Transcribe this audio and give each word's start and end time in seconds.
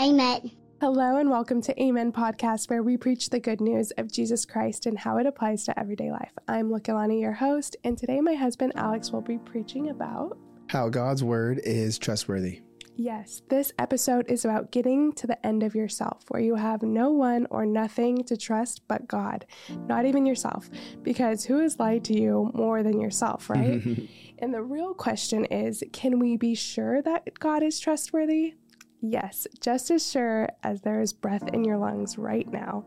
Amen. 0.00 0.52
Hello 0.80 1.16
and 1.16 1.28
welcome 1.28 1.60
to 1.60 1.82
Amen 1.82 2.12
Podcast, 2.12 2.70
where 2.70 2.84
we 2.84 2.96
preach 2.96 3.30
the 3.30 3.40
good 3.40 3.60
news 3.60 3.90
of 3.98 4.12
Jesus 4.12 4.46
Christ 4.46 4.86
and 4.86 4.96
how 4.96 5.18
it 5.18 5.26
applies 5.26 5.64
to 5.64 5.76
everyday 5.76 6.12
life. 6.12 6.30
I'm 6.46 6.70
Lokalani, 6.70 7.20
your 7.20 7.32
host, 7.32 7.76
and 7.82 7.98
today 7.98 8.20
my 8.20 8.34
husband 8.34 8.74
Alex 8.76 9.10
will 9.10 9.22
be 9.22 9.38
preaching 9.38 9.90
about 9.90 10.38
how 10.68 10.88
God's 10.88 11.24
word 11.24 11.60
is 11.64 11.98
trustworthy. 11.98 12.62
Yes, 12.94 13.42
this 13.48 13.72
episode 13.80 14.30
is 14.30 14.44
about 14.44 14.70
getting 14.70 15.12
to 15.14 15.26
the 15.26 15.44
end 15.44 15.64
of 15.64 15.74
yourself, 15.74 16.22
where 16.28 16.42
you 16.42 16.54
have 16.54 16.82
no 16.82 17.10
one 17.10 17.48
or 17.50 17.66
nothing 17.66 18.22
to 18.24 18.36
trust 18.36 18.82
but 18.86 19.08
God, 19.08 19.46
not 19.88 20.06
even 20.06 20.26
yourself, 20.26 20.70
because 21.02 21.44
who 21.44 21.58
has 21.58 21.80
lied 21.80 22.04
to 22.04 22.14
you 22.16 22.52
more 22.54 22.84
than 22.84 23.00
yourself, 23.00 23.50
right? 23.50 23.82
and 24.38 24.54
the 24.54 24.62
real 24.62 24.94
question 24.94 25.44
is 25.46 25.82
can 25.92 26.20
we 26.20 26.36
be 26.36 26.54
sure 26.54 27.02
that 27.02 27.36
God 27.40 27.64
is 27.64 27.80
trustworthy? 27.80 28.54
Yes, 29.00 29.46
just 29.60 29.90
as 29.90 30.08
sure 30.10 30.48
as 30.62 30.80
there 30.82 31.00
is 31.00 31.12
breath 31.12 31.48
in 31.52 31.64
your 31.64 31.78
lungs 31.78 32.18
right 32.18 32.50
now. 32.50 32.84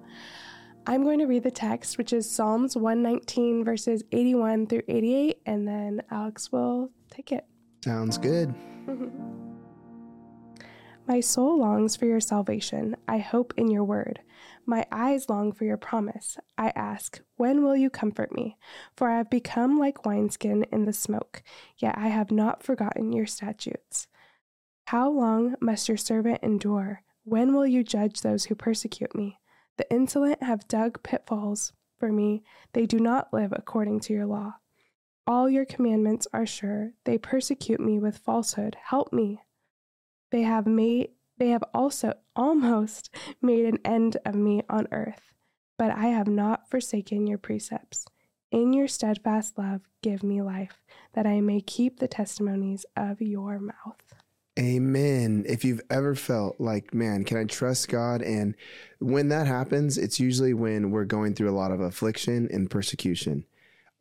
I'm 0.87 1.03
going 1.03 1.19
to 1.19 1.25
read 1.25 1.43
the 1.43 1.51
text, 1.51 1.97
which 1.97 2.11
is 2.11 2.29
Psalms 2.29 2.75
119, 2.75 3.63
verses 3.63 4.03
81 4.11 4.67
through 4.67 4.81
88, 4.87 5.37
and 5.45 5.67
then 5.67 6.01
Alex 6.09 6.51
will 6.51 6.89
take 7.09 7.31
it. 7.31 7.45
Sounds 7.83 8.17
good. 8.17 8.53
My 11.07 11.19
soul 11.19 11.59
longs 11.59 11.95
for 11.95 12.05
your 12.05 12.19
salvation. 12.19 12.95
I 13.07 13.17
hope 13.19 13.53
in 13.57 13.69
your 13.69 13.83
word. 13.83 14.21
My 14.65 14.85
eyes 14.91 15.29
long 15.29 15.51
for 15.51 15.65
your 15.65 15.77
promise. 15.77 16.37
I 16.57 16.71
ask, 16.75 17.19
when 17.37 17.63
will 17.63 17.75
you 17.75 17.89
comfort 17.89 18.33
me? 18.33 18.57
For 18.95 19.09
I 19.09 19.17
have 19.17 19.29
become 19.29 19.79
like 19.79 20.05
wineskin 20.05 20.63
in 20.71 20.85
the 20.85 20.93
smoke, 20.93 21.43
yet 21.77 21.95
I 21.97 22.07
have 22.07 22.31
not 22.31 22.63
forgotten 22.63 23.11
your 23.13 23.25
statutes. 23.25 24.07
How 24.91 25.09
long 25.09 25.55
must 25.61 25.87
your 25.87 25.95
servant 25.95 26.43
endure? 26.43 27.01
When 27.23 27.53
will 27.53 27.65
you 27.65 27.81
judge 27.81 28.19
those 28.19 28.43
who 28.43 28.55
persecute 28.55 29.15
me? 29.15 29.39
The 29.77 29.89
insolent 29.89 30.43
have 30.43 30.67
dug 30.67 31.01
pitfalls 31.01 31.71
for 31.97 32.11
me. 32.11 32.43
They 32.73 32.85
do 32.85 32.99
not 32.99 33.31
live 33.31 33.53
according 33.55 34.01
to 34.01 34.13
your 34.13 34.25
law. 34.25 34.55
All 35.25 35.49
your 35.49 35.63
commandments 35.63 36.27
are 36.33 36.45
sure. 36.45 36.91
They 37.05 37.17
persecute 37.17 37.79
me 37.79 37.99
with 37.99 38.17
falsehood. 38.17 38.75
Help 38.83 39.13
me. 39.13 39.39
They 40.29 40.41
have 40.41 40.67
made 40.67 41.11
they 41.37 41.51
have 41.51 41.63
also 41.73 42.15
almost 42.35 43.15
made 43.41 43.63
an 43.63 43.79
end 43.85 44.17
of 44.25 44.35
me 44.35 44.61
on 44.69 44.89
earth, 44.91 45.31
but 45.77 45.91
I 45.91 46.07
have 46.07 46.27
not 46.27 46.69
forsaken 46.69 47.27
your 47.27 47.37
precepts. 47.37 48.07
In 48.51 48.73
your 48.73 48.89
steadfast 48.89 49.57
love, 49.57 49.83
give 50.03 50.21
me 50.21 50.41
life, 50.41 50.83
that 51.13 51.25
I 51.25 51.39
may 51.39 51.61
keep 51.61 51.99
the 51.99 52.09
testimonies 52.09 52.85
of 52.97 53.21
your 53.21 53.57
mouth. 53.57 54.20
Amen. 54.59 55.45
If 55.47 55.63
you've 55.63 55.81
ever 55.89 56.13
felt 56.13 56.59
like, 56.59 56.93
man, 56.93 57.23
can 57.23 57.37
I 57.37 57.45
trust 57.45 57.87
God? 57.87 58.21
And 58.21 58.55
when 58.99 59.29
that 59.29 59.47
happens, 59.47 59.97
it's 59.97 60.19
usually 60.19 60.53
when 60.53 60.91
we're 60.91 61.05
going 61.05 61.35
through 61.35 61.49
a 61.49 61.55
lot 61.55 61.71
of 61.71 61.79
affliction 61.79 62.49
and 62.51 62.69
persecution, 62.69 63.45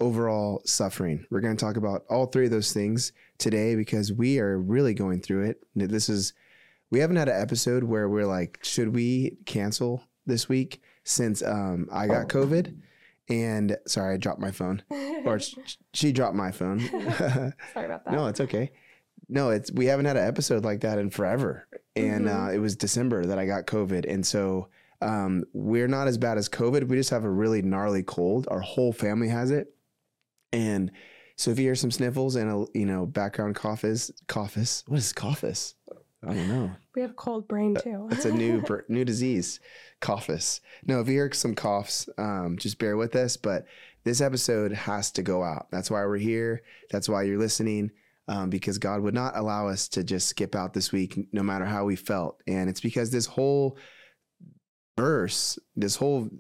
overall 0.01 0.63
suffering. 0.65 1.25
We're 1.31 1.41
going 1.41 1.57
to 1.57 1.65
talk 1.65 1.77
about 1.77 2.05
all 2.11 2.27
three 2.27 2.47
of 2.47 2.51
those 2.51 2.73
things 2.73 3.13
today 3.39 3.77
because 3.77 4.13
we 4.13 4.41
are 4.41 4.59
really 4.59 4.93
going 4.93 5.21
through 5.21 5.45
it. 5.45 5.63
This 5.77 6.09
is, 6.09 6.33
we 6.91 6.99
haven't 6.99 7.17
had 7.17 7.29
an 7.29 7.41
episode 7.41 7.85
where 7.85 8.09
we're 8.09 8.27
like, 8.27 8.59
should 8.63 8.93
we 8.93 9.37
cancel 9.47 10.03
this 10.27 10.49
week 10.49 10.83
since 11.05 11.45
um, 11.45 11.89
I 11.93 12.09
got 12.09 12.29
COVID? 12.29 12.77
And 13.29 13.79
sorry, 13.87 14.15
I 14.15 14.17
dropped 14.17 14.41
my 14.41 14.51
phone, 14.51 14.83
or 15.25 15.39
she 15.95 16.11
dropped 16.11 16.35
my 16.35 16.51
phone. 16.51 16.81
sorry 16.91 17.87
about 17.87 18.05
that. 18.05 18.13
No, 18.13 18.27
it's 18.27 18.41
okay 18.41 18.73
no, 19.31 19.51
it's 19.51 19.71
we 19.71 19.87
haven't 19.87 20.07
had 20.07 20.17
an 20.17 20.27
episode 20.27 20.65
like 20.65 20.81
that 20.81 20.99
in 20.99 21.09
forever, 21.09 21.67
and 21.95 22.27
mm-hmm. 22.27 22.45
uh, 22.45 22.51
it 22.51 22.59
was 22.59 22.77
December 22.77 23.25
that 23.25 23.39
I 23.39 23.47
got 23.47 23.67
COVID, 23.67 24.11
and 24.13 24.27
so 24.27 24.69
um, 25.01 25.45
we're 25.53 25.89
not 25.89 26.09
as 26.09 26.19
bad 26.19 26.37
as 26.37 26.49
COVID. 26.49 26.89
We 26.89 26.97
just 26.97 27.11
have 27.11 27.25
a 27.25 27.31
really 27.31 27.63
gnarly 27.63 28.03
cold. 28.03 28.49
Our 28.51 28.61
whole 28.61 28.93
family 28.93 29.29
has 29.29 29.51
it, 29.51 29.73
and 30.53 30.91
so 31.37 31.53
if 31.53 31.59
you 31.59 31.67
hear 31.67 31.77
some 31.77 31.93
sniffles 31.93 32.35
and 32.35 32.51
a 32.51 32.79
you 32.79 32.87
know 32.87 33.07
background 33.07 33.55
cough 33.55 33.83
coughs, 33.83 34.11
coughs, 34.27 34.85
what 34.89 34.99
is 34.99 35.13
coughs? 35.13 35.75
I 36.23 36.35
don't 36.35 36.49
know. 36.49 36.71
We 36.95 37.01
have 37.03 37.17
cold 37.17 37.49
brain 37.49 37.77
too. 37.81 38.09
It's 38.11 38.25
a 38.25 38.33
new 38.33 38.63
new 38.89 39.05
disease, 39.05 39.61
coughs. 40.01 40.61
No, 40.87 41.01
if 41.01 41.07
you 41.07 41.15
hear 41.15 41.33
some 41.33 41.55
coughs, 41.55 42.09
um, 42.19 42.57
just 42.59 42.79
bear 42.79 42.97
with 42.97 43.15
us. 43.15 43.37
But 43.37 43.65
this 44.03 44.21
episode 44.21 44.73
has 44.73 45.13
to 45.13 45.23
go 45.23 45.45
out. 45.45 45.69
That's 45.71 45.91
why 45.91 46.05
we're 46.05 46.19
here. 46.19 46.63
That's 46.91 47.09
why 47.09 47.23
you're 47.23 47.39
listening 47.39 47.93
um, 48.31 48.49
because 48.49 48.79
God 48.79 49.03
would 49.03 49.13
not 49.13 49.37
allow 49.37 49.67
us 49.67 49.89
to 49.89 50.05
just 50.05 50.29
skip 50.29 50.55
out 50.55 50.73
this 50.73 50.93
week, 50.93 51.19
no 51.33 51.43
matter 51.43 51.65
how 51.65 51.85
we 51.85 51.97
felt. 51.97 52.41
And 52.47 52.71
it's 52.71 52.81
because 52.81 53.11
this 53.11 53.27
whole 53.27 53.77
verse, 54.97 55.59
this 55.75 55.97
whole 55.97 56.31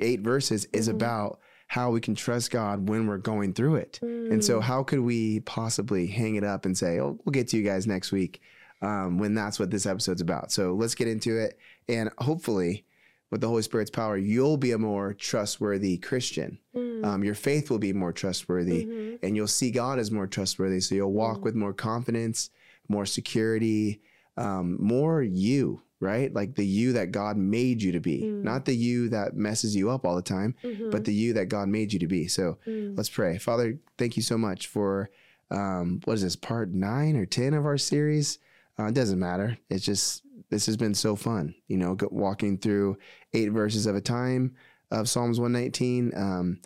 eight 0.00 0.20
verses, 0.20 0.68
is 0.72 0.86
mm-hmm. 0.86 0.96
about 0.96 1.40
how 1.66 1.90
we 1.90 2.00
can 2.00 2.14
trust 2.14 2.52
God 2.52 2.88
when 2.88 3.08
we're 3.08 3.18
going 3.18 3.52
through 3.52 3.76
it. 3.76 3.98
Mm. 4.00 4.30
And 4.30 4.44
so, 4.44 4.60
mm. 4.60 4.62
how 4.62 4.84
could 4.84 5.00
we 5.00 5.40
possibly 5.40 6.06
hang 6.06 6.36
it 6.36 6.44
up 6.44 6.66
and 6.66 6.78
say, 6.78 7.00
"Oh, 7.00 7.18
we'll 7.24 7.32
get 7.32 7.48
to 7.48 7.56
you 7.56 7.64
guys 7.64 7.84
next 7.84 8.12
week," 8.12 8.40
um, 8.80 9.18
when 9.18 9.34
that's 9.34 9.58
what 9.58 9.72
this 9.72 9.86
episode's 9.86 10.20
about? 10.20 10.52
So 10.52 10.74
let's 10.74 10.94
get 10.94 11.08
into 11.08 11.36
it, 11.36 11.58
and 11.88 12.10
hopefully 12.18 12.84
with 13.30 13.40
the 13.40 13.48
Holy 13.48 13.62
Spirit's 13.62 13.90
power, 13.90 14.16
you'll 14.16 14.56
be 14.56 14.72
a 14.72 14.78
more 14.78 15.12
trustworthy 15.14 15.98
Christian. 15.98 16.58
Mm. 16.74 17.04
Um, 17.04 17.24
your 17.24 17.34
faith 17.34 17.70
will 17.70 17.78
be 17.78 17.92
more 17.92 18.12
trustworthy, 18.12 18.84
mm-hmm. 18.84 19.26
and 19.26 19.36
you'll 19.36 19.46
see 19.46 19.70
God 19.70 19.98
as 19.98 20.10
more 20.10 20.26
trustworthy. 20.26 20.80
So 20.80 20.94
you'll 20.94 21.12
walk 21.12 21.38
mm. 21.38 21.42
with 21.42 21.54
more 21.54 21.72
confidence, 21.72 22.50
more 22.88 23.06
security, 23.06 24.00
um, 24.36 24.76
more 24.80 25.22
you, 25.22 25.82
right? 26.00 26.32
Like 26.32 26.54
the 26.54 26.66
you 26.66 26.92
that 26.92 27.12
God 27.12 27.36
made 27.36 27.82
you 27.82 27.92
to 27.92 28.00
be, 28.00 28.22
mm. 28.22 28.42
not 28.42 28.64
the 28.64 28.76
you 28.76 29.08
that 29.08 29.34
messes 29.34 29.74
you 29.74 29.90
up 29.90 30.04
all 30.04 30.16
the 30.16 30.22
time, 30.22 30.54
mm-hmm. 30.62 30.90
but 30.90 31.04
the 31.04 31.14
you 31.14 31.32
that 31.34 31.46
God 31.46 31.68
made 31.68 31.92
you 31.92 31.98
to 32.00 32.06
be. 32.06 32.28
So 32.28 32.58
mm. 32.66 32.96
let's 32.96 33.08
pray. 33.08 33.38
Father, 33.38 33.78
thank 33.98 34.16
you 34.16 34.22
so 34.22 34.38
much 34.38 34.66
for 34.66 35.10
um, 35.50 36.00
what 36.04 36.14
is 36.14 36.22
this, 36.22 36.36
part 36.36 36.72
nine 36.72 37.16
or 37.16 37.26
10 37.26 37.54
of 37.54 37.66
our 37.66 37.78
series? 37.78 38.38
Uh, 38.78 38.86
it 38.86 38.94
doesn't 38.94 39.18
matter. 39.18 39.56
It's 39.70 39.84
just 39.84 40.23
this 40.50 40.66
has 40.66 40.76
been 40.76 40.94
so 40.94 41.16
fun, 41.16 41.54
you 41.68 41.76
know, 41.76 41.96
walking 42.10 42.58
through 42.58 42.98
eight 43.32 43.50
verses 43.50 43.86
of 43.86 43.96
a 43.96 44.00
time 44.00 44.54
of 44.90 45.08
Psalms 45.08 45.40
119. 45.40 46.12
Um, 46.16 46.60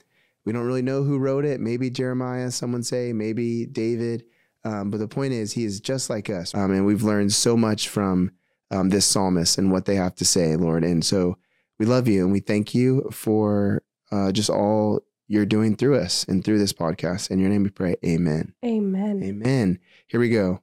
we 0.45 0.53
don't 0.53 0.67
really 0.67 0.83
know 0.83 1.03
who 1.03 1.19
wrote 1.19 1.45
it. 1.45 1.61
Maybe 1.61 1.91
Jeremiah, 1.91 2.51
someone 2.51 2.83
say, 2.83 3.13
maybe 3.13 3.67
David. 3.67 4.25
Um, 4.65 4.91
but 4.91 4.99
the 4.99 5.09
point 5.09 5.33
is, 5.33 5.53
he 5.53 5.65
is 5.65 5.81
just 5.81 6.11
like 6.11 6.31
us. 6.31 6.55
Um, 6.55 6.73
and 6.73 6.87
we've 6.87 7.03
learned 7.03 7.33
so 7.33 7.57
much 7.57 7.89
from 7.89 8.33
um, 8.71 8.89
this 8.91 9.07
psalmist 9.07 9.59
and 9.59 9.71
what 9.71 9.85
they 9.85 9.95
have 9.97 10.15
to 10.17 10.25
say, 10.25 10.57
Lord. 10.57 10.85
And 10.85 11.05
so 11.05 11.37
we 11.79 11.87
love 11.87 12.09
you 12.09 12.25
and 12.25 12.33
we 12.33 12.41
thank 12.41 12.75
you 12.75 13.09
for 13.13 13.83
uh, 14.11 14.33
just 14.33 14.51
all 14.51 15.01
you're 15.27 15.47
doing 15.47 15.77
through 15.77 15.99
us 15.99 16.25
and 16.25 16.45
through 16.45 16.59
this 16.59 16.73
podcast. 16.73 17.31
In 17.31 17.39
your 17.39 17.51
name 17.51 17.63
we 17.63 17.71
pray. 17.71 17.97
Amen. 18.05 18.55
Amen. 18.65 19.23
Amen. 19.23 19.79
Here 20.07 20.21
we 20.21 20.31
go. 20.31 20.63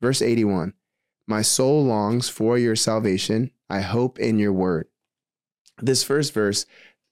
Verse 0.00 0.22
81. 0.22 0.72
My 1.26 1.42
soul 1.42 1.84
longs 1.84 2.28
for 2.28 2.56
your 2.56 2.76
salvation. 2.76 3.50
I 3.68 3.80
hope 3.80 4.18
in 4.18 4.38
your 4.38 4.52
word. 4.52 4.86
This 5.80 6.04
first 6.04 6.32
verse, 6.32 6.66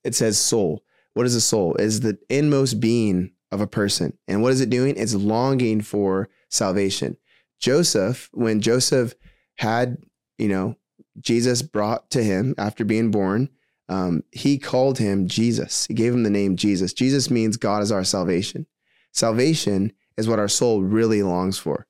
it 0.04 0.14
says 0.14 0.38
soul. 0.38 0.84
What 1.14 1.26
is 1.26 1.34
a 1.34 1.40
soul? 1.40 1.74
It 1.74 1.84
is 1.84 2.00
the 2.00 2.18
inmost 2.28 2.80
being 2.80 3.32
of 3.50 3.60
a 3.60 3.66
person. 3.66 4.16
And 4.26 4.42
what 4.42 4.52
is 4.52 4.60
it 4.60 4.70
doing? 4.70 4.96
It's 4.96 5.14
longing 5.14 5.80
for 5.80 6.28
salvation. 6.48 7.16
Joseph, 7.60 8.28
when 8.32 8.60
Joseph 8.60 9.14
had, 9.58 9.98
you 10.38 10.48
know, 10.48 10.76
Jesus 11.20 11.62
brought 11.62 12.10
to 12.10 12.22
him 12.22 12.54
after 12.58 12.84
being 12.84 13.10
born, 13.10 13.48
um, 13.88 14.24
he 14.32 14.58
called 14.58 14.98
him 14.98 15.28
Jesus. 15.28 15.86
He 15.86 15.94
gave 15.94 16.12
him 16.12 16.22
the 16.22 16.30
name 16.30 16.56
Jesus. 16.56 16.92
Jesus 16.92 17.30
means 17.30 17.56
God 17.56 17.82
is 17.82 17.92
our 17.92 18.04
salvation. 18.04 18.66
Salvation 19.12 19.92
is 20.16 20.28
what 20.28 20.38
our 20.38 20.48
soul 20.48 20.82
really 20.82 21.22
longs 21.22 21.58
for. 21.58 21.86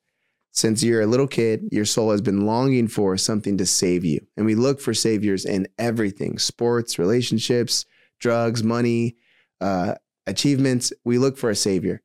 Since 0.55 0.83
you're 0.83 1.01
a 1.01 1.07
little 1.07 1.27
kid, 1.27 1.67
your 1.71 1.83
soul 1.83 2.11
has 2.11 2.21
been 2.21 2.45
longing 2.45 2.87
for 2.87 3.17
something 3.17 3.57
to 3.57 3.65
save 3.65 4.05
you. 4.05 4.25
And 4.37 4.45
we 4.45 4.55
look 4.55 4.79
for 4.79 4.93
saviors 4.93 5.43
in 5.43 5.67
everything 5.77 6.39
sports, 6.39 6.97
relationships, 6.97 7.85
drugs, 8.21 8.63
money, 8.63 9.17
uh, 9.59 9.95
achievements. 10.25 10.93
We 11.03 11.17
look 11.17 11.37
for 11.37 11.49
a 11.49 11.55
savior. 11.55 12.01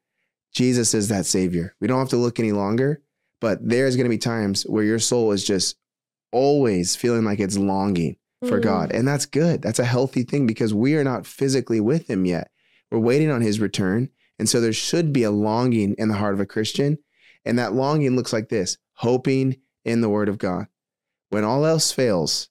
Jesus 0.53 0.95
is 0.95 1.09
that 1.09 1.27
savior. 1.27 1.77
We 1.81 1.87
don't 1.87 2.01
have 2.01 2.09
to 2.09 2.17
look 2.17 2.41
any 2.41 2.51
longer, 2.51 3.03
but 3.41 3.61
there's 3.63 3.95
going 3.95 4.07
to 4.07 4.11
be 4.11 4.19
times 4.19 4.65
where 4.65 4.83
your 4.83 4.99
soul 4.99 5.31
is 5.31 5.45
just 5.45 5.77
always 6.33 6.97
feeling 6.97 7.25
like 7.25 7.39
it's 7.39 7.57
longing 7.57 8.17
for 8.49 8.59
mm. 8.59 8.65
God. 8.65 8.91
And 8.91 9.07
that's 9.07 9.27
good. 9.27 9.63
That's 9.63 9.79
a 9.79 9.85
healthy 9.85 10.25
thing 10.25 10.49
because 10.49 10.75
we 10.75 10.97
are 10.97 11.05
not 11.05 11.25
physically 11.25 11.79
with 11.79 12.11
him 12.11 12.25
yet. 12.25 12.51
We're 12.91 12.99
waiting 12.99 13.31
on 13.31 13.43
his 13.43 13.61
return. 13.61 14.09
And 14.41 14.49
so 14.49 14.61
there 14.61 14.73
should 14.73 15.13
be 15.13 15.23
a 15.23 15.31
longing 15.31 15.95
in 15.99 16.09
the 16.09 16.17
heart 16.17 16.35
of 16.35 16.41
a 16.41 16.47
Christian 16.47 16.99
and 17.45 17.59
that 17.59 17.73
longing 17.73 18.17
looks 18.17 18.33
like 18.33 18.49
this 18.49 18.79
hoping 18.95 19.57
in 19.85 20.01
the 20.01 20.09
word 20.09 20.29
of 20.29 20.39
God. 20.39 20.67
When 21.31 21.45
all 21.45 21.65
else 21.65 21.91
fails, 21.93 22.49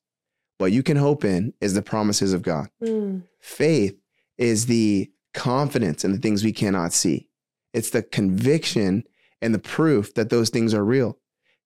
what 0.57 0.71
you 0.71 0.83
can 0.83 0.97
hope 0.97 1.23
in 1.23 1.53
is 1.61 1.73
the 1.73 1.81
promises 1.81 2.33
of 2.33 2.41
God. 2.41 2.69
Mm. 2.83 3.23
Faith 3.39 3.99
is 4.37 4.65
the 4.65 5.11
confidence 5.33 6.03
in 6.03 6.11
the 6.11 6.17
things 6.17 6.43
we 6.43 6.51
cannot 6.51 6.93
see, 6.93 7.29
it's 7.73 7.91
the 7.91 8.01
conviction 8.01 9.03
and 9.41 9.53
the 9.53 9.59
proof 9.59 10.13
that 10.15 10.29
those 10.29 10.49
things 10.49 10.73
are 10.73 10.83
real. 10.83 11.17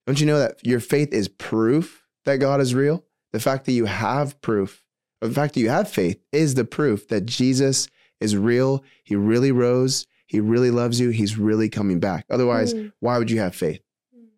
Don't 0.06 0.20
you 0.20 0.26
know 0.26 0.38
that 0.38 0.64
your 0.64 0.80
faith 0.80 1.12
is 1.12 1.28
proof 1.28 2.04
that 2.24 2.36
God 2.36 2.60
is 2.60 2.74
real, 2.74 3.04
the 3.32 3.40
fact 3.40 3.64
that 3.64 3.72
you 3.72 3.86
have 3.86 4.40
proof, 4.42 4.84
the 5.20 5.30
fact 5.30 5.54
that 5.54 5.60
you 5.60 5.70
have 5.70 5.88
faith 5.88 6.20
is 6.30 6.54
the 6.54 6.64
proof 6.64 7.08
that 7.08 7.26
Jesus 7.26 7.88
is 8.20 8.36
real. 8.36 8.84
He 9.02 9.16
really 9.16 9.52
rose. 9.52 10.06
He 10.26 10.40
really 10.40 10.70
loves 10.70 11.00
you. 11.00 11.10
He's 11.10 11.38
really 11.38 11.68
coming 11.68 12.00
back. 12.00 12.24
Otherwise, 12.30 12.74
mm. 12.74 12.92
why 13.00 13.18
would 13.18 13.30
you 13.30 13.40
have 13.40 13.54
faith? 13.54 13.80
Mm. 14.16 14.28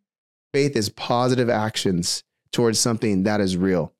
Faith 0.53 0.77
is 0.77 0.89
positive 0.89 1.49
actions 1.49 2.25
towards 2.53 2.79
something 2.79 3.23
that 3.23 3.41
is 3.41 3.57
real. 3.57 3.93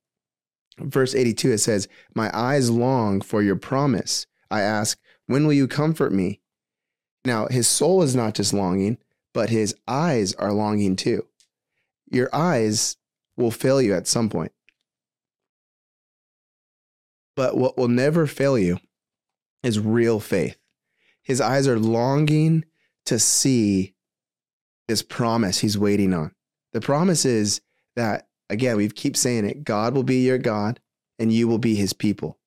Verse 0.79 1.15
82, 1.15 1.53
it 1.53 1.59
says, 1.59 1.89
My 2.15 2.31
eyes 2.37 2.71
long 2.71 3.21
for 3.21 3.43
your 3.43 3.57
promise. 3.57 4.27
I 4.51 4.61
ask, 4.61 4.99
when 5.27 5.47
will 5.47 5.53
you 5.53 5.69
comfort 5.69 6.13
me? 6.13 6.41
Now, 7.25 7.47
his 7.47 7.67
soul 7.67 8.03
is 8.03 8.15
not 8.15 8.35
just 8.35 8.53
longing, 8.53 8.99
but 9.35 9.51
his 9.51 9.75
eyes 9.89 10.35
are 10.35 10.53
longing 10.53 10.97
too. 10.97 11.27
Your 12.11 12.35
eyes 12.35 12.97
will 13.37 13.51
fail 13.51 13.83
you 13.83 13.95
at 13.95 14.07
some 14.07 14.29
point. 14.29 14.53
But 17.35 17.57
what 17.57 17.77
will 17.77 17.89
never 17.89 18.27
fail 18.27 18.59
you 18.59 18.79
is 19.63 19.79
real 19.79 20.21
faith. 20.21 20.57
His 21.27 21.41
eyes 21.41 21.67
are 21.67 21.79
longing 21.79 22.65
to 23.07 23.19
see 23.19 23.95
this 24.87 25.03
promise 25.03 25.59
he's 25.59 25.77
waiting 25.77 26.15
on. 26.15 26.31
The 26.73 26.81
promise 26.81 27.25
is 27.25 27.61
that, 27.97 28.29
again, 28.49 28.77
we 28.77 28.89
keep 28.89 29.17
saying 29.17 29.45
it 29.45 29.65
God 29.65 29.93
will 29.93 30.05
be 30.05 30.25
your 30.25 30.39
God 30.39 30.79
and 31.19 31.33
you 31.33 31.49
will 31.49 31.59
be 31.59 31.75
his 31.75 31.93
people. 31.93 32.39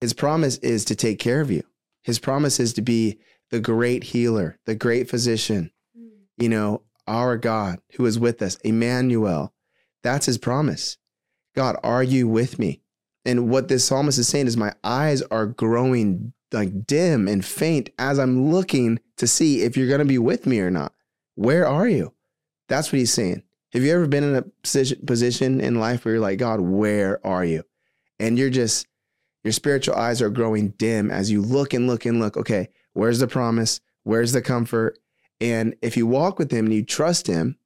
His 0.00 0.12
promise 0.12 0.58
is 0.58 0.84
to 0.84 0.94
take 0.94 1.18
care 1.18 1.40
of 1.40 1.50
you. 1.50 1.64
His 2.04 2.20
promise 2.20 2.60
is 2.60 2.72
to 2.74 2.82
be 2.82 3.18
the 3.50 3.58
great 3.58 4.04
healer, 4.04 4.60
the 4.64 4.76
great 4.76 5.10
physician, 5.10 5.72
you 6.38 6.48
know, 6.48 6.82
our 7.08 7.36
God 7.36 7.80
who 7.94 8.06
is 8.06 8.16
with 8.16 8.42
us, 8.42 8.54
Emmanuel. 8.62 9.52
That's 10.04 10.26
his 10.26 10.38
promise. 10.38 10.98
God, 11.56 11.76
are 11.82 12.04
you 12.04 12.28
with 12.28 12.60
me? 12.60 12.80
And 13.24 13.50
what 13.50 13.66
this 13.66 13.84
psalmist 13.84 14.20
is 14.20 14.28
saying 14.28 14.46
is, 14.46 14.56
my 14.56 14.72
eyes 14.84 15.20
are 15.22 15.46
growing 15.46 16.32
like 16.56 16.86
dim 16.86 17.28
and 17.28 17.44
faint 17.44 17.90
as 17.98 18.18
I'm 18.18 18.50
looking 18.50 18.98
to 19.18 19.26
see 19.26 19.62
if 19.62 19.76
you're 19.76 19.88
going 19.88 20.00
to 20.00 20.04
be 20.04 20.18
with 20.18 20.46
me 20.46 20.60
or 20.60 20.70
not. 20.70 20.92
Where 21.34 21.66
are 21.66 21.88
you? 21.88 22.14
That's 22.68 22.90
what 22.92 22.98
he's 22.98 23.12
saying. 23.12 23.42
Have 23.72 23.82
you 23.82 23.92
ever 23.92 24.06
been 24.06 24.24
in 24.24 24.36
a 24.36 24.42
position 25.04 25.60
in 25.60 25.78
life 25.78 26.04
where 26.04 26.14
you're 26.14 26.22
like, 26.22 26.38
God, 26.38 26.60
where 26.60 27.24
are 27.26 27.44
you? 27.44 27.62
And 28.18 28.38
you're 28.38 28.50
just, 28.50 28.86
your 29.44 29.52
spiritual 29.52 29.96
eyes 29.96 30.22
are 30.22 30.30
growing 30.30 30.70
dim 30.70 31.10
as 31.10 31.30
you 31.30 31.42
look 31.42 31.74
and 31.74 31.86
look 31.86 32.06
and 32.06 32.18
look. 32.18 32.36
Okay, 32.36 32.68
where's 32.94 33.18
the 33.18 33.28
promise? 33.28 33.80
Where's 34.04 34.32
the 34.32 34.40
comfort? 34.40 34.98
And 35.40 35.76
if 35.82 35.96
you 35.96 36.06
walk 36.06 36.38
with 36.38 36.50
him 36.50 36.66
and 36.66 36.74
you 36.74 36.84
trust 36.84 37.26
him 37.26 37.58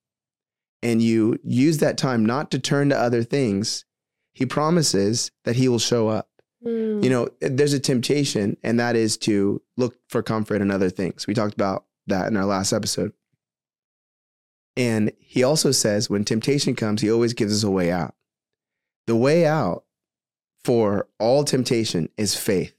and 0.82 1.00
you 1.00 1.38
use 1.44 1.78
that 1.78 1.98
time 1.98 2.26
not 2.26 2.50
to 2.50 2.58
turn 2.58 2.88
to 2.88 2.98
other 2.98 3.22
things, 3.22 3.84
he 4.32 4.46
promises 4.46 5.30
that 5.44 5.56
he 5.56 5.68
will 5.68 5.78
show 5.78 6.08
up. 6.08 6.29
Mm. 6.64 7.02
You 7.02 7.10
know, 7.10 7.28
there's 7.40 7.72
a 7.72 7.80
temptation, 7.80 8.56
and 8.62 8.78
that 8.78 8.96
is 8.96 9.16
to 9.18 9.62
look 9.76 9.96
for 10.08 10.22
comfort 10.22 10.60
in 10.60 10.70
other 10.70 10.90
things. 10.90 11.26
We 11.26 11.34
talked 11.34 11.54
about 11.54 11.84
that 12.06 12.28
in 12.28 12.36
our 12.36 12.44
last 12.44 12.72
episode. 12.72 13.12
And 14.76 15.12
he 15.18 15.42
also 15.42 15.72
says 15.72 16.08
when 16.08 16.24
temptation 16.24 16.74
comes, 16.74 17.00
he 17.00 17.10
always 17.10 17.34
gives 17.34 17.52
us 17.52 17.64
a 17.64 17.70
way 17.70 17.90
out. 17.90 18.14
The 19.06 19.16
way 19.16 19.46
out 19.46 19.84
for 20.64 21.08
all 21.18 21.44
temptation 21.44 22.08
is 22.16 22.36
faith. 22.36 22.74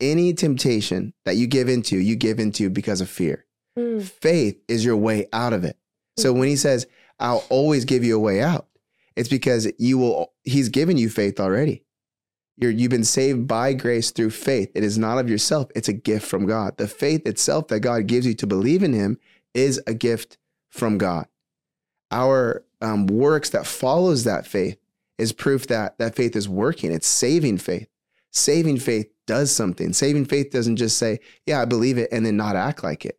Any 0.00 0.32
temptation 0.32 1.12
that 1.24 1.36
you 1.36 1.46
give 1.46 1.68
into, 1.68 1.96
you 1.96 2.14
give 2.14 2.38
into 2.38 2.70
because 2.70 3.00
of 3.00 3.10
fear. 3.10 3.46
Mm. 3.76 4.02
Faith 4.02 4.60
is 4.68 4.84
your 4.84 4.96
way 4.96 5.26
out 5.32 5.52
of 5.52 5.64
it. 5.64 5.76
So 6.16 6.32
when 6.32 6.48
he 6.48 6.56
says, 6.56 6.86
I'll 7.18 7.44
always 7.48 7.84
give 7.84 8.04
you 8.04 8.16
a 8.16 8.20
way 8.20 8.40
out, 8.40 8.68
it's 9.16 9.28
because 9.28 9.70
you 9.78 9.98
will, 9.98 10.32
he's 10.44 10.68
given 10.68 10.96
you 10.96 11.08
faith 11.08 11.40
already. 11.40 11.84
You're, 12.60 12.72
you've 12.72 12.90
been 12.90 13.04
saved 13.04 13.46
by 13.46 13.72
grace 13.72 14.10
through 14.10 14.30
faith. 14.30 14.72
It 14.74 14.82
is 14.82 14.98
not 14.98 15.18
of 15.18 15.30
yourself. 15.30 15.68
It's 15.76 15.88
a 15.88 15.92
gift 15.92 16.26
from 16.26 16.44
God. 16.44 16.76
The 16.76 16.88
faith 16.88 17.24
itself 17.24 17.68
that 17.68 17.80
God 17.80 18.08
gives 18.08 18.26
you 18.26 18.34
to 18.34 18.46
believe 18.48 18.82
in 18.82 18.92
him 18.92 19.18
is 19.54 19.80
a 19.86 19.94
gift 19.94 20.38
from 20.68 20.98
God. 20.98 21.28
Our 22.10 22.64
um, 22.80 23.06
works 23.06 23.50
that 23.50 23.66
follows 23.66 24.24
that 24.24 24.46
faith 24.46 24.78
is 25.18 25.32
proof 25.32 25.68
that 25.68 25.98
that 25.98 26.16
faith 26.16 26.34
is 26.34 26.48
working. 26.48 26.90
It's 26.92 27.06
saving 27.06 27.58
faith. 27.58 27.88
Saving 28.32 28.78
faith 28.78 29.08
does 29.26 29.54
something. 29.54 29.92
Saving 29.92 30.24
faith 30.24 30.50
doesn't 30.50 30.76
just 30.76 30.98
say, 30.98 31.20
"Yeah, 31.46 31.60
I 31.60 31.64
believe 31.64 31.98
it," 31.98 32.08
and 32.12 32.26
then 32.26 32.36
not 32.36 32.56
act 32.56 32.82
like 32.82 33.04
it. 33.04 33.18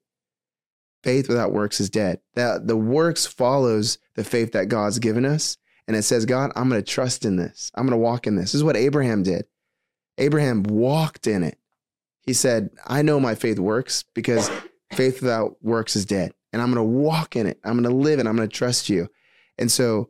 Faith 1.04 1.30
without 1.30 1.54
works 1.54 1.80
is 1.80 1.90
dead. 1.90 2.20
That 2.36 2.68
the 2.68 2.78
works 2.78 3.26
follows 3.26 4.00
the 4.16 4.24
faith 4.24 4.52
that 4.52 4.70
God's 4.70 5.00
given 5.00 5.26
us, 5.26 5.58
and 5.90 5.98
it 5.98 6.04
says, 6.04 6.26
"God, 6.26 6.54
I'm 6.56 6.70
going 6.70 6.82
to 6.82 6.90
trust 6.90 7.26
in 7.26 7.36
this. 7.36 7.70
I'm 7.76 7.86
going 7.86 8.00
to 8.00 8.02
walk 8.02 8.28
in 8.28 8.38
this." 8.38 8.54
This 8.54 8.56
is 8.56 8.64
what 8.64 8.78
Abraham 8.78 9.24
did. 9.24 9.46
Abraham 10.18 10.64
walked 10.64 11.28
in 11.28 11.44
it. 11.44 11.58
He 12.22 12.32
said, 12.32 12.70
"I 12.88 13.02
know 13.02 13.20
my 13.20 13.36
faith 13.36 13.60
works 13.60 14.06
because 14.14 14.50
faith 14.94 15.22
without 15.22 15.58
works 15.62 15.98
is 15.98 16.06
dead." 16.06 16.34
and 16.52 16.62
I'm 16.62 16.74
going 16.74 16.86
to 16.86 16.98
walk 16.98 17.36
in 17.36 17.48
it. 17.48 17.60
I'm 17.64 17.74
going 17.74 17.84
to 17.84 17.96
live 17.96 18.20
it. 18.20 18.28
I'm 18.28 18.36
going 18.36 18.48
to 18.48 18.56
trust 18.56 18.90
you. 18.90 19.10
And 19.58 19.72
so 19.72 20.10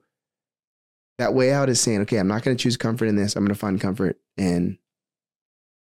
that 1.18 1.34
way 1.34 1.52
out 1.52 1.70
is 1.70 1.82
saying, 1.82 2.02
okay, 2.02 2.18
I'm 2.18 2.28
not 2.28 2.44
going 2.44 2.56
to 2.56 2.62
choose 2.62 2.78
comfort 2.78 3.08
in 3.08 3.16
this. 3.16 3.36
I'm 3.36 3.44
going 3.44 3.54
to 3.54 3.60
find 3.60 3.80
comfort 3.80 4.20
in 4.38 4.78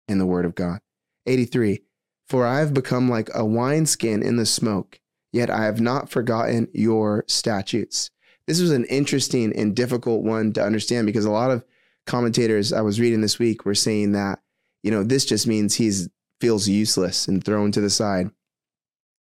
in 0.08 0.18
the 0.18 0.26
word 0.26 0.46
of 0.46 0.56
God. 0.56 0.82
83. 1.26 1.82
For 2.28 2.46
I 2.46 2.60
have 2.60 2.74
become 2.74 3.10
like 3.10 3.30
a 3.34 3.46
wineskin 3.46 4.24
in 4.24 4.36
the 4.36 4.46
smoke, 4.46 5.00
yet 5.32 5.50
I 5.50 5.66
have 5.66 5.80
not 5.80 6.10
forgotten 6.10 6.68
your 6.74 7.24
statutes. 7.28 8.10
This 8.48 8.60
was 8.60 8.72
an 8.72 8.86
interesting 8.86 9.56
and 9.56 9.76
difficult 9.76 10.24
one 10.24 10.54
to 10.54 10.64
understand 10.64 11.06
because 11.06 11.26
a 11.26 11.32
lot 11.32 11.52
of 11.52 11.64
commentators 12.06 12.74
I 12.74 12.82
was 12.82 13.00
reading 13.00 13.22
this 13.22 13.40
week 13.40 13.66
were 13.66 13.76
saying 13.76 14.14
that, 14.14 14.40
you 14.84 14.92
know, 14.92 15.04
this 15.04 15.26
just 15.26 15.48
means 15.48 15.76
he's 15.76 16.10
feels 16.40 16.68
useless 16.68 17.28
and 17.28 17.44
thrown 17.44 17.72
to 17.72 17.80
the 17.80 17.90
side 17.90 18.32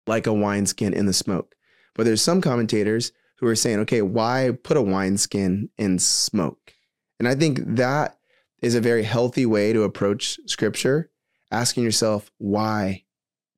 like 0.07 0.27
a 0.27 0.33
wineskin 0.33 0.93
in 0.93 1.05
the 1.05 1.13
smoke. 1.13 1.55
But 1.95 2.05
there's 2.05 2.21
some 2.21 2.41
commentators 2.41 3.11
who 3.37 3.47
are 3.47 3.55
saying, 3.55 3.79
okay, 3.79 4.01
why 4.01 4.57
put 4.63 4.77
a 4.77 4.81
wineskin 4.81 5.69
in 5.77 5.99
smoke? 5.99 6.73
And 7.19 7.27
I 7.27 7.35
think 7.35 7.59
that 7.75 8.17
is 8.61 8.75
a 8.75 8.81
very 8.81 9.03
healthy 9.03 9.45
way 9.45 9.71
to 9.73 9.83
approach 9.83 10.39
scripture, 10.47 11.11
asking 11.51 11.83
yourself, 11.83 12.31
why 12.37 13.03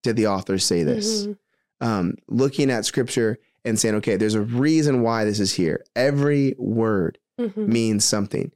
did 0.03 0.17
the 0.17 0.27
author 0.27 0.59
say 0.59 0.83
this? 0.83 1.23
Mm-hmm. 1.23 1.87
Um, 1.87 2.15
looking 2.27 2.69
at 2.69 2.85
scripture 2.85 3.37
and 3.65 3.79
saying, 3.79 3.95
okay, 3.95 4.15
there's 4.15 4.35
a 4.35 4.41
reason 4.41 5.01
why 5.01 5.25
this 5.25 5.39
is 5.39 5.53
here. 5.53 5.83
Every 5.95 6.55
word 6.57 7.17
mm-hmm. 7.39 7.67
means 7.67 8.05
something. 8.05 8.51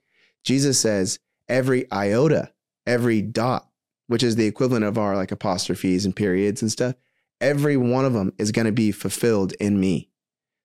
Jesus 0.45 0.79
says, 0.79 1.19
every 1.49 1.91
iota, 1.91 2.51
every 2.85 3.21
dot, 3.21 3.67
which 4.07 4.23
is 4.23 4.35
the 4.35 4.45
equivalent 4.45 4.85
of 4.85 4.97
our 4.97 5.15
like 5.15 5.31
apostrophes 5.31 6.05
and 6.05 6.15
periods 6.15 6.61
and 6.61 6.71
stuff, 6.71 6.95
every 7.41 7.75
one 7.75 8.05
of 8.05 8.13
them 8.13 8.33
is 8.37 8.51
going 8.51 8.65
to 8.65 8.71
be 8.71 8.91
fulfilled 8.91 9.53
in 9.59 9.79
me. 9.79 10.09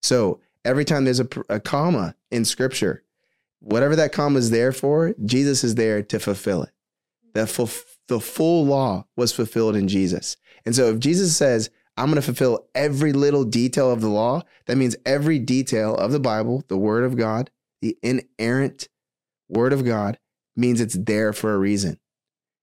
So 0.03 0.41
every 0.65 0.85
time 0.85 1.05
there's 1.05 1.21
a, 1.21 1.29
a 1.49 1.59
comma 1.59 2.15
in 2.31 2.45
scripture, 2.45 3.03
whatever 3.61 3.97
that 3.97 4.13
comma 4.13 4.39
is 4.39 4.51
there 4.51 4.73
for, 4.73 5.15
Jesus 5.25 5.65
is 5.65 5.75
there 5.75 6.03
to 6.03 6.19
fulfill 6.19 6.63
it. 6.63 6.71
The 7.33 7.47
full, 7.47 7.71
the 8.09 8.21
full 8.21 8.67
law 8.67 9.07
was 9.17 9.33
fulfilled 9.33 9.75
in 9.75 9.89
Jesus. 9.89 10.37
And 10.67 10.75
so 10.75 10.91
if 10.91 10.99
Jesus 10.99 11.37
says, 11.37 11.71
I'm 11.97 12.07
going 12.07 12.17
to 12.17 12.23
fulfill 12.23 12.67
every 12.75 13.13
little 13.13 13.45
detail 13.45 13.91
of 13.91 14.01
the 14.01 14.09
law, 14.09 14.43
that 14.67 14.77
means 14.77 14.97
every 15.07 15.39
detail 15.39 15.95
of 15.95 16.13
the 16.13 16.21
Bible, 16.21 16.65
the 16.69 16.77
word 16.77 17.05
of 17.05 17.17
God, 17.17 17.51
the 17.83 17.97
inerrant 18.03 18.89
word 19.49 19.73
of 19.73 19.85
God 19.85 20.19
means 20.57 20.81
it's 20.81 20.95
there 20.95 21.33
for 21.33 21.55
a 21.55 21.59
reason. 21.59 21.99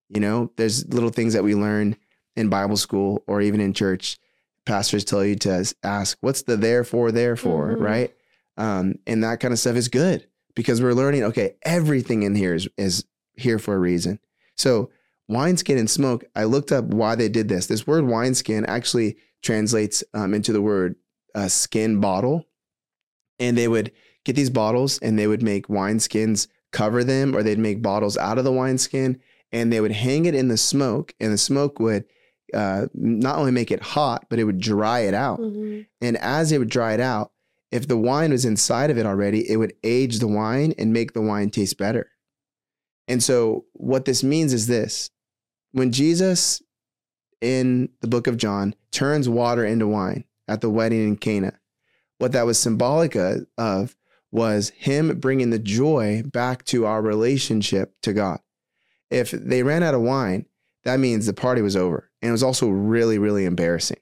You 0.10 0.20
know, 0.20 0.52
there's 0.58 0.88
little 0.94 1.10
things 1.10 1.34
that 1.34 1.44
we 1.44 1.56
learn 1.56 1.96
in 2.36 2.50
Bible 2.50 2.78
school 2.78 3.24
or 3.28 3.42
even 3.42 3.62
in 3.62 3.74
church, 3.74 4.18
pastors 4.66 5.06
tell 5.06 5.24
you 5.24 5.36
to 5.36 5.74
ask, 5.84 6.18
what's 6.22 6.44
the 6.44 6.58
therefore, 6.58 7.12
therefore, 7.12 7.74
mm-hmm. 7.74 7.84
right? 7.84 8.14
Um, 8.58 8.96
and 9.08 9.24
that 9.24 9.40
kind 9.40 9.54
of 9.54 9.60
stuff 9.60 9.76
is 9.76 9.88
good 9.88 10.28
because 10.56 10.82
we're 10.82 10.94
learning, 10.94 11.24
okay, 11.24 11.56
everything 11.64 12.24
in 12.24 12.36
here 12.36 12.54
is, 12.54 12.68
is 12.78 13.06
here 13.36 13.60
for 13.60 13.76
a 13.76 13.80
reason. 13.80 14.20
So, 14.58 14.92
wineskin 15.28 15.78
and 15.78 15.90
smoke, 15.90 16.24
I 16.36 16.46
looked 16.46 16.72
up 16.72 16.86
why 16.86 17.16
they 17.16 17.30
did 17.30 17.48
this. 17.48 17.68
This 17.68 17.88
word 17.88 18.06
wineskin 18.06 18.66
actually 18.66 19.18
translates 19.42 20.04
um, 20.14 20.34
into 20.34 20.54
the 20.54 20.62
word 20.62 20.96
uh, 21.36 21.48
skin 21.48 22.00
bottle. 22.00 22.46
And 23.40 23.58
they 23.58 23.68
would 23.68 23.92
get 24.24 24.36
these 24.36 24.50
bottles 24.50 25.00
and 25.00 25.18
they 25.18 25.28
would 25.28 25.42
make 25.42 25.68
wineskins 25.68 26.48
cover 26.72 27.04
them, 27.04 27.36
or 27.36 27.44
they'd 27.44 27.60
make 27.60 27.82
bottles 27.82 28.18
out 28.18 28.38
of 28.38 28.44
the 28.44 28.52
wineskin 28.52 29.20
and 29.52 29.72
they 29.72 29.82
would 29.82 29.92
hang 29.92 30.26
it 30.26 30.36
in 30.36 30.48
the 30.48 30.58
smoke, 30.58 31.14
and 31.20 31.34
the 31.34 31.38
smoke 31.38 31.80
would 31.80 32.06
uh, 32.54 32.88
not 32.94 33.38
only 33.38 33.52
make 33.52 33.72
it 33.72 33.82
hot, 33.82 34.26
but 34.30 34.40
it 34.40 34.46
would 34.46 34.60
dry 34.60 35.02
it 35.02 35.14
out. 35.14 35.40
Mm-hmm. 35.40 35.82
And 36.02 36.18
as 36.18 36.52
it 36.52 36.58
would 36.58 36.70
dry 36.70 36.94
it 36.94 37.00
out, 37.00 37.32
if 37.72 37.88
the 37.88 37.98
wine 37.98 38.32
was 38.32 38.46
inside 38.46 38.90
of 38.90 38.98
it 38.98 39.06
already, 39.06 39.50
it 39.50 39.58
would 39.58 39.74
age 39.84 40.20
the 40.20 40.28
wine 40.28 40.74
and 40.78 40.92
make 40.92 41.14
the 41.14 41.22
wine 41.22 41.50
taste 41.50 41.78
better. 41.78 42.10
And 43.12 43.22
so, 43.22 43.66
what 43.74 44.06
this 44.06 44.24
means 44.24 44.54
is 44.54 44.68
this 44.68 45.10
when 45.74 45.92
Jesus 45.92 46.62
in 47.42 47.90
the 48.00 48.08
book 48.08 48.26
of 48.26 48.38
John 48.38 48.74
turns 48.92 49.28
water 49.28 49.66
into 49.66 49.86
wine 49.86 50.24
at 50.48 50.62
the 50.62 50.70
wedding 50.70 51.06
in 51.06 51.18
Cana, 51.18 51.60
what 52.20 52.32
that 52.32 52.46
was 52.46 52.58
symbolic 52.58 53.18
of 53.58 53.98
was 54.32 54.70
him 54.70 55.20
bringing 55.20 55.50
the 55.50 55.60
joy 55.60 56.24
back 56.26 56.64
to 56.66 56.86
our 56.86 57.02
relationship 57.02 57.94
to 58.04 58.14
God. 58.14 58.40
If 59.10 59.32
they 59.32 59.62
ran 59.62 59.84
out 59.84 59.94
of 59.94 60.02
wine, 60.02 60.46
that 60.86 61.02
means 61.02 61.26
the 61.26 61.34
party 61.34 61.62
was 61.62 61.76
over. 61.76 62.10
And 62.22 62.30
it 62.30 62.32
was 62.32 62.44
also 62.44 62.70
really, 62.70 63.18
really 63.18 63.44
embarrassing. 63.44 64.00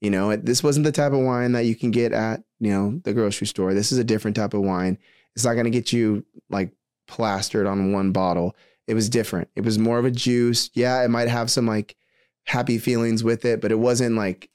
You 0.00 0.10
know, 0.10 0.36
this 0.36 0.62
wasn't 0.62 0.84
the 0.84 0.92
type 0.92 1.12
of 1.12 1.18
wine 1.18 1.52
that 1.52 1.64
you 1.64 1.74
can 1.74 1.90
get 1.90 2.12
at, 2.12 2.44
you 2.60 2.70
know, 2.70 3.00
the 3.02 3.14
grocery 3.14 3.48
store. 3.48 3.74
This 3.74 3.90
is 3.90 3.98
a 3.98 4.04
different 4.04 4.36
type 4.36 4.54
of 4.54 4.60
wine. 4.60 4.96
It's 5.34 5.44
not 5.44 5.54
going 5.54 5.64
to 5.64 5.70
get 5.70 5.92
you 5.92 6.24
like 6.48 6.70
plastered 7.06 7.66
on 7.66 7.92
one 7.92 8.12
bottle. 8.12 8.56
It 8.86 8.94
was 8.94 9.08
different. 9.08 9.48
It 9.54 9.64
was 9.64 9.78
more 9.78 9.98
of 9.98 10.04
a 10.04 10.10
juice. 10.10 10.70
Yeah, 10.74 11.02
it 11.02 11.08
might 11.08 11.28
have 11.28 11.50
some 11.50 11.66
like 11.66 11.96
happy 12.44 12.78
feelings 12.78 13.24
with 13.24 13.44
it, 13.44 13.60
but 13.60 13.72
it 13.72 13.78
wasn't 13.78 14.16
like 14.16 14.50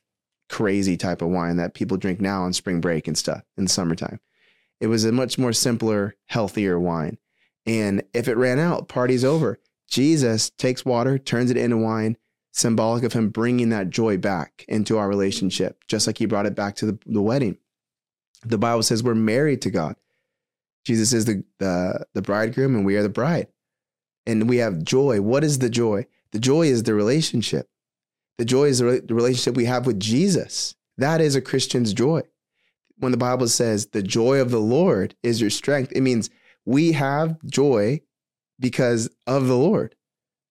crazy 0.49 0.97
type 0.97 1.21
of 1.21 1.29
wine 1.29 1.57
that 1.57 1.73
people 1.73 1.97
drink 1.97 2.19
now 2.19 2.43
on 2.43 2.53
spring 2.53 2.81
break 2.81 3.07
and 3.07 3.17
stuff 3.17 3.43
in 3.57 3.67
summertime. 3.67 4.19
It 4.79 4.87
was 4.87 5.05
a 5.05 5.11
much 5.11 5.37
more 5.37 5.53
simpler, 5.53 6.15
healthier 6.27 6.79
wine. 6.79 7.17
And 7.65 8.03
if 8.13 8.27
it 8.27 8.37
ran 8.37 8.59
out, 8.59 8.87
party's 8.87 9.25
over. 9.25 9.59
Jesus 9.87 10.49
takes 10.51 10.85
water, 10.85 11.17
turns 11.17 11.51
it 11.51 11.57
into 11.57 11.77
wine, 11.77 12.17
symbolic 12.51 13.03
of 13.03 13.13
him 13.13 13.29
bringing 13.29 13.69
that 13.69 13.89
joy 13.89 14.17
back 14.17 14.65
into 14.67 14.97
our 14.97 15.07
relationship, 15.07 15.83
just 15.87 16.07
like 16.07 16.17
he 16.17 16.25
brought 16.25 16.45
it 16.45 16.55
back 16.55 16.75
to 16.77 16.85
the, 16.85 16.99
the 17.05 17.21
wedding. 17.21 17.57
The 18.43 18.57
Bible 18.57 18.83
says 18.83 19.03
we're 19.03 19.15
married 19.15 19.61
to 19.63 19.71
God. 19.71 19.95
Jesus 20.86 21.13
is 21.13 21.25
the, 21.25 21.43
the, 21.59 22.05
the 22.13 22.21
bridegroom 22.21 22.75
and 22.75 22.86
we 22.86 22.95
are 22.95 23.03
the 23.03 23.09
bride. 23.09 23.48
And 24.25 24.50
we 24.50 24.57
have 24.57 24.83
joy. 24.83 25.21
What 25.21 25.43
is 25.43 25.59
the 25.59 25.69
joy? 25.69 26.05
The 26.31 26.39
joy 26.39 26.67
is 26.67 26.83
the 26.83 26.93
relationship. 26.93 27.67
The 28.38 28.45
joy 28.45 28.65
is 28.65 28.79
the 28.79 28.86
relationship 29.09 29.55
we 29.55 29.65
have 29.65 29.86
with 29.86 30.00
Jesus. 30.00 30.75
That 30.98 31.21
is 31.21 31.36
a 31.36 31.41
Christian's 31.41 31.93
joy. 31.93 32.21
When 32.98 33.12
the 33.12 33.17
Bible 33.17 33.48
says 33.48 33.88
the 33.88 34.03
joy 34.03 34.39
of 34.39 34.51
the 34.51 34.59
Lord 34.59 35.15
is 35.24 35.41
your 35.41 35.50
strength, 35.50 35.91
it 35.95 36.01
means 36.01 36.29
we 36.65 36.91
have 36.91 37.38
joy 37.45 38.01
because 38.59 39.09
of 39.25 39.48
the 39.48 39.55
Lord, 39.55 39.95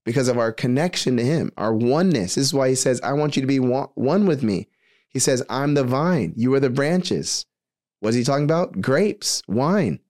because 0.04 0.28
of 0.28 0.38
our 0.38 0.52
connection 0.52 1.16
to 1.18 1.24
Him, 1.24 1.52
our 1.56 1.74
oneness. 1.74 2.34
This 2.34 2.46
is 2.46 2.54
why 2.54 2.70
He 2.70 2.74
says, 2.74 3.00
I 3.02 3.12
want 3.12 3.36
you 3.36 3.42
to 3.42 3.46
be 3.46 3.60
one 3.60 4.26
with 4.26 4.42
me. 4.42 4.68
He 5.08 5.18
says, 5.18 5.42
I'm 5.48 5.74
the 5.74 5.84
vine, 5.84 6.32
you 6.36 6.52
are 6.54 6.60
the 6.60 6.70
branches. 6.70 7.44
What 8.00 8.10
is 8.10 8.16
He 8.16 8.24
talking 8.24 8.44
about? 8.44 8.80
Grapes, 8.80 9.42
wine. 9.46 10.00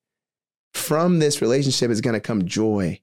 From 0.73 1.19
this 1.19 1.41
relationship 1.43 1.91
is 1.91 2.01
going 2.01 2.15
to 2.15 2.21
come 2.21 2.47
joy. 2.47 3.01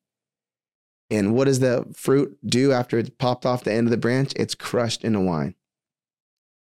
And 1.09 1.35
what 1.35 1.45
does 1.45 1.59
the 1.59 1.85
fruit 1.93 2.37
do 2.45 2.71
after 2.71 2.97
it's 2.97 3.11
popped 3.11 3.45
off 3.45 3.63
the 3.63 3.71
end 3.71 3.87
of 3.87 3.91
the 3.91 3.97
branch? 3.97 4.33
It's 4.35 4.55
crushed 4.55 5.03
into 5.03 5.19
wine. 5.19 5.55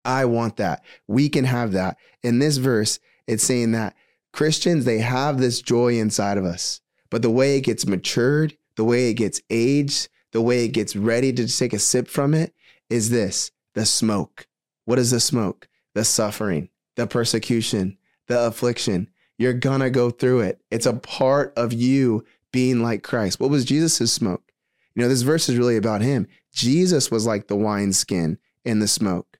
I 0.05 0.25
want 0.25 0.57
that. 0.57 0.83
We 1.07 1.29
can 1.29 1.45
have 1.45 1.73
that. 1.73 1.97
In 2.23 2.39
this 2.39 2.57
verse, 2.57 2.99
it's 3.27 3.45
saying 3.45 3.73
that 3.73 3.95
Christians, 4.33 4.85
they 4.85 4.99
have 4.99 5.39
this 5.39 5.61
joy 5.61 5.99
inside 5.99 6.39
of 6.39 6.45
us. 6.45 6.81
But 7.11 7.23
the 7.23 7.31
way 7.31 7.57
it 7.57 7.63
gets 7.63 7.87
matured, 7.87 8.57
the 8.77 8.85
way 8.85 9.11
it 9.11 9.15
gets 9.15 9.41
aged, 9.51 10.09
the 10.33 10.41
way 10.41 10.65
it 10.65 10.69
gets 10.69 10.97
ready 10.97 11.33
to 11.33 11.47
take 11.47 11.73
a 11.73 11.79
sip 11.79 12.09
from 12.09 12.35
it 12.35 12.55
is 12.89 13.11
this 13.11 13.51
the 13.75 13.87
smoke. 13.87 14.47
What 14.87 14.99
is 14.99 15.11
the 15.11 15.21
smoke? 15.21 15.69
The 15.95 16.05
suffering, 16.05 16.71
the 16.97 17.07
persecution, 17.07 17.99
the 18.27 18.47
affliction. 18.47 19.09
You're 19.43 19.53
gonna 19.53 19.91
go 19.91 20.11
through 20.11 20.41
it. 20.41 20.61
It's 20.71 20.87
a 20.87 20.95
part 20.95 21.53
of 21.57 21.73
you 21.73 22.25
being 22.53 22.83
like 22.83 23.03
Christ. 23.03 23.41
What 23.41 23.51
was 23.51 23.65
Jesus' 23.65 24.13
smoke? 24.13 24.53
You 24.95 25.03
know, 25.03 25.09
this 25.09 25.23
verse 25.23 25.49
is 25.49 25.57
really 25.57 25.77
about 25.77 26.03
him. 26.03 26.29
Jesus 26.53 27.11
was 27.11 27.27
like 27.27 27.49
the 27.49 27.57
wineskin 27.57 28.39
in 28.65 28.79
the 28.79 28.89
smoke. 28.89 29.39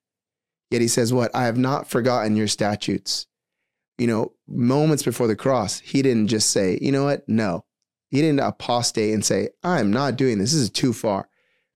Yet 0.71 0.81
he 0.81 0.89
says, 0.89 1.13
What? 1.13 1.35
I 1.35 1.45
have 1.45 1.59
not 1.59 1.89
forgotten 1.89 2.37
your 2.37 2.49
statutes 2.49 3.27
you 3.99 4.07
know, 4.07 4.33
moments 4.49 5.03
before 5.03 5.27
the 5.27 5.37
cross, 5.37 5.79
he 5.79 6.03
didn't 6.03 6.29
just 6.29 6.51
say, 6.51 6.79
you 6.81 6.93
know 6.93 7.05
what? 7.05 7.29
No. 7.29 7.65
He 8.11 8.21
didn't 8.21 8.41
apostate 8.41 9.15
and 9.15 9.25
say, 9.25 9.51
I'm 9.63 9.93
not 9.93 10.17
doing 10.17 10.39
this. 10.39 10.53
This 10.53 10.63
is 10.63 10.71
too 10.71 10.93
far. 10.93 11.29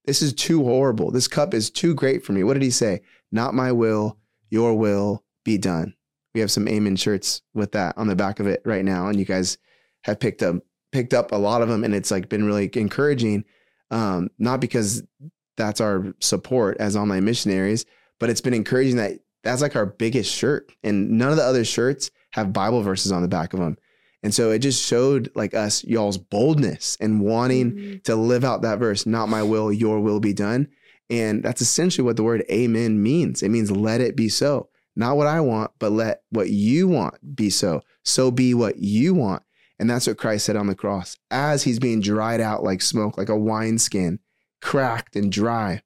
This 0.05 0.21
is 0.21 0.33
too 0.33 0.63
horrible. 0.63 1.11
This 1.11 1.27
cup 1.27 1.53
is 1.53 1.69
too 1.69 1.93
great 1.95 2.25
for 2.25 2.33
me. 2.33 2.43
What 2.43 2.53
did 2.53 2.63
he 2.63 2.69
say? 2.69 3.01
Not 3.31 3.53
my 3.53 3.71
will, 3.71 4.17
your 4.49 4.73
will 4.73 5.23
be 5.43 5.57
done. 5.57 5.95
We 6.37 6.41
have 6.41 6.51
some 6.51 6.67
Amen 6.67 6.95
shirts 6.95 7.41
with 7.55 7.71
that 7.71 7.97
on 7.97 8.05
the 8.05 8.15
back 8.15 8.39
of 8.39 8.45
it 8.45 8.61
right 8.63 8.85
now. 8.85 9.07
And 9.07 9.17
you 9.17 9.25
guys 9.25 9.57
have 10.03 10.19
picked 10.19 10.43
up 10.43 10.57
picked 10.91 11.15
up 11.15 11.31
a 11.31 11.35
lot 11.35 11.63
of 11.63 11.67
them 11.67 11.83
and 11.83 11.95
it's 11.95 12.11
like 12.11 12.29
been 12.29 12.45
really 12.45 12.69
encouraging. 12.75 13.43
Um, 13.89 14.29
not 14.37 14.61
because 14.61 15.01
that's 15.55 15.81
our 15.81 16.13
support 16.19 16.77
as 16.79 16.95
online 16.95 17.25
missionaries, 17.25 17.87
but 18.19 18.29
it's 18.29 18.41
been 18.41 18.53
encouraging 18.53 18.97
that 18.97 19.13
that's 19.41 19.63
like 19.63 19.75
our 19.75 19.87
biggest 19.87 20.31
shirt. 20.31 20.71
And 20.83 21.17
none 21.17 21.31
of 21.31 21.37
the 21.37 21.43
other 21.43 21.65
shirts 21.65 22.11
have 22.33 22.53
Bible 22.53 22.83
verses 22.83 23.11
on 23.11 23.23
the 23.23 23.27
back 23.27 23.53
of 23.53 23.59
them. 23.59 23.75
And 24.21 24.31
so 24.31 24.51
it 24.51 24.59
just 24.59 24.85
showed 24.85 25.31
like 25.33 25.55
us, 25.55 25.83
y'all's 25.85 26.19
boldness 26.19 26.97
and 27.01 27.19
wanting 27.19 27.71
mm-hmm. 27.71 27.97
to 28.03 28.15
live 28.15 28.43
out 28.43 28.61
that 28.61 28.77
verse, 28.77 29.07
not 29.07 29.27
my 29.27 29.41
will, 29.41 29.73
your 29.73 30.01
will 30.01 30.19
be 30.19 30.33
done. 30.33 30.67
And 31.09 31.41
that's 31.41 31.61
essentially 31.61 32.05
what 32.05 32.15
the 32.15 32.23
word 32.23 32.45
amen 32.51 33.01
means. 33.01 33.41
It 33.41 33.49
means 33.49 33.71
let 33.71 34.01
it 34.01 34.15
be 34.15 34.29
so. 34.29 34.69
Not 34.97 35.15
what 35.15 35.27
I 35.27 35.39
want, 35.41 35.71
but 35.79 35.91
let 35.91 36.21
what 36.29 36.49
you 36.49 36.87
want 36.87 37.35
be 37.35 37.49
so. 37.49 37.81
So 38.03 38.31
be 38.31 38.53
what 38.53 38.77
you 38.77 39.13
want. 39.13 39.43
And 39.79 39.89
that's 39.89 40.07
what 40.07 40.17
Christ 40.17 40.45
said 40.45 40.55
on 40.55 40.67
the 40.67 40.75
cross. 40.75 41.15
As 41.29 41.63
he's 41.63 41.79
being 41.79 42.01
dried 42.01 42.41
out 42.41 42.63
like 42.63 42.81
smoke, 42.81 43.17
like 43.17 43.29
a 43.29 43.37
wineskin, 43.37 44.19
cracked 44.61 45.15
and 45.15 45.31
dry, 45.31 45.83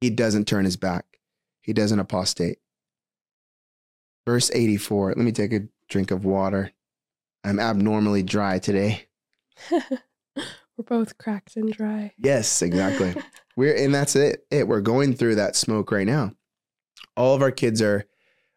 he 0.00 0.10
doesn't 0.10 0.46
turn 0.46 0.66
his 0.66 0.76
back 0.76 1.06
he 1.62 1.72
doesn't 1.72 2.00
apostate. 2.00 2.58
Verse 4.26 4.50
84. 4.52 5.10
Let 5.10 5.18
me 5.18 5.32
take 5.32 5.52
a 5.52 5.68
drink 5.88 6.10
of 6.10 6.24
water. 6.24 6.72
I'm 7.44 7.60
abnormally 7.60 8.22
dry 8.22 8.58
today. 8.58 9.06
We're 9.70 10.84
both 10.84 11.18
cracked 11.18 11.56
and 11.56 11.72
dry. 11.72 12.12
Yes, 12.18 12.62
exactly. 12.62 13.14
We're 13.56 13.76
and 13.76 13.94
that's 13.94 14.16
it. 14.16 14.46
It 14.50 14.66
we're 14.66 14.80
going 14.80 15.14
through 15.14 15.34
that 15.34 15.54
smoke 15.54 15.92
right 15.92 16.06
now. 16.06 16.32
All 17.16 17.34
of 17.34 17.42
our 17.42 17.50
kids 17.50 17.82
are 17.82 18.04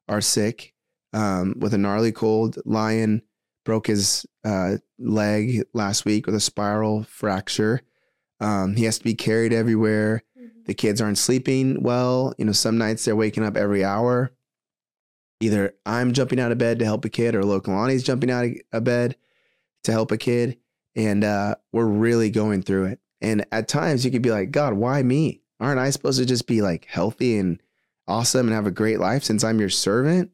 are 0.07 0.21
sick 0.21 0.73
um, 1.13 1.55
with 1.59 1.73
a 1.73 1.77
gnarly 1.77 2.11
cold. 2.11 2.57
Lion 2.65 3.21
broke 3.65 3.87
his 3.87 4.25
uh, 4.43 4.77
leg 4.99 5.63
last 5.73 6.05
week 6.05 6.25
with 6.25 6.35
a 6.35 6.39
spiral 6.39 7.03
fracture. 7.03 7.81
Um, 8.39 8.75
he 8.75 8.85
has 8.85 8.97
to 8.97 9.03
be 9.03 9.15
carried 9.15 9.53
everywhere. 9.53 10.23
The 10.65 10.73
kids 10.73 11.01
aren't 11.01 11.17
sleeping 11.17 11.81
well. 11.81 12.33
You 12.37 12.45
know, 12.45 12.51
some 12.51 12.77
nights 12.77 13.05
they're 13.05 13.15
waking 13.15 13.43
up 13.43 13.57
every 13.57 13.83
hour. 13.83 14.33
Either 15.39 15.73
I'm 15.85 16.13
jumping 16.13 16.39
out 16.39 16.51
of 16.51 16.57
bed 16.57 16.79
to 16.79 16.85
help 16.85 17.03
a 17.05 17.09
kid, 17.09 17.35
or 17.35 17.43
Lokalani's 17.43 18.03
jumping 18.03 18.31
out 18.31 18.47
of 18.71 18.83
bed 18.83 19.17
to 19.83 19.91
help 19.91 20.11
a 20.11 20.17
kid, 20.17 20.57
and 20.95 21.23
uh, 21.23 21.55
we're 21.71 21.85
really 21.85 22.29
going 22.29 22.61
through 22.61 22.85
it. 22.85 22.99
And 23.21 23.45
at 23.51 23.67
times 23.67 24.05
you 24.05 24.11
could 24.11 24.21
be 24.21 24.31
like, 24.31 24.51
God, 24.51 24.73
why 24.73 25.01
me? 25.03 25.41
Aren't 25.59 25.79
I 25.79 25.89
supposed 25.89 26.19
to 26.19 26.25
just 26.25 26.47
be 26.47 26.61
like 26.61 26.85
healthy 26.85 27.37
and 27.37 27.61
awesome 28.07 28.47
and 28.47 28.55
have 28.55 28.67
a 28.67 28.71
great 28.71 28.99
life 28.99 29.23
since 29.23 29.43
I'm 29.43 29.59
your 29.59 29.69
servant? 29.69 30.31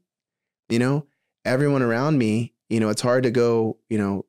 You 0.70 0.80
know, 0.80 1.08
everyone 1.46 1.82
around 1.82 2.18
me, 2.18 2.54
you 2.70 2.80
know, 2.80 2.90
it's 2.90 3.02
hard 3.02 3.24
to 3.24 3.32
go, 3.32 3.78
you 3.90 3.98
know, 3.98 4.26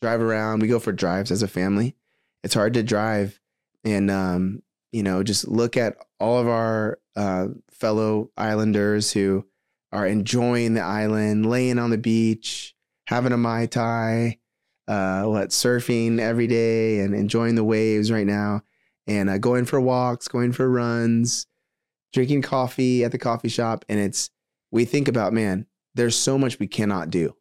drive 0.00 0.20
around. 0.20 0.60
We 0.60 0.68
go 0.68 0.78
for 0.78 0.92
drives 0.92 1.30
as 1.30 1.42
a 1.42 1.48
family. 1.48 1.94
It's 2.42 2.54
hard 2.54 2.74
to 2.74 2.82
drive 2.82 3.40
and 3.84 4.10
um, 4.10 4.62
you 4.92 5.02
know, 5.02 5.22
just 5.22 5.48
look 5.48 5.76
at 5.76 5.96
all 6.20 6.38
of 6.38 6.48
our 6.48 6.98
uh, 7.16 7.48
fellow 7.70 8.30
islanders 8.36 9.12
who 9.12 9.44
are 9.90 10.06
enjoying 10.06 10.74
the 10.74 10.82
island, 10.82 11.46
laying 11.46 11.78
on 11.78 11.90
the 11.90 11.98
beach, 11.98 12.74
having 13.06 13.32
a 13.32 13.36
mai 13.36 13.66
tai, 13.66 14.38
uh, 14.88 15.24
what 15.24 15.50
surfing 15.50 16.18
every 16.18 16.46
day, 16.46 17.00
and 17.00 17.14
enjoying 17.14 17.54
the 17.54 17.64
waves 17.64 18.10
right 18.10 18.26
now, 18.26 18.62
and 19.06 19.28
uh, 19.30 19.38
going 19.38 19.64
for 19.64 19.80
walks, 19.80 20.28
going 20.28 20.52
for 20.52 20.70
runs, 20.70 21.46
drinking 22.12 22.42
coffee 22.42 23.04
at 23.04 23.12
the 23.12 23.18
coffee 23.18 23.48
shop, 23.48 23.84
and 23.88 23.98
it's 23.98 24.30
we 24.70 24.84
think 24.84 25.08
about 25.08 25.32
man, 25.32 25.66
there's 25.94 26.16
so 26.16 26.38
much 26.38 26.58
we 26.58 26.66
cannot 26.66 27.10
do. 27.10 27.36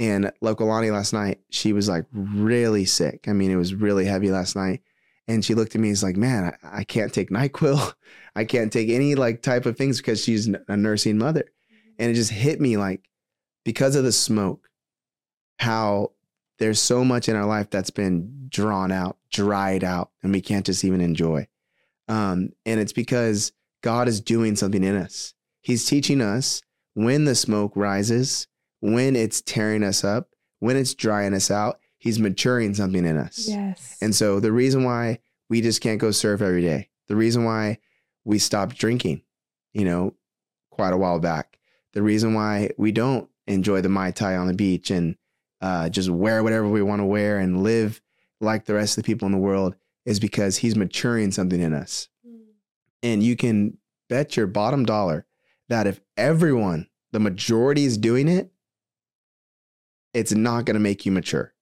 And 0.00 0.32
Lokalani 0.42 0.92
last 0.92 1.12
night, 1.12 1.40
she 1.50 1.72
was 1.72 1.88
like 1.88 2.06
really 2.12 2.84
sick. 2.84 3.26
I 3.26 3.32
mean, 3.32 3.50
it 3.50 3.56
was 3.56 3.74
really 3.74 4.04
heavy 4.04 4.30
last 4.30 4.54
night. 4.54 4.82
And 5.26 5.44
she 5.44 5.54
looked 5.54 5.74
at 5.74 5.80
me 5.80 5.88
and 5.88 5.92
was 5.92 6.02
like, 6.02 6.16
man, 6.16 6.54
I, 6.62 6.80
I 6.80 6.84
can't 6.84 7.12
take 7.12 7.30
NyQuil. 7.30 7.94
I 8.36 8.44
can't 8.44 8.72
take 8.72 8.88
any 8.88 9.14
like 9.14 9.42
type 9.42 9.66
of 9.66 9.76
things 9.76 9.98
because 9.98 10.22
she's 10.22 10.48
a 10.68 10.76
nursing 10.76 11.18
mother. 11.18 11.44
And 11.98 12.10
it 12.10 12.14
just 12.14 12.30
hit 12.30 12.60
me 12.60 12.76
like, 12.76 13.08
because 13.64 13.96
of 13.96 14.04
the 14.04 14.12
smoke, 14.12 14.68
how 15.58 16.12
there's 16.58 16.80
so 16.80 17.04
much 17.04 17.28
in 17.28 17.36
our 17.36 17.46
life 17.46 17.68
that's 17.68 17.90
been 17.90 18.46
drawn 18.48 18.92
out, 18.92 19.18
dried 19.30 19.82
out, 19.84 20.10
and 20.22 20.32
we 20.32 20.40
can't 20.40 20.64
just 20.64 20.84
even 20.84 21.00
enjoy. 21.00 21.46
Um, 22.06 22.50
and 22.64 22.80
it's 22.80 22.92
because 22.92 23.52
God 23.82 24.08
is 24.08 24.20
doing 24.20 24.56
something 24.56 24.82
in 24.82 24.96
us. 24.96 25.34
He's 25.60 25.86
teaching 25.86 26.20
us 26.20 26.62
when 26.94 27.24
the 27.24 27.34
smoke 27.34 27.72
rises, 27.74 28.46
when 28.80 29.16
it's 29.16 29.40
tearing 29.40 29.82
us 29.82 30.04
up, 30.04 30.30
when 30.60 30.76
it's 30.76 30.94
drying 30.94 31.34
us 31.34 31.50
out, 31.50 31.78
he's 31.98 32.18
maturing 32.18 32.74
something 32.74 33.04
in 33.04 33.16
us. 33.16 33.46
Yes. 33.48 33.98
And 34.00 34.14
so 34.14 34.40
the 34.40 34.52
reason 34.52 34.84
why 34.84 35.18
we 35.48 35.60
just 35.60 35.80
can't 35.80 36.00
go 36.00 36.10
surf 36.10 36.42
every 36.42 36.62
day, 36.62 36.88
the 37.08 37.16
reason 37.16 37.44
why 37.44 37.78
we 38.24 38.38
stopped 38.38 38.76
drinking, 38.78 39.22
you 39.72 39.84
know, 39.84 40.14
quite 40.70 40.92
a 40.92 40.98
while 40.98 41.18
back, 41.18 41.58
the 41.92 42.02
reason 42.02 42.34
why 42.34 42.70
we 42.76 42.92
don't 42.92 43.28
enjoy 43.46 43.80
the 43.80 43.88
Mai 43.88 44.10
Tai 44.10 44.36
on 44.36 44.46
the 44.46 44.54
beach 44.54 44.90
and 44.90 45.16
uh, 45.60 45.88
just 45.88 46.10
wear 46.10 46.42
whatever 46.42 46.68
we 46.68 46.82
want 46.82 47.00
to 47.00 47.06
wear 47.06 47.38
and 47.38 47.62
live 47.62 48.00
like 48.40 48.66
the 48.66 48.74
rest 48.74 48.96
of 48.96 49.02
the 49.02 49.06
people 49.06 49.26
in 49.26 49.32
the 49.32 49.38
world 49.38 49.74
is 50.04 50.20
because 50.20 50.58
he's 50.58 50.76
maturing 50.76 51.30
something 51.30 51.60
in 51.60 51.72
us. 51.72 52.08
And 53.02 53.22
you 53.22 53.36
can 53.36 53.78
bet 54.08 54.36
your 54.36 54.46
bottom 54.46 54.84
dollar 54.84 55.26
that 55.68 55.86
if 55.86 56.00
everyone, 56.16 56.88
the 57.12 57.20
majority 57.20 57.84
is 57.84 57.98
doing 57.98 58.28
it, 58.28 58.50
it's 60.14 60.32
not 60.32 60.64
going 60.64 60.74
to 60.74 60.80
make 60.80 61.06
you 61.06 61.12
mature. 61.12 61.54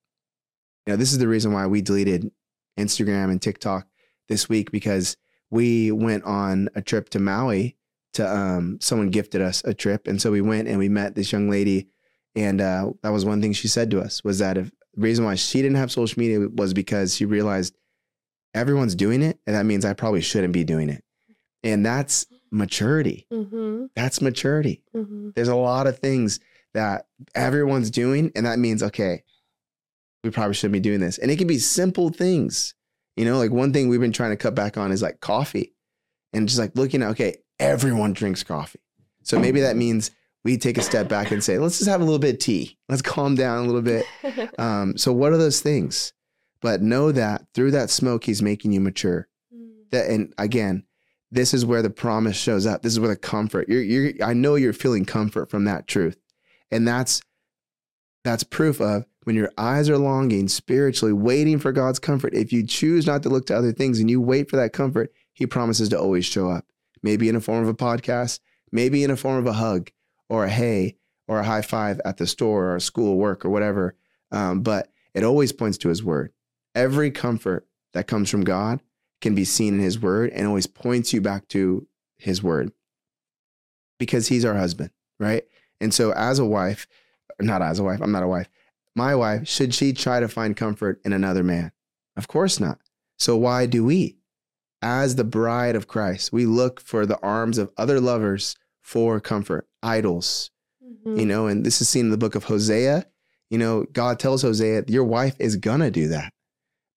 Know, 0.86 0.96
this 0.96 1.12
is 1.12 1.18
the 1.18 1.28
reason 1.28 1.52
why 1.52 1.66
we 1.66 1.82
deleted 1.82 2.30
Instagram 2.78 3.30
and 3.30 3.42
TikTok 3.42 3.88
this 4.28 4.48
week 4.48 4.70
because 4.70 5.16
we 5.50 5.90
went 5.90 6.24
on 6.24 6.68
a 6.74 6.82
trip 6.82 7.08
to 7.10 7.18
Maui 7.18 7.76
to 8.14 8.26
um 8.36 8.78
someone 8.80 9.10
gifted 9.10 9.42
us 9.42 9.62
a 9.64 9.74
trip 9.74 10.06
and 10.06 10.22
so 10.22 10.30
we 10.30 10.40
went 10.40 10.68
and 10.68 10.78
we 10.78 10.88
met 10.88 11.14
this 11.14 11.32
young 11.32 11.50
lady 11.50 11.88
and 12.34 12.60
uh, 12.60 12.90
that 13.02 13.10
was 13.12 13.24
one 13.24 13.40
thing 13.40 13.52
she 13.52 13.68
said 13.68 13.90
to 13.90 14.00
us 14.00 14.22
was 14.22 14.38
that 14.38 14.58
if 14.58 14.70
the 14.94 15.02
reason 15.02 15.24
why 15.24 15.34
she 15.34 15.62
didn't 15.62 15.76
have 15.76 15.90
social 15.90 16.18
media 16.20 16.48
was 16.54 16.74
because 16.74 17.16
she 17.16 17.24
realized 17.24 17.76
everyone's 18.54 18.94
doing 18.94 19.22
it 19.22 19.38
and 19.46 19.56
that 19.56 19.66
means 19.66 19.84
I 19.84 19.92
probably 19.92 20.20
shouldn't 20.20 20.52
be 20.52 20.64
doing 20.64 20.88
it. 20.88 21.02
And 21.66 21.84
that's 21.84 22.26
maturity. 22.50 23.26
Mm-hmm. 23.32 23.86
That's 23.94 24.20
maturity. 24.20 24.82
Mm-hmm. 24.94 25.30
There's 25.34 25.48
a 25.48 25.56
lot 25.56 25.86
of 25.86 25.98
things 25.98 26.40
that 26.74 27.06
everyone's 27.34 27.90
doing 27.90 28.30
and 28.36 28.46
that 28.46 28.58
means 28.58 28.82
okay, 28.82 29.24
we 30.22 30.30
probably 30.30 30.54
shouldn't 30.54 30.74
be 30.74 30.80
doing 30.80 31.00
this. 31.00 31.18
And 31.18 31.30
it 31.30 31.38
can 31.38 31.46
be 31.46 31.58
simple 31.58 32.10
things. 32.10 32.74
You 33.16 33.24
know, 33.24 33.38
like 33.38 33.50
one 33.50 33.72
thing 33.72 33.88
we've 33.88 34.00
been 34.00 34.12
trying 34.12 34.30
to 34.30 34.36
cut 34.36 34.54
back 34.54 34.76
on 34.76 34.92
is 34.92 35.02
like 35.02 35.20
coffee. 35.20 35.74
And 36.32 36.48
just 36.48 36.58
like 36.60 36.72
looking 36.76 37.02
at 37.02 37.10
okay, 37.10 37.36
everyone 37.58 38.12
drinks 38.12 38.42
coffee. 38.42 38.80
So 39.22 39.38
maybe 39.38 39.62
that 39.62 39.76
means 39.76 40.12
we 40.44 40.56
take 40.56 40.78
a 40.78 40.82
step 40.82 41.08
back 41.08 41.32
and 41.32 41.42
say, 41.42 41.58
let's 41.58 41.78
just 41.78 41.90
have 41.90 42.00
a 42.00 42.04
little 42.04 42.20
bit 42.20 42.34
of 42.34 42.40
tea. 42.40 42.78
Let's 42.88 43.02
calm 43.02 43.34
down 43.34 43.64
a 43.64 43.66
little 43.66 43.82
bit. 43.82 44.06
Um, 44.58 44.96
so 44.96 45.12
what 45.12 45.32
are 45.32 45.36
those 45.36 45.60
things? 45.60 46.12
But 46.60 46.80
know 46.80 47.12
that 47.12 47.46
through 47.54 47.72
that 47.72 47.90
smoke, 47.90 48.24
he's 48.24 48.42
making 48.42 48.72
you 48.72 48.80
mature. 48.80 49.28
That 49.90 50.10
and 50.10 50.32
again, 50.38 50.84
this 51.30 51.52
is 51.52 51.66
where 51.66 51.82
the 51.82 51.90
promise 51.90 52.36
shows 52.36 52.66
up. 52.66 52.82
This 52.82 52.92
is 52.92 53.00
where 53.00 53.08
the 53.08 53.16
comfort. 53.16 53.68
You're, 53.68 53.82
you're 53.82 54.12
I 54.22 54.32
know 54.32 54.54
you're 54.54 54.72
feeling 54.72 55.04
comfort 55.04 55.50
from 55.50 55.64
that 55.64 55.86
truth. 55.86 56.16
And 56.70 56.86
that's 56.86 57.20
that's 58.24 58.44
proof 58.44 58.80
of 58.80 59.06
when 59.24 59.36
your 59.36 59.52
eyes 59.56 59.88
are 59.88 59.98
longing 59.98 60.48
spiritually, 60.48 61.12
waiting 61.12 61.58
for 61.58 61.72
God's 61.72 61.98
comfort. 61.98 62.34
If 62.34 62.52
you 62.52 62.66
choose 62.66 63.06
not 63.06 63.22
to 63.22 63.28
look 63.28 63.46
to 63.46 63.56
other 63.56 63.72
things 63.72 64.00
and 64.00 64.10
you 64.10 64.20
wait 64.20 64.50
for 64.50 64.56
that 64.56 64.72
comfort, 64.72 65.12
he 65.32 65.46
promises 65.46 65.88
to 65.90 66.00
always 66.00 66.24
show 66.24 66.50
up. 66.50 66.64
Maybe 67.02 67.28
in 67.28 67.36
a 67.36 67.40
form 67.40 67.62
of 67.62 67.68
a 67.68 67.74
podcast, 67.74 68.40
maybe 68.72 69.04
in 69.04 69.10
a 69.10 69.16
form 69.16 69.38
of 69.38 69.46
a 69.46 69.52
hug, 69.52 69.90
or 70.28 70.44
a 70.44 70.50
hey 70.50 70.96
or 71.28 71.40
a 71.40 71.44
high 71.44 71.62
five 71.62 72.00
at 72.04 72.16
the 72.16 72.26
store 72.26 72.74
or 72.74 72.80
school, 72.80 73.16
work, 73.16 73.44
or 73.44 73.50
whatever. 73.50 73.96
Um, 74.30 74.62
but 74.62 74.88
it 75.14 75.24
always 75.24 75.52
points 75.52 75.78
to 75.78 75.88
his 75.88 76.02
word. 76.02 76.32
Every 76.74 77.10
comfort 77.10 77.66
that 77.92 78.06
comes 78.06 78.30
from 78.30 78.44
God 78.44 78.80
can 79.20 79.34
be 79.34 79.44
seen 79.44 79.74
in 79.74 79.80
his 79.80 80.00
word 80.00 80.30
and 80.30 80.46
always 80.46 80.66
points 80.66 81.12
you 81.12 81.20
back 81.20 81.48
to 81.48 81.86
his 82.18 82.42
word 82.42 82.72
because 83.98 84.28
he's 84.28 84.44
our 84.44 84.54
husband, 84.54 84.90
right? 85.18 85.44
And 85.80 85.92
so, 85.92 86.12
as 86.12 86.38
a 86.38 86.44
wife, 86.44 86.86
not 87.40 87.62
as 87.62 87.78
a 87.78 87.84
wife, 87.84 88.00
I'm 88.00 88.12
not 88.12 88.22
a 88.22 88.28
wife, 88.28 88.48
my 88.94 89.14
wife, 89.14 89.46
should 89.46 89.74
she 89.74 89.92
try 89.92 90.20
to 90.20 90.28
find 90.28 90.56
comfort 90.56 91.00
in 91.04 91.12
another 91.12 91.42
man? 91.42 91.72
Of 92.16 92.28
course 92.28 92.58
not. 92.60 92.78
So, 93.18 93.36
why 93.36 93.66
do 93.66 93.84
we? 93.84 94.16
As 94.82 95.16
the 95.16 95.24
bride 95.24 95.74
of 95.76 95.88
Christ, 95.88 96.32
we 96.32 96.46
look 96.46 96.80
for 96.80 97.06
the 97.06 97.18
arms 97.20 97.58
of 97.58 97.72
other 97.76 98.00
lovers 98.00 98.56
for 98.82 99.20
comfort, 99.20 99.66
idols, 99.82 100.50
Mm-hmm. 101.06 101.20
you 101.20 101.26
know, 101.26 101.46
and 101.46 101.64
this 101.64 101.80
is 101.80 101.88
seen 101.88 102.06
in 102.06 102.10
the 102.10 102.18
book 102.18 102.34
of 102.34 102.44
Hosea. 102.44 103.06
You 103.48 103.58
know, 103.58 103.84
God 103.92 104.18
tells 104.18 104.42
Hosea, 104.42 104.84
your 104.88 105.04
wife 105.04 105.36
is 105.38 105.56
gonna 105.56 105.90
do 105.90 106.08
that. 106.08 106.32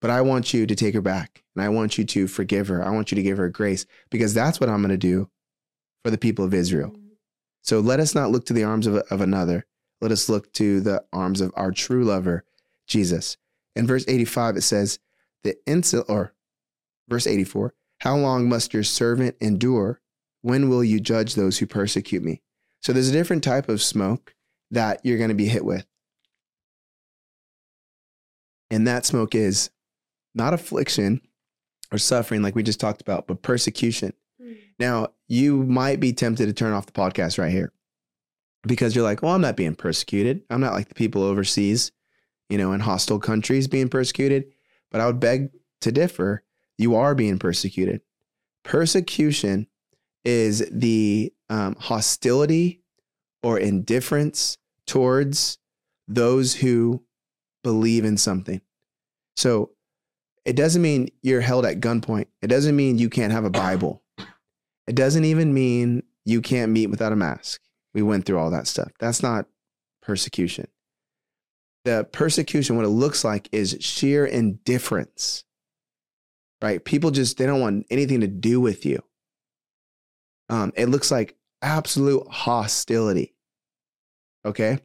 But 0.02 0.12
I 0.12 0.22
want 0.22 0.54
you 0.54 0.66
to 0.66 0.76
take 0.76 0.94
her 0.94 1.02
back 1.02 1.44
and 1.56 1.64
I 1.64 1.70
want 1.70 1.98
you 1.98 2.06
to 2.06 2.28
forgive 2.28 2.68
her. 2.70 2.84
I 2.84 2.92
want 2.92 3.12
you 3.12 3.16
to 3.16 3.24
give 3.24 3.38
her 3.38 3.50
grace 3.50 3.86
because 4.10 4.34
that's 4.34 4.60
what 4.60 4.70
I'm 4.70 4.82
gonna 4.82 4.98
do 4.98 5.30
for 6.04 6.12
the 6.12 6.18
people 6.18 6.46
of 6.46 6.54
Israel. 6.54 6.90
Mm-hmm. 6.90 7.08
So 7.64 7.80
let 7.80 8.00
us 8.00 8.16
not 8.16 8.32
look 8.32 8.46
to 8.46 8.54
the 8.54 8.64
arms 8.64 8.88
of, 8.88 8.96
of 8.96 9.22
another. 9.22 9.66
Let 10.02 10.12
us 10.12 10.30
look 10.30 10.52
to 10.54 10.80
the 10.80 11.04
arms 11.12 11.42
of 11.42 11.52
our 11.56 11.72
true 11.72 12.04
lover, 12.04 12.46
Jesus. 12.88 13.38
In 13.76 13.86
verse 13.86 14.06
85, 14.08 14.58
it 14.58 14.62
says, 14.62 15.00
the 15.44 15.56
insult, 15.68 16.06
or 16.10 16.34
verse 17.08 17.28
84, 17.28 17.74
how 18.00 18.16
long 18.16 18.48
must 18.48 18.74
your 18.74 18.84
servant 18.84 19.36
endure? 19.40 20.02
When 20.42 20.70
will 20.70 20.84
you 20.84 21.00
judge 21.00 21.36
those 21.36 21.60
who 21.60 21.66
persecute 21.66 22.24
me? 22.24 22.42
So 22.82 22.94
there's 22.94 23.10
a 23.10 23.14
different 23.14 23.44
type 23.44 23.68
of 23.68 23.82
smoke 23.82 24.36
that 24.72 25.02
you're 25.04 25.18
going 25.18 25.30
to 25.30 25.36
be 25.36 25.48
hit 25.48 25.66
with. 25.66 25.86
And 28.72 28.88
that 28.88 29.06
smoke 29.06 29.36
is 29.36 29.70
not 30.36 30.54
affliction 30.54 31.22
or 31.92 31.98
suffering, 31.98 32.42
like 32.42 32.56
we 32.56 32.64
just 32.64 32.80
talked 32.80 33.02
about, 33.02 33.28
but 33.28 33.42
persecution. 33.42 34.14
Now, 34.80 35.10
you 35.28 35.64
might 35.64 36.00
be 36.00 36.14
tempted 36.14 36.46
to 36.46 36.54
turn 36.54 36.74
off 36.74 36.86
the 36.86 36.92
podcast 36.94 37.38
right 37.38 37.52
here 37.52 37.74
because 38.64 38.96
you're 38.96 39.04
like, 39.04 39.22
well, 39.22 39.34
I'm 39.34 39.42
not 39.42 39.58
being 39.58 39.76
persecuted. 39.76 40.44
I'm 40.50 40.62
not 40.62 40.74
like 40.74 40.88
the 40.88 40.96
people 40.96 41.24
overseas, 41.24 41.92
you 42.50 42.58
know, 42.58 42.72
in 42.72 42.80
hostile 42.80 43.20
countries 43.20 43.68
being 43.68 43.90
persecuted. 43.90 44.46
But 44.92 45.02
I 45.02 45.06
would 45.06 45.20
beg 45.20 45.50
to 45.82 45.92
differ. 45.92 46.44
You 46.78 46.96
are 46.96 47.14
being 47.14 47.40
persecuted. 47.40 48.02
Persecution 48.64 49.68
is 50.24 50.68
the 50.72 51.34
um, 51.50 51.76
hostility 51.80 52.82
or 53.44 53.60
indifference 53.60 54.58
towards 54.88 55.58
those 56.08 56.56
who 56.56 57.04
believe 57.64 58.06
in 58.06 58.18
something. 58.18 58.62
So 59.36 59.72
it 60.50 60.56
doesn't 60.56 60.82
mean 60.82 61.10
you're 61.22 61.42
held 61.42 61.64
at 61.64 61.80
gunpoint. 61.80 62.26
It 62.42 62.48
doesn't 62.48 62.76
mean 62.76 62.98
you 62.98 63.08
can't 63.08 63.32
have 63.32 63.46
a 63.46 63.52
Bible. 63.52 64.02
It 64.88 64.96
doesn't 64.96 65.24
even 65.24 65.54
mean 65.54 66.02
you 66.26 66.42
can't 66.42 66.72
meet 66.72 66.88
without 66.88 67.12
a 67.12 67.16
mask. 67.16 67.62
We 67.94 68.02
went 68.02 68.26
through 68.26 68.40
all 68.40 68.50
that 68.50 68.66
stuff. 68.66 68.92
That's 69.00 69.22
not 69.22 69.46
persecution. 70.02 70.68
The 71.86 72.04
persecution, 72.12 72.78
what 72.78 72.86
it 72.86 72.90
looks 72.90 73.24
like 73.24 73.48
is 73.52 73.78
sheer 73.80 74.26
indifference, 74.26 75.44
right? 76.64 76.84
People 76.84 77.12
just, 77.12 77.38
they 77.38 77.46
don't 77.46 77.62
want 77.62 77.86
anything 77.92 78.22
to 78.22 78.28
do 78.28 78.60
with 78.60 78.88
you. 78.88 79.04
Um, 80.50 80.74
it 80.76 80.88
looks 80.90 81.12
like 81.12 81.36
absolute 81.62 82.28
hostility. 82.28 83.36
Okay. 84.44 84.80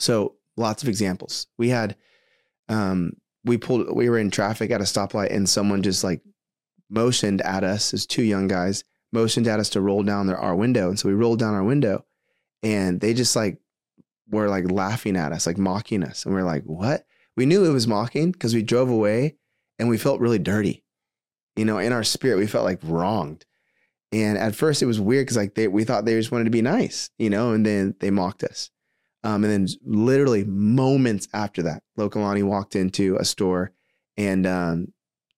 So 0.00 0.34
lots 0.56 0.82
of 0.82 0.88
examples. 0.88 1.46
We 1.56 1.68
had, 1.68 1.94
um, 2.68 3.12
we 3.44 3.58
pulled, 3.58 3.94
we 3.94 4.08
were 4.08 4.18
in 4.18 4.30
traffic 4.30 4.70
at 4.70 4.80
a 4.80 4.84
stoplight 4.84 5.34
and 5.34 5.48
someone 5.48 5.82
just 5.82 6.04
like 6.04 6.20
motioned 6.88 7.40
at 7.42 7.64
us 7.64 7.92
as 7.94 8.06
two 8.06 8.22
young 8.22 8.48
guys 8.48 8.84
motioned 9.12 9.46
at 9.46 9.60
us 9.60 9.68
to 9.70 9.80
roll 9.80 10.02
down 10.02 10.26
their, 10.26 10.38
our 10.38 10.54
window. 10.54 10.88
And 10.88 10.98
so 10.98 11.08
we 11.08 11.14
rolled 11.14 11.38
down 11.38 11.54
our 11.54 11.62
window 11.62 12.04
and 12.62 13.00
they 13.00 13.14
just 13.14 13.36
like 13.36 13.58
were 14.30 14.48
like 14.48 14.70
laughing 14.70 15.16
at 15.16 15.32
us, 15.32 15.46
like 15.46 15.58
mocking 15.58 16.02
us. 16.02 16.24
And 16.24 16.34
we 16.34 16.40
are 16.40 16.44
like, 16.44 16.64
what? 16.64 17.04
We 17.36 17.46
knew 17.46 17.64
it 17.64 17.72
was 17.72 17.86
mocking 17.86 18.32
because 18.32 18.54
we 18.54 18.62
drove 18.62 18.90
away 18.90 19.36
and 19.78 19.88
we 19.88 19.98
felt 19.98 20.20
really 20.20 20.38
dirty. 20.38 20.84
You 21.56 21.66
know, 21.66 21.78
in 21.78 21.92
our 21.92 22.04
spirit, 22.04 22.38
we 22.38 22.46
felt 22.46 22.64
like 22.64 22.80
wronged. 22.82 23.44
And 24.10 24.38
at 24.38 24.54
first 24.54 24.82
it 24.82 24.86
was 24.86 25.00
weird 25.00 25.26
because 25.26 25.36
like 25.36 25.54
they, 25.54 25.68
we 25.68 25.84
thought 25.84 26.04
they 26.04 26.14
just 26.14 26.32
wanted 26.32 26.44
to 26.44 26.50
be 26.50 26.62
nice, 26.62 27.10
you 27.18 27.30
know, 27.30 27.52
and 27.52 27.64
then 27.64 27.94
they 28.00 28.10
mocked 28.10 28.44
us. 28.44 28.70
Um, 29.24 29.44
and 29.44 29.52
then 29.52 29.68
literally 29.84 30.44
moments 30.44 31.28
after 31.32 31.62
that, 31.62 31.82
Lokalani 31.98 32.42
walked 32.42 32.74
into 32.74 33.16
a 33.16 33.24
store 33.24 33.72
and 34.16 34.46
um, 34.46 34.88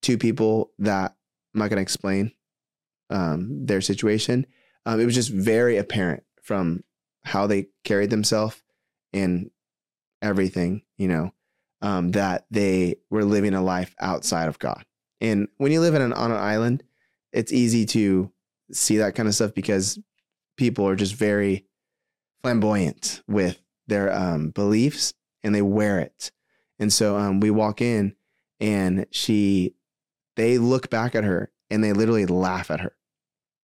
two 0.02 0.18
people 0.18 0.70
that 0.78 1.14
I'm 1.54 1.58
not 1.58 1.68
going 1.68 1.76
to 1.76 1.82
explain 1.82 2.32
um, 3.10 3.66
their 3.66 3.80
situation. 3.80 4.46
Um, 4.86 5.00
it 5.00 5.04
was 5.04 5.14
just 5.14 5.30
very 5.30 5.76
apparent 5.76 6.24
from 6.42 6.82
how 7.24 7.46
they 7.46 7.68
carried 7.84 8.10
themselves 8.10 8.62
and 9.12 9.50
everything, 10.22 10.82
you 10.98 11.08
know, 11.08 11.32
um, 11.82 12.10
that 12.12 12.46
they 12.50 12.96
were 13.10 13.24
living 13.24 13.54
a 13.54 13.62
life 13.62 13.94
outside 14.00 14.48
of 14.48 14.58
God. 14.58 14.84
And 15.20 15.48
when 15.58 15.72
you 15.72 15.80
live 15.80 15.94
in 15.94 16.02
an, 16.02 16.12
on 16.12 16.30
an 16.30 16.38
island, 16.38 16.82
it's 17.32 17.52
easy 17.52 17.86
to 17.86 18.30
see 18.72 18.98
that 18.98 19.14
kind 19.14 19.28
of 19.28 19.34
stuff 19.34 19.54
because 19.54 19.98
people 20.56 20.86
are 20.86 20.96
just 20.96 21.14
very 21.14 21.66
flamboyant 22.42 23.22
with 23.26 23.60
their 23.86 24.12
um, 24.12 24.50
beliefs 24.50 25.14
and 25.42 25.54
they 25.54 25.62
wear 25.62 26.00
it. 26.00 26.30
And 26.78 26.92
so 26.92 27.16
um, 27.16 27.40
we 27.40 27.50
walk 27.50 27.80
in 27.80 28.16
and 28.60 29.06
she, 29.10 29.74
they 30.36 30.58
look 30.58 30.90
back 30.90 31.14
at 31.14 31.24
her 31.24 31.52
and 31.70 31.82
they 31.82 31.92
literally 31.92 32.26
laugh 32.26 32.70
at 32.70 32.80
her 32.80 32.96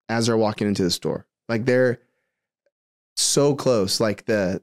as 0.07 0.27
they're 0.27 0.37
walking 0.37 0.67
into 0.67 0.83
the 0.83 0.91
store. 0.91 1.27
Like 1.47 1.65
they're 1.65 2.01
so 3.15 3.55
close. 3.55 3.99
Like 3.99 4.25
the, 4.25 4.61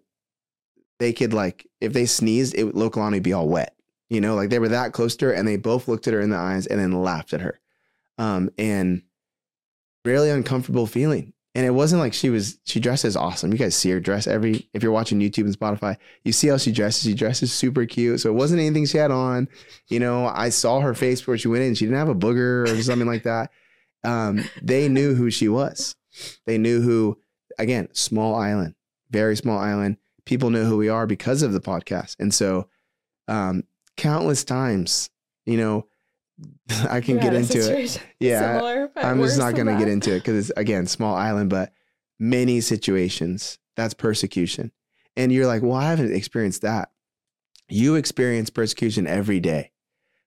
they 0.98 1.12
could 1.12 1.34
like, 1.34 1.66
if 1.80 1.92
they 1.92 2.06
sneezed, 2.06 2.54
it 2.54 2.64
would, 2.64 2.74
Lokalani 2.74 3.14
would 3.14 3.22
be 3.22 3.32
all 3.32 3.48
wet. 3.48 3.74
You 4.08 4.20
know, 4.20 4.36
like 4.36 4.50
they 4.50 4.60
were 4.60 4.68
that 4.68 4.92
close 4.92 5.16
to 5.16 5.26
her 5.26 5.32
and 5.32 5.48
they 5.48 5.56
both 5.56 5.88
looked 5.88 6.06
at 6.06 6.14
her 6.14 6.20
in 6.20 6.30
the 6.30 6.36
eyes 6.36 6.66
and 6.66 6.78
then 6.78 6.92
laughed 6.92 7.32
at 7.32 7.40
her. 7.40 7.60
Um, 8.18 8.50
and 8.56 9.02
really 10.04 10.30
uncomfortable 10.30 10.86
feeling. 10.86 11.32
And 11.56 11.64
it 11.64 11.70
wasn't 11.70 12.02
like 12.02 12.12
she 12.12 12.28
was 12.28 12.58
she 12.64 12.80
dresses 12.80 13.16
awesome. 13.16 13.50
You 13.50 13.56
guys 13.56 13.74
see 13.74 13.88
her 13.88 13.98
dress 13.98 14.26
every 14.26 14.68
if 14.74 14.82
you're 14.82 14.92
watching 14.92 15.20
YouTube 15.20 15.44
and 15.44 15.58
Spotify, 15.58 15.96
you 16.22 16.30
see 16.30 16.48
how 16.48 16.58
she 16.58 16.70
dresses. 16.70 17.04
She 17.04 17.14
dresses 17.14 17.50
super 17.50 17.86
cute. 17.86 18.20
So 18.20 18.28
it 18.28 18.34
wasn't 18.34 18.60
anything 18.60 18.84
she 18.84 18.98
had 18.98 19.10
on. 19.10 19.48
You 19.88 19.98
know, 19.98 20.26
I 20.26 20.50
saw 20.50 20.80
her 20.80 20.92
face 20.92 21.22
before 21.22 21.38
she 21.38 21.48
went 21.48 21.64
in. 21.64 21.74
She 21.74 21.86
didn't 21.86 21.96
have 21.96 22.10
a 22.10 22.14
booger 22.14 22.68
or 22.68 22.82
something 22.82 23.08
like 23.08 23.22
that. 23.22 23.50
Um, 24.04 24.44
they 24.62 24.90
knew 24.90 25.14
who 25.14 25.30
she 25.30 25.48
was. 25.48 25.96
They 26.44 26.58
knew 26.58 26.82
who, 26.82 27.18
again, 27.58 27.88
small 27.94 28.34
island, 28.34 28.74
very 29.10 29.34
small 29.34 29.58
island. 29.58 29.96
People 30.26 30.50
know 30.50 30.64
who 30.64 30.76
we 30.76 30.90
are 30.90 31.06
because 31.06 31.40
of 31.40 31.54
the 31.54 31.60
podcast. 31.60 32.16
And 32.18 32.34
so 32.34 32.68
um, 33.28 33.64
countless 33.96 34.44
times, 34.44 35.08
you 35.46 35.56
know, 35.56 35.86
I 36.88 37.00
can 37.00 37.18
get 37.18 37.34
into 37.34 37.58
it. 37.58 38.02
Yeah. 38.20 38.54
Similar, 38.54 38.90
I'm 38.96 39.22
just 39.22 39.38
not 39.38 39.54
going 39.54 39.66
to 39.66 39.76
get 39.76 39.88
into 39.88 40.12
it 40.12 40.20
because 40.20 40.48
it's, 40.48 40.58
again, 40.58 40.86
small 40.86 41.14
island, 41.14 41.50
but 41.50 41.72
many 42.18 42.60
situations, 42.60 43.58
that's 43.76 43.94
persecution. 43.94 44.72
And 45.16 45.32
you're 45.32 45.46
like, 45.46 45.62
well, 45.62 45.74
I 45.74 45.90
haven't 45.90 46.14
experienced 46.14 46.62
that. 46.62 46.90
You 47.68 47.94
experience 47.94 48.48
persecution 48.50 49.06
every 49.06 49.40
day 49.40 49.72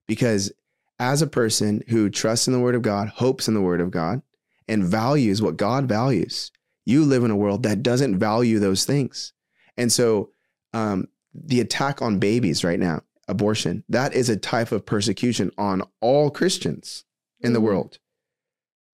because 0.08 0.52
as 1.00 1.22
a 1.22 1.28
person 1.28 1.82
who 1.88 2.10
trusts 2.10 2.48
in 2.48 2.54
the 2.54 2.60
word 2.60 2.76
of 2.76 2.82
God, 2.82 3.10
hopes 3.10 3.48
in 3.48 3.54
the 3.54 3.62
word 3.62 3.82
of 3.82 3.92
God, 3.92 4.22
and 4.68 4.84
values 4.84 5.42
what 5.42 5.58
God 5.58 5.88
values, 5.88 6.52
you 6.86 7.06
live 7.06 7.24
in 7.24 7.32
a 7.32 7.36
world 7.36 7.64
that 7.64 7.82
doesn't 7.82 8.20
value 8.20 8.60
those 8.60 8.86
things. 8.86 9.34
And 9.78 9.92
so, 9.92 10.32
um, 10.74 11.08
the 11.34 11.62
attack 11.62 12.02
on 12.02 12.20
babies 12.20 12.64
right 12.64 12.80
now, 12.80 13.02
abortion, 13.30 13.84
that 13.88 14.14
is 14.14 14.28
a 14.28 14.36
type 14.36 14.72
of 14.72 14.86
persecution 14.86 15.52
on 15.58 15.84
all 16.02 16.30
Christians 16.30 17.06
in 17.40 17.48
mm-hmm. 17.48 17.54
the 17.54 17.62
world, 17.62 18.00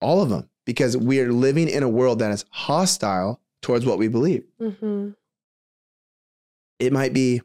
all 0.02 0.22
of 0.22 0.30
them, 0.30 0.50
because 0.66 0.96
we 0.96 1.20
are 1.22 1.32
living 1.32 1.68
in 1.68 1.82
a 1.82 1.90
world 1.90 2.20
that 2.20 2.32
is 2.32 2.46
hostile 2.52 3.42
towards 3.62 3.86
what 3.86 3.98
we 3.98 4.08
believe. 4.08 4.44
Mm-hmm. 4.62 5.12
It 6.80 6.94
might 6.94 7.14
be 7.14 7.42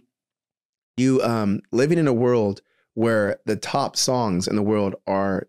you 0.96 1.22
um, 1.22 1.62
living 1.72 1.98
in 1.98 2.08
a 2.08 2.12
world 2.12 2.60
where 2.94 3.38
the 3.46 3.56
top 3.56 3.96
songs 3.96 4.48
in 4.48 4.56
the 4.56 4.62
world 4.62 4.96
are 5.06 5.48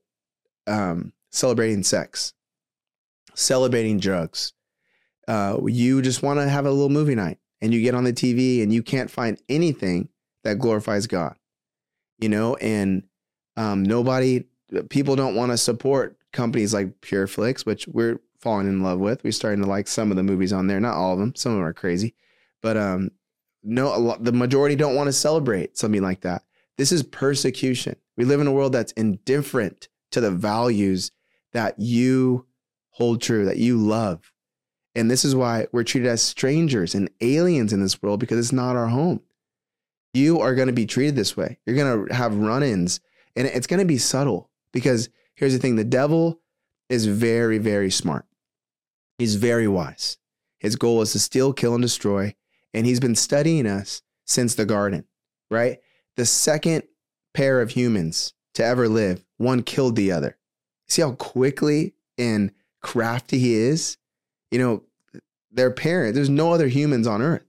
um, 0.67 1.11
celebrating 1.31 1.83
sex, 1.83 2.33
celebrating 3.33 3.99
drugs. 3.99 4.53
Uh, 5.27 5.57
you 5.65 6.01
just 6.01 6.23
want 6.23 6.39
to 6.39 6.47
have 6.47 6.65
a 6.65 6.71
little 6.71 6.89
movie 6.89 7.15
night 7.15 7.39
and 7.61 7.73
you 7.73 7.81
get 7.81 7.95
on 7.95 8.03
the 8.03 8.13
TV 8.13 8.63
and 8.63 8.71
you 8.71 8.83
can't 8.83 9.11
find 9.11 9.41
anything 9.49 10.09
that 10.43 10.59
glorifies 10.59 11.07
God, 11.07 11.35
you 12.19 12.29
know, 12.29 12.55
and 12.55 13.03
um, 13.57 13.83
nobody, 13.83 14.45
people 14.89 15.15
don't 15.15 15.35
want 15.35 15.51
to 15.51 15.57
support 15.57 16.17
companies 16.31 16.73
like 16.73 17.01
PureFlix, 17.01 17.65
which 17.65 17.87
we're 17.87 18.19
falling 18.39 18.67
in 18.67 18.81
love 18.81 18.99
with. 18.99 19.23
We're 19.23 19.31
starting 19.31 19.61
to 19.63 19.69
like 19.69 19.87
some 19.87 20.11
of 20.11 20.17
the 20.17 20.23
movies 20.23 20.53
on 20.53 20.67
there, 20.67 20.79
not 20.79 20.95
all 20.95 21.13
of 21.13 21.19
them. 21.19 21.35
Some 21.35 21.53
of 21.53 21.57
them 21.57 21.67
are 21.67 21.73
crazy, 21.73 22.15
but 22.61 22.77
um, 22.77 23.11
no, 23.63 23.97
lot, 23.99 24.23
the 24.23 24.31
majority 24.31 24.75
don't 24.75 24.95
want 24.95 25.07
to 25.07 25.13
celebrate 25.13 25.77
something 25.77 26.01
like 26.01 26.21
that. 26.21 26.43
This 26.77 26.91
is 26.91 27.03
persecution. 27.03 27.95
We 28.17 28.25
live 28.25 28.41
in 28.41 28.47
a 28.47 28.51
world 28.51 28.73
that's 28.73 28.91
indifferent 28.93 29.87
to 30.11 30.21
the 30.21 30.31
values 30.31 31.11
that 31.53 31.79
you 31.79 32.45
hold 32.91 33.21
true, 33.21 33.45
that 33.45 33.57
you 33.57 33.77
love. 33.77 34.31
And 34.95 35.09
this 35.09 35.23
is 35.23 35.35
why 35.35 35.67
we're 35.71 35.83
treated 35.83 36.09
as 36.09 36.21
strangers 36.21 36.95
and 36.95 37.09
aliens 37.21 37.71
in 37.71 37.81
this 37.81 38.01
world 38.01 38.19
because 38.19 38.37
it's 38.37 38.51
not 38.51 38.75
our 38.75 38.87
home. 38.87 39.21
You 40.13 40.41
are 40.41 40.55
going 40.55 40.67
to 40.67 40.73
be 40.73 40.85
treated 40.85 41.15
this 41.15 41.37
way. 41.37 41.59
You're 41.65 41.75
going 41.75 42.07
to 42.07 42.13
have 42.13 42.35
run 42.35 42.63
ins, 42.63 42.99
and 43.35 43.47
it's 43.47 43.67
going 43.67 43.79
to 43.79 43.85
be 43.85 43.97
subtle 43.97 44.49
because 44.73 45.09
here's 45.35 45.53
the 45.53 45.59
thing 45.59 45.75
the 45.75 45.83
devil 45.83 46.41
is 46.89 47.05
very, 47.05 47.57
very 47.57 47.89
smart. 47.89 48.25
He's 49.17 49.35
very 49.35 49.67
wise. 49.67 50.17
His 50.59 50.75
goal 50.75 51.01
is 51.01 51.11
to 51.13 51.19
steal, 51.19 51.53
kill, 51.53 51.73
and 51.73 51.81
destroy. 51.81 52.35
And 52.73 52.85
he's 52.85 52.99
been 52.99 53.15
studying 53.15 53.65
us 53.65 54.01
since 54.25 54.55
the 54.55 54.65
garden, 54.65 55.05
right? 55.49 55.79
The 56.17 56.25
second 56.25 56.83
pair 57.33 57.61
of 57.61 57.71
humans 57.71 58.33
to 58.55 58.63
ever 58.63 58.87
live, 58.87 59.23
one 59.37 59.63
killed 59.63 59.95
the 59.95 60.11
other. 60.11 60.37
See 60.87 61.01
how 61.01 61.13
quickly 61.13 61.93
and 62.17 62.51
crafty 62.81 63.39
he 63.39 63.55
is? 63.55 63.97
You 64.51 64.59
know, 64.59 64.83
their 65.51 65.71
parent, 65.71 66.15
there's 66.15 66.29
no 66.29 66.51
other 66.51 66.67
humans 66.67 67.07
on 67.07 67.21
earth, 67.21 67.45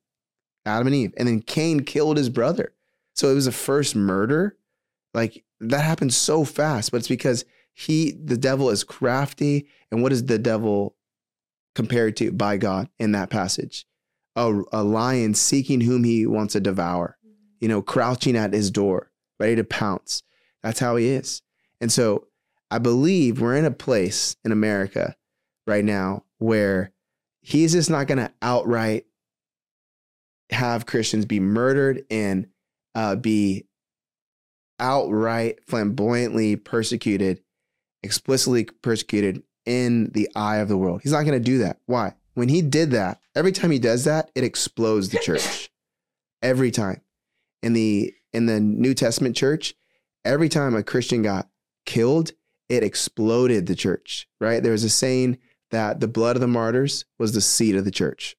Adam 0.64 0.86
and 0.86 0.96
Eve. 0.96 1.14
And 1.16 1.28
then 1.28 1.40
Cain 1.40 1.80
killed 1.84 2.16
his 2.16 2.28
brother. 2.28 2.72
So 3.14 3.30
it 3.30 3.34
was 3.34 3.46
a 3.46 3.52
first 3.52 3.94
murder. 3.94 4.56
Like 5.14 5.44
that 5.60 5.84
happened 5.84 6.14
so 6.14 6.44
fast, 6.44 6.90
but 6.90 6.98
it's 6.98 7.08
because 7.08 7.44
he, 7.72 8.12
the 8.12 8.36
devil 8.36 8.70
is 8.70 8.84
crafty. 8.84 9.66
And 9.90 10.02
what 10.02 10.12
is 10.12 10.24
the 10.26 10.38
devil 10.38 10.96
compared 11.74 12.16
to 12.18 12.32
by 12.32 12.56
God 12.56 12.88
in 12.98 13.12
that 13.12 13.30
passage? 13.30 13.86
A, 14.36 14.62
a 14.72 14.82
lion 14.82 15.34
seeking 15.34 15.82
whom 15.82 16.04
he 16.04 16.26
wants 16.26 16.54
to 16.54 16.60
devour, 16.60 17.18
you 17.60 17.68
know, 17.68 17.82
crouching 17.82 18.36
at 18.36 18.54
his 18.54 18.70
door, 18.70 19.10
ready 19.38 19.56
to 19.56 19.64
pounce. 19.64 20.22
That's 20.62 20.78
how 20.78 20.96
he 20.96 21.08
is. 21.08 21.42
And 21.80 21.92
so 21.92 22.28
I 22.70 22.78
believe 22.78 23.40
we're 23.40 23.56
in 23.56 23.66
a 23.66 23.70
place 23.70 24.36
in 24.44 24.52
America 24.52 25.16
right 25.66 25.84
now 25.84 26.24
where 26.38 26.92
he's 27.42 27.72
just 27.72 27.90
not 27.90 28.06
going 28.06 28.18
to 28.18 28.32
outright 28.40 29.04
have 30.52 30.86
Christians 30.86 31.24
be 31.24 31.40
murdered 31.40 32.04
and 32.10 32.46
uh, 32.94 33.16
be 33.16 33.66
outright 34.78 35.60
flamboyantly 35.66 36.56
persecuted, 36.56 37.42
explicitly 38.02 38.64
persecuted 38.64 39.42
in 39.64 40.10
the 40.12 40.28
eye 40.34 40.56
of 40.56 40.68
the 40.68 40.76
world. 40.76 41.00
He's 41.02 41.12
not 41.12 41.22
going 41.22 41.38
to 41.38 41.40
do 41.40 41.58
that. 41.58 41.78
Why? 41.86 42.14
When 42.34 42.48
he 42.48 42.62
did 42.62 42.90
that, 42.92 43.20
every 43.34 43.52
time 43.52 43.70
he 43.70 43.78
does 43.78 44.04
that, 44.04 44.30
it 44.34 44.44
explodes 44.44 45.10
the 45.10 45.18
church. 45.18 45.70
every 46.42 46.70
time. 46.70 47.00
In 47.62 47.72
the 47.74 48.12
in 48.32 48.46
the 48.46 48.60
New 48.60 48.92
Testament 48.92 49.36
church, 49.36 49.74
every 50.24 50.48
time 50.48 50.74
a 50.74 50.82
Christian 50.82 51.22
got 51.22 51.48
killed, 51.86 52.32
it 52.68 52.82
exploded 52.82 53.66
the 53.66 53.76
church, 53.76 54.28
right? 54.40 54.62
There 54.62 54.72
was 54.72 54.84
a 54.84 54.90
saying 54.90 55.38
that 55.70 56.00
the 56.00 56.08
blood 56.08 56.36
of 56.36 56.40
the 56.40 56.48
martyrs 56.48 57.04
was 57.18 57.32
the 57.32 57.40
seed 57.40 57.76
of 57.76 57.84
the 57.84 57.90
church. 57.90 58.36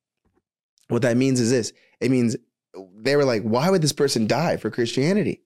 What 0.89 1.03
that 1.03 1.17
means 1.17 1.39
is 1.39 1.51
this 1.51 1.71
it 2.03 2.11
means 2.11 2.35
they 2.97 3.15
were 3.15 3.25
like, 3.25 3.43
why 3.43 3.69
would 3.69 3.81
this 3.81 3.93
person 3.93 4.27
die 4.27 4.57
for 4.57 4.69
Christianity? 4.69 5.41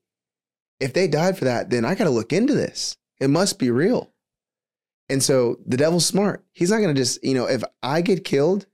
If 0.79 0.93
they 0.93 1.07
died 1.07 1.37
for 1.37 1.45
that, 1.45 1.69
then 1.69 1.85
I 1.85 1.95
got 1.95 2.05
to 2.05 2.09
look 2.09 2.33
into 2.33 2.53
this. 2.53 2.97
It 3.19 3.29
must 3.29 3.59
be 3.59 3.71
real. 3.71 4.11
And 5.09 5.23
so 5.23 5.57
the 5.65 5.77
devil's 5.77 6.05
smart. 6.05 6.43
He's 6.53 6.69
not 6.69 6.77
going 6.77 6.93
to 6.93 6.99
just, 7.01 7.23
you 7.23 7.33
know, 7.33 7.45
if 7.45 7.63
I 7.81 8.01
get 8.01 8.23
killed, 8.23 8.65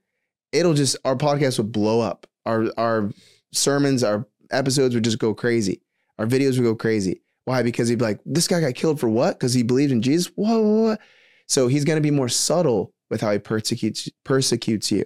it'll 0.52 0.74
just, 0.74 0.96
our 1.04 1.16
podcast 1.16 1.58
would 1.58 1.72
blow 1.72 2.00
up. 2.00 2.26
Our, 2.44 2.66
our 2.76 3.10
sermons, 3.52 4.04
our 4.04 4.26
episodes 4.50 4.94
would 4.94 5.04
just 5.04 5.18
go 5.18 5.34
crazy. 5.34 5.80
Our 6.18 6.26
videos 6.26 6.56
would 6.58 6.64
go 6.64 6.74
crazy. 6.74 7.22
Why? 7.44 7.62
Because 7.62 7.88
he'd 7.88 7.98
be 7.98 8.04
like, 8.04 8.20
this 8.24 8.48
guy 8.48 8.60
got 8.60 8.74
killed 8.74 9.00
for 9.00 9.08
what? 9.08 9.38
Because 9.38 9.54
he 9.54 9.62
believed 9.62 9.92
in 9.92 10.02
Jesus? 10.02 10.32
Whoa, 10.34 10.60
whoa, 10.60 10.82
whoa. 10.82 10.96
So 11.46 11.68
he's 11.68 11.84
going 11.84 11.96
to 11.96 12.02
be 12.02 12.10
more 12.10 12.28
subtle 12.28 12.92
with 13.10 13.20
how 13.20 13.30
he 13.32 13.38
persecutes 13.38 14.08
persecutes 14.24 14.90
you. 14.90 15.04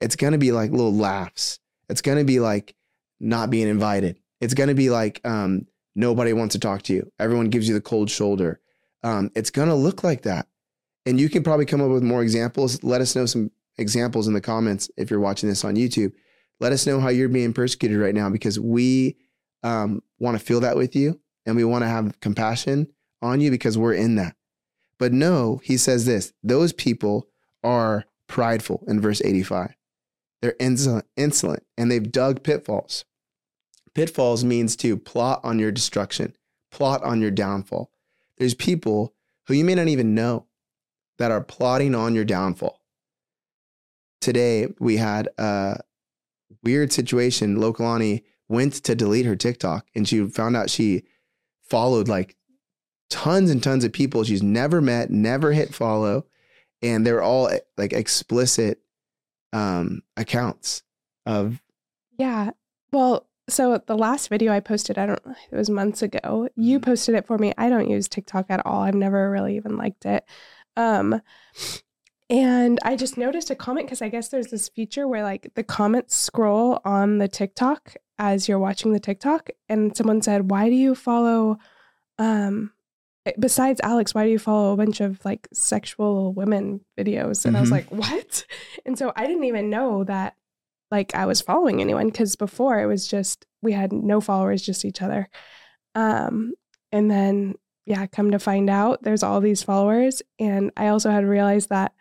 It's 0.00 0.16
going 0.16 0.32
to 0.32 0.38
be 0.38 0.52
like 0.52 0.70
little 0.70 0.94
laughs. 0.94 1.58
It's 1.88 2.02
going 2.02 2.18
to 2.18 2.24
be 2.24 2.40
like 2.40 2.74
not 3.20 3.50
being 3.50 3.68
invited. 3.68 4.18
It's 4.40 4.54
going 4.54 4.68
to 4.68 4.74
be 4.74 4.90
like 4.90 5.20
um, 5.24 5.66
nobody 5.94 6.32
wants 6.32 6.52
to 6.54 6.58
talk 6.58 6.82
to 6.82 6.94
you. 6.94 7.10
Everyone 7.18 7.48
gives 7.48 7.68
you 7.68 7.74
the 7.74 7.80
cold 7.80 8.10
shoulder. 8.10 8.60
Um, 9.02 9.30
it's 9.34 9.50
going 9.50 9.68
to 9.68 9.74
look 9.74 10.04
like 10.04 10.22
that. 10.22 10.46
And 11.06 11.20
you 11.20 11.28
can 11.28 11.42
probably 11.42 11.66
come 11.66 11.80
up 11.80 11.90
with 11.90 12.02
more 12.02 12.22
examples. 12.22 12.82
Let 12.82 13.00
us 13.00 13.14
know 13.14 13.26
some 13.26 13.50
examples 13.78 14.26
in 14.26 14.34
the 14.34 14.40
comments 14.40 14.90
if 14.96 15.10
you're 15.10 15.20
watching 15.20 15.48
this 15.48 15.64
on 15.64 15.76
YouTube. 15.76 16.12
Let 16.58 16.72
us 16.72 16.86
know 16.86 17.00
how 17.00 17.08
you're 17.08 17.28
being 17.28 17.52
persecuted 17.52 17.98
right 17.98 18.14
now 18.14 18.30
because 18.30 18.58
we 18.58 19.16
um, 19.62 20.02
want 20.18 20.38
to 20.38 20.44
feel 20.44 20.60
that 20.60 20.76
with 20.76 20.96
you 20.96 21.20
and 21.44 21.56
we 21.56 21.64
want 21.64 21.82
to 21.82 21.88
have 21.88 22.18
compassion 22.20 22.88
on 23.22 23.40
you 23.40 23.50
because 23.50 23.78
we're 23.78 23.94
in 23.94 24.16
that. 24.16 24.34
But 24.98 25.12
no, 25.12 25.60
he 25.62 25.76
says 25.76 26.06
this 26.06 26.32
those 26.42 26.72
people 26.72 27.28
are 27.62 28.04
prideful 28.26 28.84
in 28.88 29.00
verse 29.00 29.20
85. 29.22 29.74
They're 30.42 30.56
insolent, 30.58 31.64
and 31.78 31.90
they've 31.90 32.12
dug 32.12 32.42
pitfalls. 32.42 33.04
Pitfalls 33.94 34.44
means 34.44 34.76
to 34.76 34.96
plot 34.96 35.40
on 35.42 35.58
your 35.58 35.72
destruction, 35.72 36.36
plot 36.70 37.02
on 37.02 37.20
your 37.20 37.30
downfall. 37.30 37.90
There's 38.36 38.54
people 38.54 39.14
who 39.46 39.54
you 39.54 39.64
may 39.64 39.74
not 39.74 39.88
even 39.88 40.14
know 40.14 40.46
that 41.18 41.30
are 41.30 41.42
plotting 41.42 41.94
on 41.94 42.14
your 42.14 42.24
downfall. 42.24 42.82
Today, 44.20 44.68
we 44.78 44.98
had 44.98 45.28
a 45.38 45.80
weird 46.62 46.92
situation. 46.92 47.56
Lokalani 47.56 48.24
went 48.48 48.74
to 48.84 48.94
delete 48.94 49.26
her 49.26 49.36
TikTok 49.36 49.86
and 49.94 50.06
she 50.06 50.24
found 50.26 50.56
out 50.56 50.70
she 50.70 51.02
followed 51.62 52.08
like 52.08 52.36
tons 53.08 53.50
and 53.50 53.62
tons 53.62 53.84
of 53.84 53.92
people 53.92 54.24
she's 54.24 54.42
never 54.42 54.80
met, 54.80 55.10
never 55.10 55.52
hit 55.52 55.74
follow, 55.74 56.26
and 56.82 57.06
they're 57.06 57.22
all 57.22 57.50
like 57.76 57.92
explicit 57.92 58.80
um, 59.52 60.02
accounts 60.16 60.82
of. 61.24 61.60
Yeah. 62.18 62.50
Well, 62.92 63.26
so 63.48 63.80
the 63.86 63.96
last 63.96 64.28
video 64.28 64.52
I 64.52 64.60
posted, 64.60 64.98
I 64.98 65.06
don't, 65.06 65.20
it 65.50 65.56
was 65.56 65.70
months 65.70 66.02
ago. 66.02 66.48
You 66.56 66.78
mm-hmm. 66.78 66.90
posted 66.90 67.14
it 67.14 67.26
for 67.26 67.38
me. 67.38 67.52
I 67.56 67.68
don't 67.68 67.90
use 67.90 68.08
TikTok 68.08 68.46
at 68.48 68.64
all. 68.66 68.82
I've 68.82 68.94
never 68.94 69.30
really 69.30 69.56
even 69.56 69.76
liked 69.76 70.04
it. 70.04 70.24
Um, 70.76 71.20
And 72.28 72.78
I 72.82 72.96
just 72.96 73.16
noticed 73.16 73.50
a 73.50 73.54
comment 73.54 73.86
because 73.86 74.02
I 74.02 74.08
guess 74.08 74.28
there's 74.28 74.48
this 74.48 74.68
feature 74.68 75.06
where 75.06 75.22
like 75.22 75.52
the 75.54 75.62
comments 75.62 76.16
scroll 76.16 76.80
on 76.84 77.18
the 77.18 77.28
TikTok 77.28 77.94
as 78.18 78.48
you're 78.48 78.58
watching 78.58 78.92
the 78.92 79.00
TikTok. 79.00 79.50
And 79.68 79.96
someone 79.96 80.22
said, 80.22 80.50
Why 80.50 80.68
do 80.68 80.74
you 80.74 80.94
follow 80.94 81.58
um 82.18 82.72
besides 83.38 83.80
Alex, 83.82 84.14
why 84.14 84.24
do 84.24 84.30
you 84.30 84.38
follow 84.38 84.72
a 84.72 84.76
bunch 84.76 85.00
of 85.00 85.24
like 85.24 85.48
sexual 85.52 86.32
women 86.32 86.80
videos? 86.98 87.44
And 87.44 87.56
I 87.56 87.60
was 87.60 87.70
Mhm. 87.70 87.72
like, 87.72 87.90
What? 87.90 88.46
And 88.84 88.98
so 88.98 89.12
I 89.16 89.26
didn't 89.26 89.44
even 89.44 89.70
know 89.70 90.04
that 90.04 90.34
like 90.90 91.14
I 91.14 91.26
was 91.26 91.40
following 91.40 91.80
anyone 91.80 92.06
because 92.06 92.36
before 92.36 92.78
it 92.80 92.86
was 92.86 93.08
just 93.08 93.46
we 93.62 93.72
had 93.72 93.92
no 93.92 94.20
followers, 94.20 94.62
just 94.62 94.84
each 94.84 95.02
other. 95.02 95.28
Um 95.94 96.52
and 96.92 97.10
then 97.10 97.54
yeah, 97.84 98.06
come 98.06 98.30
to 98.32 98.38
find 98.38 98.68
out 98.68 99.02
there's 99.02 99.22
all 99.22 99.40
these 99.40 99.62
followers. 99.62 100.20
And 100.38 100.72
I 100.76 100.88
also 100.88 101.10
had 101.10 101.24
realized 101.24 101.68
that 101.68 101.92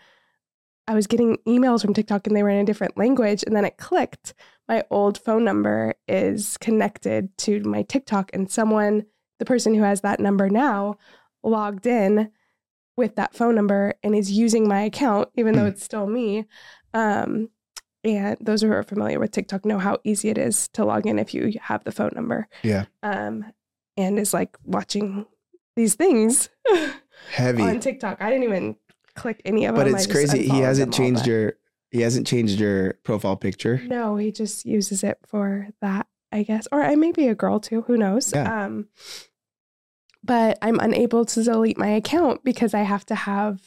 I 0.88 0.94
was 0.94 1.08
getting 1.08 1.38
emails 1.48 1.82
from 1.82 1.94
TikTok 1.94 2.28
and 2.28 2.36
they 2.36 2.44
were 2.44 2.50
in 2.50 2.58
a 2.60 2.66
different 2.66 2.98
language. 2.98 3.44
And 3.46 3.56
then 3.56 3.66
it 3.66 3.78
clicked. 3.78 4.34
My 4.68 4.84
old 4.90 5.18
phone 5.20 5.44
number 5.44 5.94
is 6.08 6.58
connected 6.58 7.36
to 7.40 7.60
my 7.64 7.84
TikTok, 7.84 8.32
and 8.34 8.50
someone, 8.50 9.06
the 9.40 9.46
person 9.46 9.74
who 9.74 9.84
has 9.84 10.02
that 10.02 10.20
number 10.20 10.50
now, 10.50 10.98
logged 11.44 11.86
in 11.86 12.32
with 12.98 13.16
that 13.16 13.36
phone 13.36 13.56
number 13.56 13.94
and 14.04 14.16
is 14.16 14.32
using 14.32 14.68
my 14.68 14.82
account, 14.82 15.30
even 15.36 15.56
though 15.56 15.62
Hmm. 15.64 15.68
it's 15.68 15.84
still 15.84 16.08
me. 16.08 16.46
Um, 16.94 17.50
and 18.04 18.38
those 18.40 18.62
who 18.62 18.72
are 18.72 18.84
familiar 18.84 19.20
with 19.20 19.32
TikTok 19.32 19.66
know 19.66 19.80
how 19.80 19.98
easy 20.04 20.30
it 20.30 20.38
is 20.38 20.68
to 20.70 20.86
log 20.86 21.06
in 21.08 21.18
if 21.20 21.34
you 21.34 21.52
have 21.62 21.84
the 21.84 21.92
phone 21.92 22.12
number. 22.16 22.48
Yeah. 22.64 22.86
Um, 23.04 23.46
and 23.98 24.18
is 24.20 24.34
like 24.34 24.56
watching 24.64 25.26
these 25.76 25.96
things 25.96 26.50
Heavy. 27.32 27.64
on 27.64 27.80
TikTok. 27.80 28.22
I 28.22 28.30
didn't 28.30 28.44
even 28.44 28.76
click 29.16 29.42
any 29.44 29.66
of 29.66 29.76
but 29.76 29.86
them. 29.86 29.94
But 29.94 30.02
it's 30.02 30.12
crazy. 30.12 30.48
He 30.48 30.60
hasn't 30.60 30.94
them 30.94 31.02
all, 31.02 31.08
changed 31.08 31.28
your 31.28 31.54
he 31.92 32.02
hasn't 32.02 32.28
changed 32.28 32.60
your 32.60 32.94
profile 33.04 33.38
picture. 33.38 33.82
No, 33.86 34.18
he 34.18 34.32
just 34.32 34.66
uses 34.66 35.04
it 35.04 35.18
for 35.26 35.70
that, 35.82 36.08
I 36.36 36.44
guess. 36.44 36.68
Or 36.72 36.84
I 36.84 36.96
may 36.96 37.12
be 37.12 37.28
a 37.30 37.36
girl 37.36 37.60
too. 37.60 37.84
Who 37.84 37.96
knows? 37.98 38.34
Yeah. 38.34 38.66
Um, 38.66 38.90
but 40.24 40.58
I'm 40.62 40.80
unable 40.80 41.24
to 41.26 41.44
delete 41.44 41.78
my 41.78 41.88
account 41.90 42.44
because 42.44 42.74
I 42.74 42.82
have 42.82 43.06
to 43.08 43.16
have 43.16 43.62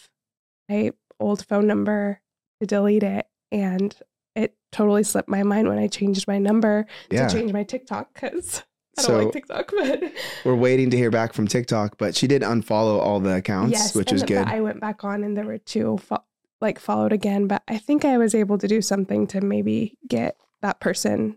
my 0.69 0.91
old 1.21 1.45
phone 1.47 1.67
number 1.67 2.21
to 2.61 2.67
delete 2.67 3.03
it, 3.05 3.27
and 3.53 3.95
it 4.35 4.57
totally 4.73 5.03
slipped 5.05 5.29
my 5.29 5.43
mind 5.45 5.69
when 5.69 5.79
I 5.79 5.87
changed 5.87 6.27
my 6.29 6.39
number 6.39 6.87
Yeah. 7.11 7.27
to 7.29 7.35
change 7.35 7.53
my 7.53 7.63
TikTok 7.63 8.13
because 8.13 8.63
I 8.99 9.03
don't 9.03 9.25
like 9.25 9.33
TikTok. 9.33 9.73
But 9.81 10.03
we're 10.45 10.55
waiting 10.57 10.91
to 10.91 10.97
hear 10.97 11.11
back 11.11 11.33
from 11.33 11.47
TikTok, 11.47 11.97
but 11.97 12.15
she 12.17 12.27
did 12.27 12.43
unfollow 12.43 12.99
all 12.99 13.21
the 13.21 13.37
accounts, 13.37 13.73
yes, 13.73 13.95
which 13.95 14.11
was 14.13 14.23
good. 14.25 14.47
I 14.47 14.61
went 14.61 14.81
back 14.81 15.05
on, 15.05 15.23
and 15.25 15.37
there 15.37 15.47
were 15.47 15.59
two 15.59 15.99
fo- 15.99 16.25
like 16.61 16.79
followed 16.81 17.13
again. 17.13 17.47
But 17.47 17.63
I 17.69 17.79
think 17.79 18.05
I 18.05 18.19
was 18.19 18.35
able 18.35 18.59
to 18.59 18.67
do 18.69 18.83
something 18.83 19.27
to 19.29 19.41
maybe 19.41 19.97
get 20.09 20.37
that 20.61 20.81
person, 20.81 21.37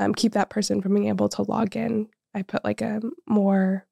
um, 0.00 0.14
keep 0.14 0.32
that 0.32 0.50
person 0.50 0.80
from 0.80 0.94
being 0.94 1.08
able 1.08 1.28
to 1.28 1.42
log 1.42 1.76
in. 1.76 2.08
I 2.34 2.42
put 2.42 2.64
like 2.64 2.80
a 2.80 3.00
more, 3.26 3.86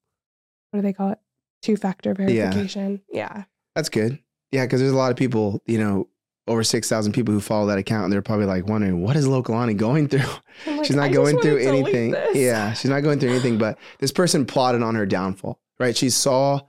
what 0.70 0.78
do 0.78 0.82
they 0.82 0.92
call 0.92 1.10
it? 1.10 1.18
Two 1.60 1.76
factor 1.76 2.14
verification. 2.14 3.02
Yeah. 3.12 3.44
That's 3.74 3.88
good. 3.88 4.18
Yeah, 4.50 4.64
because 4.64 4.80
there's 4.80 4.92
a 4.92 4.96
lot 4.96 5.10
of 5.10 5.16
people, 5.16 5.62
you 5.66 5.78
know, 5.78 6.08
over 6.46 6.64
six 6.64 6.88
thousand 6.88 7.12
people 7.12 7.34
who 7.34 7.40
follow 7.40 7.66
that 7.66 7.76
account, 7.78 8.04
and 8.04 8.12
they're 8.12 8.22
probably 8.22 8.46
like 8.46 8.66
wondering 8.66 9.02
what 9.02 9.16
is 9.16 9.26
Lokalani 9.26 9.76
going 9.76 10.08
through. 10.08 10.20
Like, 10.66 10.86
she's 10.86 10.96
not 10.96 11.10
just 11.10 11.16
going 11.16 11.40
through 11.40 11.58
anything. 11.58 12.16
Yeah, 12.34 12.72
she's 12.72 12.90
not 12.90 13.00
going 13.02 13.20
through 13.20 13.30
anything. 13.30 13.58
But 13.58 13.78
this 14.00 14.10
person 14.10 14.44
plotted 14.44 14.82
on 14.82 14.96
her 14.96 15.06
downfall, 15.06 15.60
right? 15.78 15.96
She 15.96 16.10
saw, 16.10 16.62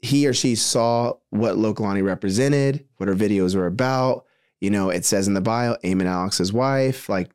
he 0.00 0.28
or 0.28 0.32
she 0.32 0.54
saw 0.54 1.14
what 1.30 1.56
Lokalani 1.56 2.04
represented, 2.04 2.86
what 2.98 3.08
her 3.08 3.16
videos 3.16 3.56
were 3.56 3.66
about. 3.66 4.26
You 4.60 4.70
know, 4.70 4.90
it 4.90 5.04
says 5.04 5.26
in 5.26 5.34
the 5.34 5.40
bio, 5.40 5.76
Aim 5.82 6.00
and 6.00 6.08
Alex's 6.08 6.52
wife, 6.52 7.08
like 7.08 7.30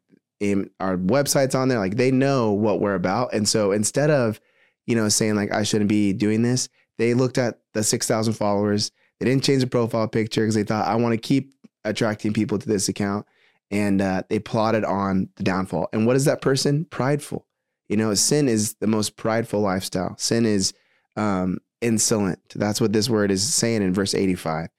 Our 0.79 0.97
website's 0.97 1.55
on 1.55 1.67
there. 1.67 1.79
Like 1.79 1.97
they 1.97 2.11
know 2.11 2.51
what 2.51 2.79
we're 2.79 2.95
about. 2.95 3.33
And 3.33 3.47
so 3.47 3.71
instead 3.71 4.09
of, 4.09 4.39
you 4.85 4.95
know, 4.95 5.09
saying 5.09 5.35
like 5.35 5.51
I 5.51 5.63
shouldn't 5.63 5.89
be 5.89 6.13
doing 6.13 6.41
this, 6.41 6.69
they 6.97 7.13
looked 7.13 7.37
at 7.37 7.59
the 7.73 7.83
six 7.83 8.07
thousand 8.07 8.33
followers. 8.33 8.91
They 9.19 9.25
didn't 9.25 9.43
change 9.43 9.61
the 9.61 9.67
profile 9.67 10.07
picture 10.07 10.41
because 10.41 10.55
they 10.55 10.63
thought 10.63 10.87
I 10.87 10.95
want 10.95 11.13
to 11.13 11.17
keep 11.17 11.53
attracting 11.83 12.33
people 12.33 12.57
to 12.57 12.67
this 12.67 12.89
account 12.89 13.25
and 13.71 14.01
uh, 14.01 14.23
they 14.29 14.39
plotted 14.39 14.83
on 14.83 15.29
the 15.37 15.43
downfall. 15.43 15.87
And 15.93 16.05
what 16.05 16.15
is 16.15 16.25
that 16.25 16.41
person? 16.41 16.85
Prideful. 16.85 17.45
You 17.87 17.97
know, 17.97 18.13
sin 18.15 18.49
is 18.49 18.73
the 18.75 18.87
most 18.87 19.15
prideful 19.15 19.61
lifestyle. 19.61 20.15
Sin 20.17 20.45
is 20.45 20.73
um, 21.15 21.59
insolent. 21.81 22.39
That's 22.55 22.81
what 22.81 22.93
this 22.93 23.09
word 23.09 23.31
is 23.31 23.43
saying 23.53 23.83
in 23.83 23.93
verse 23.93 24.13
85. 24.15 24.69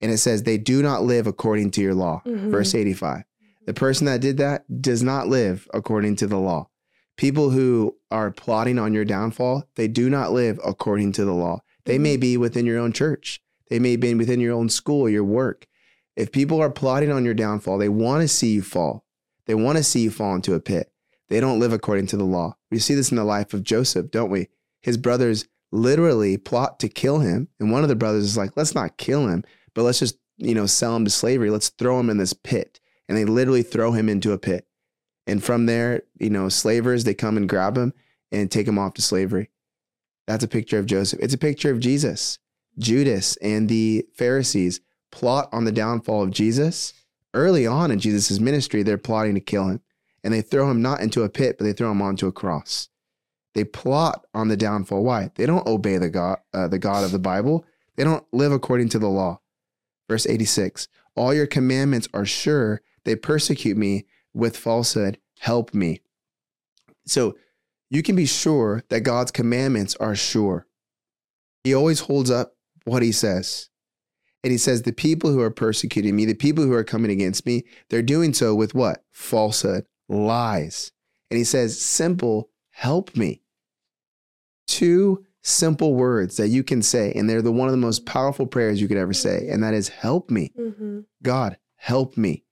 And 0.00 0.12
it 0.12 0.18
says, 0.18 0.42
they 0.42 0.58
do 0.58 0.82
not 0.82 1.02
live 1.02 1.26
according 1.26 1.70
to 1.72 1.80
your 1.80 1.94
law. 1.94 2.22
Mhm. 2.26 2.50
Verse 2.50 2.74
85. 2.74 3.24
The 3.66 3.74
person 3.74 4.06
that 4.06 4.20
did 4.20 4.36
that 4.38 4.64
does 4.82 5.02
not 5.02 5.28
live 5.28 5.68
according 5.72 6.16
to 6.16 6.26
the 6.26 6.38
law. 6.38 6.68
People 7.16 7.50
who 7.50 7.96
are 8.10 8.30
plotting 8.30 8.78
on 8.78 8.92
your 8.92 9.04
downfall, 9.04 9.64
they 9.76 9.88
do 9.88 10.10
not 10.10 10.32
live 10.32 10.58
according 10.64 11.12
to 11.12 11.24
the 11.24 11.32
law. 11.32 11.60
They 11.84 11.98
may 11.98 12.14
mm-hmm. 12.14 12.20
be 12.20 12.36
within 12.36 12.66
your 12.66 12.78
own 12.78 12.92
church. 12.92 13.40
They 13.70 13.78
may 13.78 13.96
be 13.96 14.14
within 14.14 14.40
your 14.40 14.54
own 14.54 14.68
school, 14.68 15.08
your 15.08 15.24
work. 15.24 15.66
If 16.16 16.32
people 16.32 16.60
are 16.60 16.70
plotting 16.70 17.10
on 17.10 17.24
your 17.24 17.34
downfall, 17.34 17.78
they 17.78 17.88
want 17.88 18.22
to 18.22 18.28
see 18.28 18.52
you 18.52 18.62
fall. 18.62 19.04
They 19.46 19.54
want 19.54 19.78
to 19.78 19.84
see 19.84 20.00
you 20.00 20.10
fall 20.10 20.34
into 20.34 20.54
a 20.54 20.60
pit. 20.60 20.92
They 21.28 21.40
don't 21.40 21.58
live 21.58 21.72
according 21.72 22.06
to 22.08 22.16
the 22.16 22.24
law. 22.24 22.56
We 22.70 22.78
see 22.78 22.94
this 22.94 23.10
in 23.10 23.16
the 23.16 23.24
life 23.24 23.54
of 23.54 23.62
Joseph, 23.62 24.10
don't 24.10 24.30
we? 24.30 24.48
His 24.82 24.96
brothers 24.96 25.46
literally 25.72 26.36
plot 26.36 26.78
to 26.80 26.88
kill 26.88 27.20
him. 27.20 27.48
And 27.58 27.72
one 27.72 27.82
of 27.82 27.88
the 27.88 27.96
brothers 27.96 28.24
is 28.24 28.36
like, 28.36 28.56
let's 28.56 28.74
not 28.74 28.96
kill 28.96 29.26
him, 29.28 29.44
but 29.74 29.82
let's 29.82 29.98
just, 29.98 30.18
you 30.36 30.54
know, 30.54 30.66
sell 30.66 30.94
him 30.94 31.04
to 31.04 31.10
slavery. 31.10 31.50
Let's 31.50 31.70
throw 31.70 31.98
him 31.98 32.10
in 32.10 32.18
this 32.18 32.32
pit. 32.32 32.80
And 33.08 33.18
they 33.18 33.24
literally 33.24 33.62
throw 33.62 33.92
him 33.92 34.08
into 34.08 34.32
a 34.32 34.38
pit. 34.38 34.66
And 35.26 35.42
from 35.42 35.66
there, 35.66 36.02
you 36.18 36.30
know, 36.30 36.48
slavers, 36.48 37.04
they 37.04 37.14
come 37.14 37.36
and 37.36 37.48
grab 37.48 37.76
him 37.76 37.92
and 38.30 38.50
take 38.50 38.68
him 38.68 38.78
off 38.78 38.94
to 38.94 39.02
slavery. 39.02 39.50
That's 40.26 40.44
a 40.44 40.48
picture 40.48 40.78
of 40.78 40.86
Joseph. 40.86 41.20
It's 41.22 41.34
a 41.34 41.38
picture 41.38 41.70
of 41.70 41.80
Jesus. 41.80 42.38
Judas 42.78 43.36
and 43.36 43.68
the 43.68 44.06
Pharisees 44.14 44.80
plot 45.10 45.48
on 45.52 45.64
the 45.64 45.72
downfall 45.72 46.22
of 46.22 46.30
Jesus. 46.30 46.92
Early 47.32 47.66
on 47.66 47.90
in 47.90 47.98
Jesus' 47.98 48.40
ministry, 48.40 48.82
they're 48.82 48.98
plotting 48.98 49.34
to 49.34 49.40
kill 49.40 49.68
him. 49.68 49.80
And 50.22 50.32
they 50.32 50.42
throw 50.42 50.70
him 50.70 50.80
not 50.80 51.00
into 51.00 51.22
a 51.22 51.28
pit, 51.28 51.56
but 51.58 51.64
they 51.64 51.72
throw 51.72 51.90
him 51.90 52.00
onto 52.00 52.26
a 52.26 52.32
cross. 52.32 52.88
They 53.54 53.64
plot 53.64 54.26
on 54.34 54.48
the 54.48 54.56
downfall. 54.56 55.04
Why? 55.04 55.30
They 55.36 55.46
don't 55.46 55.66
obey 55.66 55.98
the 55.98 56.10
God, 56.10 56.38
uh, 56.52 56.68
the 56.68 56.78
God 56.78 57.04
of 57.04 57.12
the 57.12 57.18
Bible. 57.18 57.64
They 57.96 58.04
don't 58.04 58.26
live 58.32 58.50
according 58.50 58.88
to 58.90 58.98
the 58.98 59.08
law. 59.08 59.40
Verse 60.08 60.26
86 60.26 60.88
All 61.14 61.32
your 61.32 61.46
commandments 61.46 62.08
are 62.12 62.26
sure. 62.26 62.82
They 63.04 63.16
persecute 63.16 63.76
me 63.76 64.06
with 64.32 64.56
falsehood. 64.56 65.18
Help 65.40 65.74
me. 65.74 66.00
So 67.06 67.36
you 67.90 68.02
can 68.02 68.16
be 68.16 68.26
sure 68.26 68.82
that 68.88 69.00
God's 69.00 69.30
commandments 69.30 69.94
are 69.96 70.14
sure. 70.14 70.66
He 71.62 71.74
always 71.74 72.00
holds 72.00 72.30
up 72.30 72.56
what 72.84 73.02
he 73.02 73.12
says. 73.12 73.68
And 74.42 74.50
he 74.50 74.58
says, 74.58 74.82
The 74.82 74.92
people 74.92 75.30
who 75.30 75.40
are 75.40 75.50
persecuting 75.50 76.14
me, 76.14 76.24
the 76.26 76.34
people 76.34 76.64
who 76.64 76.74
are 76.74 76.84
coming 76.84 77.10
against 77.10 77.46
me, 77.46 77.64
they're 77.88 78.02
doing 78.02 78.34
so 78.34 78.54
with 78.54 78.74
what? 78.74 79.04
Falsehood, 79.10 79.86
lies. 80.08 80.92
And 81.30 81.38
he 81.38 81.44
says, 81.44 81.80
Simple, 81.80 82.50
help 82.70 83.16
me. 83.16 83.42
Two 84.66 85.24
simple 85.42 85.94
words 85.94 86.36
that 86.36 86.48
you 86.48 86.62
can 86.62 86.82
say, 86.82 87.12
and 87.12 87.28
they're 87.28 87.42
the 87.42 87.52
one 87.52 87.68
of 87.68 87.72
the 87.72 87.78
most 87.78 88.06
powerful 88.06 88.46
prayers 88.46 88.80
you 88.80 88.88
could 88.88 88.96
ever 88.96 89.14
say, 89.14 89.48
and 89.48 89.62
that 89.62 89.74
is, 89.74 89.88
Help 89.88 90.30
me. 90.30 90.52
Mm-hmm. 90.58 91.00
God, 91.22 91.56
help 91.76 92.16
me. 92.16 92.44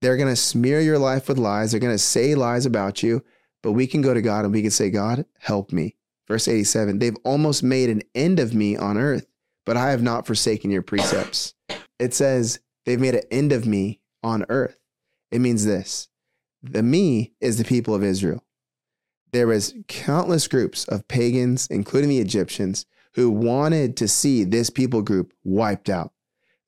They're 0.00 0.16
going 0.16 0.32
to 0.32 0.36
smear 0.36 0.80
your 0.80 0.98
life 0.98 1.28
with 1.28 1.38
lies. 1.38 1.70
They're 1.70 1.80
going 1.80 1.94
to 1.94 1.98
say 1.98 2.34
lies 2.34 2.66
about 2.66 3.02
you, 3.02 3.24
but 3.62 3.72
we 3.72 3.86
can 3.86 4.02
go 4.02 4.14
to 4.14 4.22
God 4.22 4.44
and 4.44 4.52
we 4.52 4.62
can 4.62 4.70
say, 4.70 4.90
God, 4.90 5.24
help 5.38 5.72
me. 5.72 5.96
Verse 6.28 6.48
87 6.48 6.98
They've 6.98 7.16
almost 7.24 7.62
made 7.62 7.88
an 7.88 8.02
end 8.14 8.40
of 8.40 8.54
me 8.54 8.76
on 8.76 8.98
earth, 8.98 9.26
but 9.64 9.76
I 9.76 9.90
have 9.90 10.02
not 10.02 10.26
forsaken 10.26 10.70
your 10.70 10.82
precepts. 10.82 11.54
It 11.98 12.14
says, 12.14 12.60
They've 12.84 13.00
made 13.00 13.14
an 13.14 13.24
end 13.30 13.52
of 13.52 13.66
me 13.66 14.00
on 14.22 14.44
earth. 14.48 14.78
It 15.30 15.40
means 15.40 15.64
this 15.64 16.08
the 16.62 16.82
me 16.82 17.34
is 17.40 17.58
the 17.58 17.64
people 17.64 17.94
of 17.94 18.04
Israel. 18.04 18.42
There 19.32 19.46
was 19.46 19.74
countless 19.88 20.48
groups 20.48 20.84
of 20.86 21.08
pagans, 21.08 21.66
including 21.68 22.10
the 22.10 22.20
Egyptians, 22.20 22.86
who 23.14 23.30
wanted 23.30 23.96
to 23.96 24.08
see 24.08 24.44
this 24.44 24.70
people 24.70 25.02
group 25.02 25.32
wiped 25.44 25.88
out. 25.88 26.12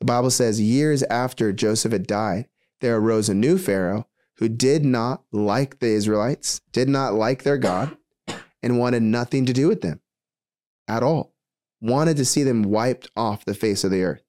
The 0.01 0.07
Bible 0.07 0.31
says 0.31 0.61
years 0.61 1.03
after 1.05 1.53
Joseph 1.53 1.93
had 1.93 2.07
died, 2.07 2.49
there 2.81 2.97
arose 2.97 3.29
a 3.29 3.35
new 3.35 3.59
Pharaoh 3.59 4.07
who 4.37 4.49
did 4.49 4.85
not 4.85 5.23
like 5.33 5.79
the 5.79 5.88
Israelites, 5.88 6.61
did 6.73 6.88
not 6.88 7.14
like 7.14 7.43
their 7.43 7.59
God, 7.59 7.97
and 8.62 8.79
wanted 8.79 9.03
nothing 9.03 9.47
to 9.47 9.53
do 9.53 9.69
with 9.69 9.81
them 9.81 10.01
at 10.87 11.03
all. 11.03 11.35
Wanted 11.81 12.17
to 12.17 12.25
see 12.25 12.43
them 12.43 12.62
wiped 12.64 13.11
off 13.17 13.45
the 13.45 13.55
face 13.55 13.85
of 13.85 13.91
the 13.91 14.03
earth. 14.03 14.23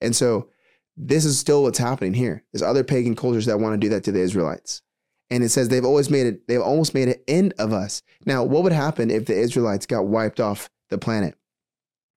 And 0.00 0.14
so 0.14 0.48
this 0.96 1.24
is 1.24 1.38
still 1.38 1.62
what's 1.62 1.78
happening 1.78 2.14
here. 2.14 2.44
There's 2.52 2.62
other 2.62 2.84
pagan 2.84 3.14
cultures 3.16 3.46
that 3.46 3.60
want 3.60 3.74
to 3.74 3.78
do 3.78 3.88
that 3.90 4.04
to 4.04 4.12
the 4.12 4.20
Israelites. 4.20 4.82
And 5.30 5.44
it 5.44 5.50
says 5.50 5.68
they've 5.68 5.84
always 5.84 6.10
made 6.10 6.26
it, 6.26 6.48
they've 6.48 6.60
almost 6.60 6.94
made 6.94 7.08
an 7.08 7.20
end 7.28 7.54
of 7.58 7.72
us. 7.72 8.02
Now, 8.26 8.42
what 8.42 8.64
would 8.64 8.72
happen 8.72 9.10
if 9.10 9.26
the 9.26 9.38
Israelites 9.38 9.86
got 9.86 10.06
wiped 10.06 10.40
off 10.40 10.68
the 10.88 10.98
planet? 10.98 11.36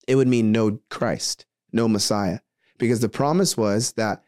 It 0.08 0.16
would 0.16 0.28
mean 0.28 0.52
no 0.52 0.80
Christ, 0.90 1.46
no 1.72 1.88
Messiah. 1.88 2.40
Because 2.80 3.02
the 3.02 3.10
promise 3.10 3.56
was 3.56 3.94
that 3.94 4.24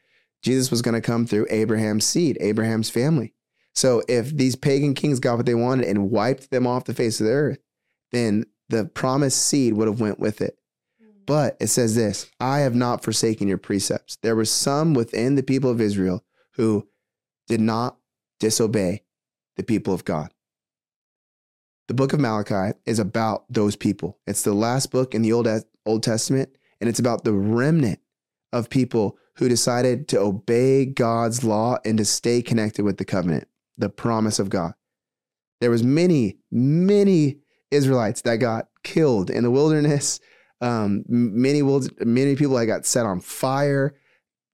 Jesus 0.45 0.69
was 0.69 0.83
going 0.83 0.93
to 0.93 1.01
come 1.01 1.25
through 1.25 1.47
Abraham's 1.49 2.05
seed, 2.05 2.37
Abraham's 2.39 2.91
family. 2.91 3.33
So 3.73 4.03
if 4.07 4.29
these 4.29 4.55
pagan 4.55 4.93
kings 4.93 5.19
got 5.19 5.37
what 5.37 5.47
they 5.47 5.55
wanted 5.55 5.87
and 5.87 6.11
wiped 6.11 6.51
them 6.51 6.67
off 6.67 6.85
the 6.85 6.93
face 6.93 7.19
of 7.19 7.25
the 7.25 7.33
earth, 7.33 7.57
then 8.11 8.45
the 8.69 8.85
promised 8.85 9.41
seed 9.41 9.73
would 9.73 9.87
have 9.87 9.99
went 9.99 10.19
with 10.19 10.41
it. 10.41 10.59
Mm. 11.03 11.25
But 11.25 11.57
it 11.59 11.67
says 11.67 11.95
this, 11.95 12.29
I 12.39 12.59
have 12.59 12.75
not 12.75 13.03
forsaken 13.03 13.47
your 13.47 13.57
precepts. 13.57 14.17
There 14.21 14.35
were 14.35 14.45
some 14.45 14.93
within 14.93 15.33
the 15.33 15.41
people 15.41 15.71
of 15.71 15.81
Israel 15.81 16.23
who 16.51 16.87
did 17.47 17.59
not 17.59 17.97
disobey 18.39 19.01
the 19.57 19.63
people 19.63 19.95
of 19.95 20.05
God. 20.05 20.31
The 21.87 21.95
book 21.95 22.13
of 22.13 22.19
Malachi 22.19 22.77
is 22.85 22.99
about 22.99 23.45
those 23.49 23.75
people. 23.75 24.19
It's 24.27 24.43
the 24.43 24.53
last 24.53 24.91
book 24.91 25.15
in 25.15 25.23
the 25.23 25.33
Old, 25.33 25.47
Old 25.87 26.03
Testament, 26.03 26.55
and 26.79 26.87
it's 26.87 26.99
about 26.99 27.23
the 27.23 27.33
remnant 27.33 27.99
of 28.53 28.69
people 28.69 29.17
who 29.37 29.49
decided 29.49 30.07
to 30.07 30.19
obey 30.19 30.85
God's 30.85 31.43
law 31.43 31.77
and 31.83 31.97
to 31.97 32.05
stay 32.05 32.41
connected 32.41 32.83
with 32.83 32.97
the 32.97 33.05
covenant, 33.05 33.47
the 33.77 33.89
promise 33.89 34.39
of 34.39 34.49
God. 34.49 34.73
There 35.61 35.71
was 35.71 35.83
many, 35.83 36.37
many 36.51 37.37
Israelites 37.71 38.21
that 38.21 38.37
got 38.37 38.67
killed 38.83 39.29
in 39.29 39.43
the 39.43 39.51
wilderness. 39.51 40.19
Um, 40.61 41.03
many 41.07 41.61
many 41.61 42.35
people 42.35 42.55
that 42.55 42.65
got 42.65 42.85
set 42.85 43.05
on 43.05 43.19
fire. 43.19 43.95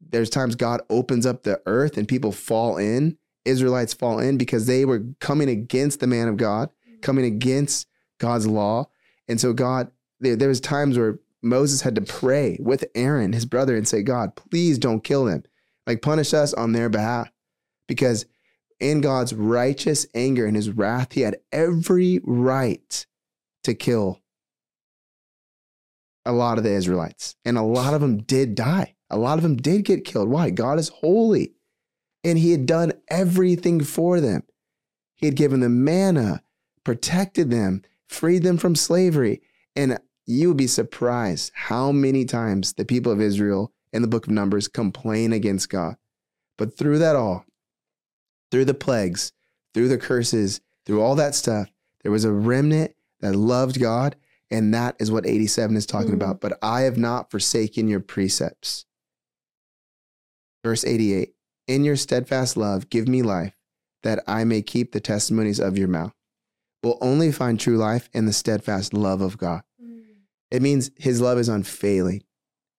There's 0.09 0.29
times 0.29 0.55
God 0.55 0.81
opens 0.89 1.25
up 1.25 1.43
the 1.43 1.61
earth 1.65 1.97
and 1.97 2.07
people 2.07 2.31
fall 2.31 2.77
in. 2.77 3.17
Israelites 3.45 3.93
fall 3.93 4.19
in 4.19 4.37
because 4.37 4.65
they 4.65 4.85
were 4.85 5.03
coming 5.19 5.49
against 5.49 5.99
the 5.99 6.07
man 6.07 6.27
of 6.27 6.37
God, 6.37 6.69
coming 7.01 7.25
against 7.25 7.87
God's 8.19 8.47
law. 8.47 8.87
And 9.27 9.39
so 9.39 9.53
God, 9.53 9.91
there, 10.19 10.35
there 10.35 10.49
was 10.49 10.59
times 10.59 10.97
where 10.97 11.19
Moses 11.41 11.81
had 11.81 11.95
to 11.95 12.01
pray 12.01 12.57
with 12.61 12.85
Aaron, 12.95 13.33
his 13.33 13.45
brother, 13.45 13.75
and 13.75 13.87
say, 13.87 14.03
God, 14.03 14.35
please 14.35 14.77
don't 14.77 15.03
kill 15.03 15.25
them. 15.25 15.43
Like 15.87 16.01
punish 16.01 16.33
us 16.33 16.53
on 16.53 16.71
their 16.71 16.89
behalf. 16.89 17.31
Because 17.87 18.25
in 18.79 19.01
God's 19.01 19.33
righteous 19.33 20.05
anger 20.13 20.45
and 20.45 20.55
his 20.55 20.69
wrath, 20.69 21.13
he 21.13 21.21
had 21.21 21.37
every 21.51 22.19
right 22.23 23.05
to 23.63 23.73
kill 23.73 24.21
a 26.25 26.31
lot 26.31 26.57
of 26.57 26.63
the 26.63 26.71
Israelites. 26.71 27.35
And 27.45 27.57
a 27.57 27.63
lot 27.63 27.93
of 27.93 28.01
them 28.01 28.19
did 28.19 28.55
die. 28.55 28.95
A 29.09 29.17
lot 29.17 29.37
of 29.37 29.43
them 29.43 29.57
did 29.57 29.85
get 29.85 30.05
killed. 30.05 30.29
Why? 30.29 30.49
God 30.51 30.79
is 30.79 30.89
holy. 30.89 31.53
And 32.23 32.37
he 32.37 32.51
had 32.51 32.65
done 32.65 32.93
everything 33.07 33.83
for 33.83 34.21
them. 34.21 34.43
He 35.15 35.25
had 35.25 35.35
given 35.35 35.59
them 35.59 35.83
manna, 35.83 36.43
protected 36.83 37.49
them, 37.49 37.81
freed 38.07 38.43
them 38.43 38.57
from 38.57 38.75
slavery. 38.75 39.41
And 39.75 39.99
you 40.31 40.47
would 40.47 40.57
be 40.57 40.67
surprised 40.67 41.51
how 41.53 41.91
many 41.91 42.25
times 42.25 42.73
the 42.73 42.85
people 42.85 43.11
of 43.11 43.19
Israel 43.21 43.73
in 43.91 44.01
the 44.01 44.07
book 44.07 44.27
of 44.27 44.31
Numbers 44.31 44.67
complain 44.67 45.33
against 45.33 45.69
God. 45.69 45.97
But 46.57 46.77
through 46.77 46.99
that 46.99 47.15
all, 47.15 47.45
through 48.49 48.65
the 48.65 48.73
plagues, 48.73 49.33
through 49.73 49.89
the 49.89 49.97
curses, 49.97 50.61
through 50.85 51.01
all 51.01 51.15
that 51.15 51.35
stuff, 51.35 51.69
there 52.03 52.11
was 52.11 52.23
a 52.23 52.31
remnant 52.31 52.95
that 53.19 53.35
loved 53.35 53.79
God. 53.79 54.15
And 54.49 54.73
that 54.73 54.95
is 54.99 55.11
what 55.11 55.25
87 55.25 55.75
is 55.75 55.85
talking 55.85 56.11
mm 56.11 56.15
about. 56.15 56.41
But 56.41 56.57
I 56.61 56.81
have 56.81 56.97
not 56.97 57.31
forsaken 57.31 57.87
your 57.87 58.01
precepts. 58.01 58.85
Verse 60.63 60.83
88 60.83 61.33
In 61.67 61.83
your 61.83 61.95
steadfast 61.95 62.57
love, 62.57 62.89
give 62.89 63.07
me 63.07 63.21
life, 63.21 63.53
that 64.03 64.23
I 64.27 64.43
may 64.43 64.61
keep 64.61 64.91
the 64.91 64.99
testimonies 64.99 65.59
of 65.59 65.77
your 65.77 65.87
mouth. 65.87 66.13
We'll 66.83 66.97
only 67.01 67.31
find 67.31 67.59
true 67.59 67.77
life 67.77 68.09
in 68.13 68.25
the 68.25 68.33
steadfast 68.33 68.93
love 68.93 69.21
of 69.21 69.37
God. 69.37 69.61
It 70.51 70.61
means 70.61 70.91
his 70.97 71.21
love 71.21 71.37
is 71.37 71.49
unfailing. 71.49 72.23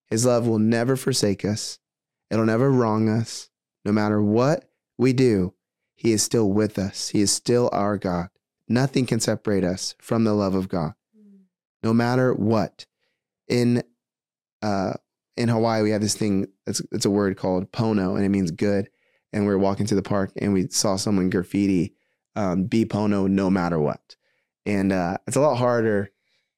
His 0.09 0.27
love 0.27 0.47
will 0.47 0.59
never 0.59 0.95
forsake 0.95 1.45
us, 1.45 1.79
it'll 2.31 2.45
never 2.45 2.71
wrong 2.71 3.09
us. 3.09 3.49
No 3.85 3.93
matter 3.93 4.23
what 4.23 4.69
we 4.97 5.13
do, 5.13 5.55
he 5.97 6.13
is 6.13 6.23
still 6.23 6.51
with 6.51 6.79
us. 6.79 7.09
He 7.09 7.21
is 7.21 7.33
still 7.33 7.69
our 7.73 7.97
God. 7.97 8.29
Nothing 8.69 9.07
can 9.07 9.21
separate 9.21 9.65
us 9.65 9.95
from 10.01 10.25
the 10.25 10.35
love 10.35 10.55
of 10.55 10.69
God, 10.69 10.93
no 11.83 11.93
matter 11.93 12.33
what. 12.33 12.87
In 13.49 13.83
uh, 14.63 14.95
in 15.37 15.49
Hawaii, 15.49 15.83
we 15.83 15.91
have 15.91 16.01
this 16.01 16.15
thing. 16.15 16.47
It's 16.67 16.81
it's 16.93 17.05
a 17.05 17.11
word 17.11 17.37
called 17.37 17.73
pono, 17.73 18.15
and 18.17 18.25
it 18.25 18.29
means 18.29 18.51
good. 18.51 18.89
And 19.33 19.45
we 19.45 19.49
were 19.49 19.59
walking 19.59 19.87
to 19.87 19.95
the 19.95 20.03
park, 20.03 20.31
and 20.37 20.53
we 20.53 20.69
saw 20.69 20.97
someone 20.97 21.31
graffiti, 21.31 21.95
um, 22.37 22.65
"Be 22.65 22.85
pono, 22.85 23.29
no 23.29 23.51
matter 23.51 23.79
what." 23.79 24.17
And 24.65 24.93
uh, 24.93 25.19
it's 25.27 25.37
a 25.37 25.41
lot 25.41 25.57
harder, 25.57 26.12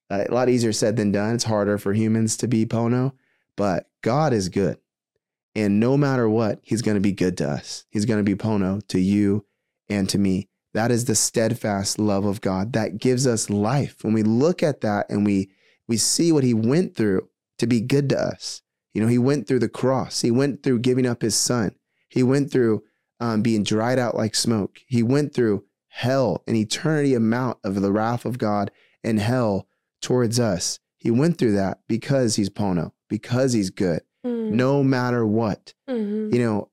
a 0.09 0.27
lot 0.29 0.49
easier 0.49 0.73
said 0.73 0.97
than 0.97 1.11
done. 1.11 1.35
It's 1.35 1.45
harder 1.45 1.77
for 1.77 1.93
humans 1.93 2.37
to 2.37 2.47
be 2.47 2.65
pono, 2.65 3.13
but 3.55 3.89
God 4.01 4.33
is 4.33 4.49
good, 4.49 4.77
and 5.55 5.79
no 5.79 5.97
matter 5.97 6.29
what, 6.29 6.59
He's 6.61 6.81
going 6.81 6.95
to 6.95 7.01
be 7.01 7.11
good 7.11 7.37
to 7.37 7.49
us. 7.49 7.85
He's 7.89 8.05
going 8.05 8.19
to 8.19 8.23
be 8.23 8.35
pono 8.35 8.85
to 8.87 8.99
you 8.99 9.45
and 9.89 10.09
to 10.09 10.17
me. 10.17 10.49
That 10.73 10.91
is 10.91 11.05
the 11.05 11.15
steadfast 11.15 11.99
love 11.99 12.25
of 12.25 12.41
God 12.41 12.73
that 12.73 12.97
gives 12.97 13.25
us 13.25 13.49
life. 13.49 14.03
When 14.03 14.13
we 14.13 14.23
look 14.23 14.61
at 14.61 14.81
that 14.81 15.09
and 15.09 15.25
we 15.25 15.49
we 15.87 15.97
see 15.97 16.31
what 16.31 16.43
he 16.43 16.53
went 16.53 16.95
through 16.95 17.29
to 17.59 17.67
be 17.67 17.79
good 17.79 18.09
to 18.09 18.19
us. 18.19 18.61
You 18.93 19.01
know, 19.01 19.07
he 19.07 19.17
went 19.17 19.47
through 19.47 19.59
the 19.59 19.69
cross. 19.69 20.21
He 20.21 20.31
went 20.31 20.63
through 20.63 20.79
giving 20.79 21.05
up 21.05 21.21
his 21.21 21.35
son. 21.35 21.75
He 22.09 22.23
went 22.23 22.51
through 22.51 22.83
um, 23.19 23.41
being 23.41 23.63
dried 23.63 23.99
out 23.99 24.15
like 24.15 24.35
smoke. 24.35 24.81
He 24.87 25.03
went 25.03 25.33
through 25.33 25.63
hell, 25.89 26.43
an 26.47 26.55
eternity 26.55 27.13
amount 27.13 27.59
of 27.63 27.81
the 27.81 27.91
wrath 27.91 28.25
of 28.25 28.37
God 28.37 28.71
and 29.03 29.19
hell 29.19 29.67
towards 30.05 30.39
us. 30.39 30.79
He 30.97 31.09
went 31.09 31.39
through 31.39 31.53
that 31.53 31.79
because 31.87 32.35
he's 32.35 32.49
Pono, 32.49 32.91
because 33.09 33.53
he's 33.53 33.71
good, 33.71 34.01
mm. 34.23 34.51
no 34.51 34.83
matter 34.83 35.25
what. 35.25 35.73
Mm-hmm. 35.89 36.33
You 36.33 36.43
know, 36.43 36.69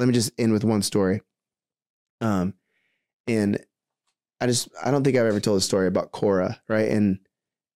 let 0.00 0.06
me 0.06 0.12
just 0.12 0.32
end 0.36 0.52
with 0.52 0.64
one 0.64 0.82
story. 0.82 1.20
Um, 2.20 2.54
and 3.28 3.64
I 4.40 4.48
just 4.48 4.68
I 4.82 4.90
don't 4.90 5.04
think 5.04 5.16
I've 5.16 5.26
ever 5.26 5.38
told 5.38 5.58
a 5.58 5.62
story 5.62 5.86
about 5.86 6.10
Korah, 6.10 6.60
right? 6.68 6.88
In 6.88 7.20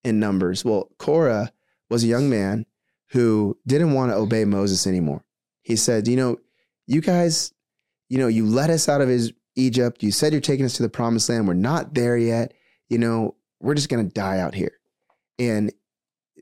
in 0.03 0.19
Numbers. 0.19 0.65
Well, 0.65 0.89
Korah 0.99 1.53
was 1.89 2.03
a 2.03 2.07
young 2.07 2.29
man 2.29 2.65
who 3.11 3.57
didn't 3.65 3.93
want 3.93 4.11
to 4.11 4.17
obey 4.17 4.43
Moses 4.43 4.85
anymore. 4.85 5.23
He 5.61 5.77
said, 5.77 6.07
you 6.07 6.17
know, 6.17 6.37
you 6.85 6.99
guys, 6.99 7.53
you 8.09 8.17
know, 8.17 8.27
you 8.27 8.45
let 8.45 8.69
us 8.69 8.89
out 8.89 8.99
of 8.99 9.07
his 9.07 9.31
Egypt. 9.55 10.03
You 10.03 10.11
said 10.11 10.33
you're 10.33 10.41
taking 10.41 10.65
us 10.65 10.73
to 10.73 10.83
the 10.83 10.89
promised 10.89 11.29
land. 11.29 11.47
We're 11.47 11.53
not 11.53 11.93
there 11.93 12.17
yet. 12.17 12.53
You 12.89 12.97
know, 12.97 13.35
we're 13.59 13.75
just 13.75 13.89
gonna 13.89 14.03
die 14.03 14.39
out 14.39 14.55
here. 14.55 14.73
And 15.39 15.71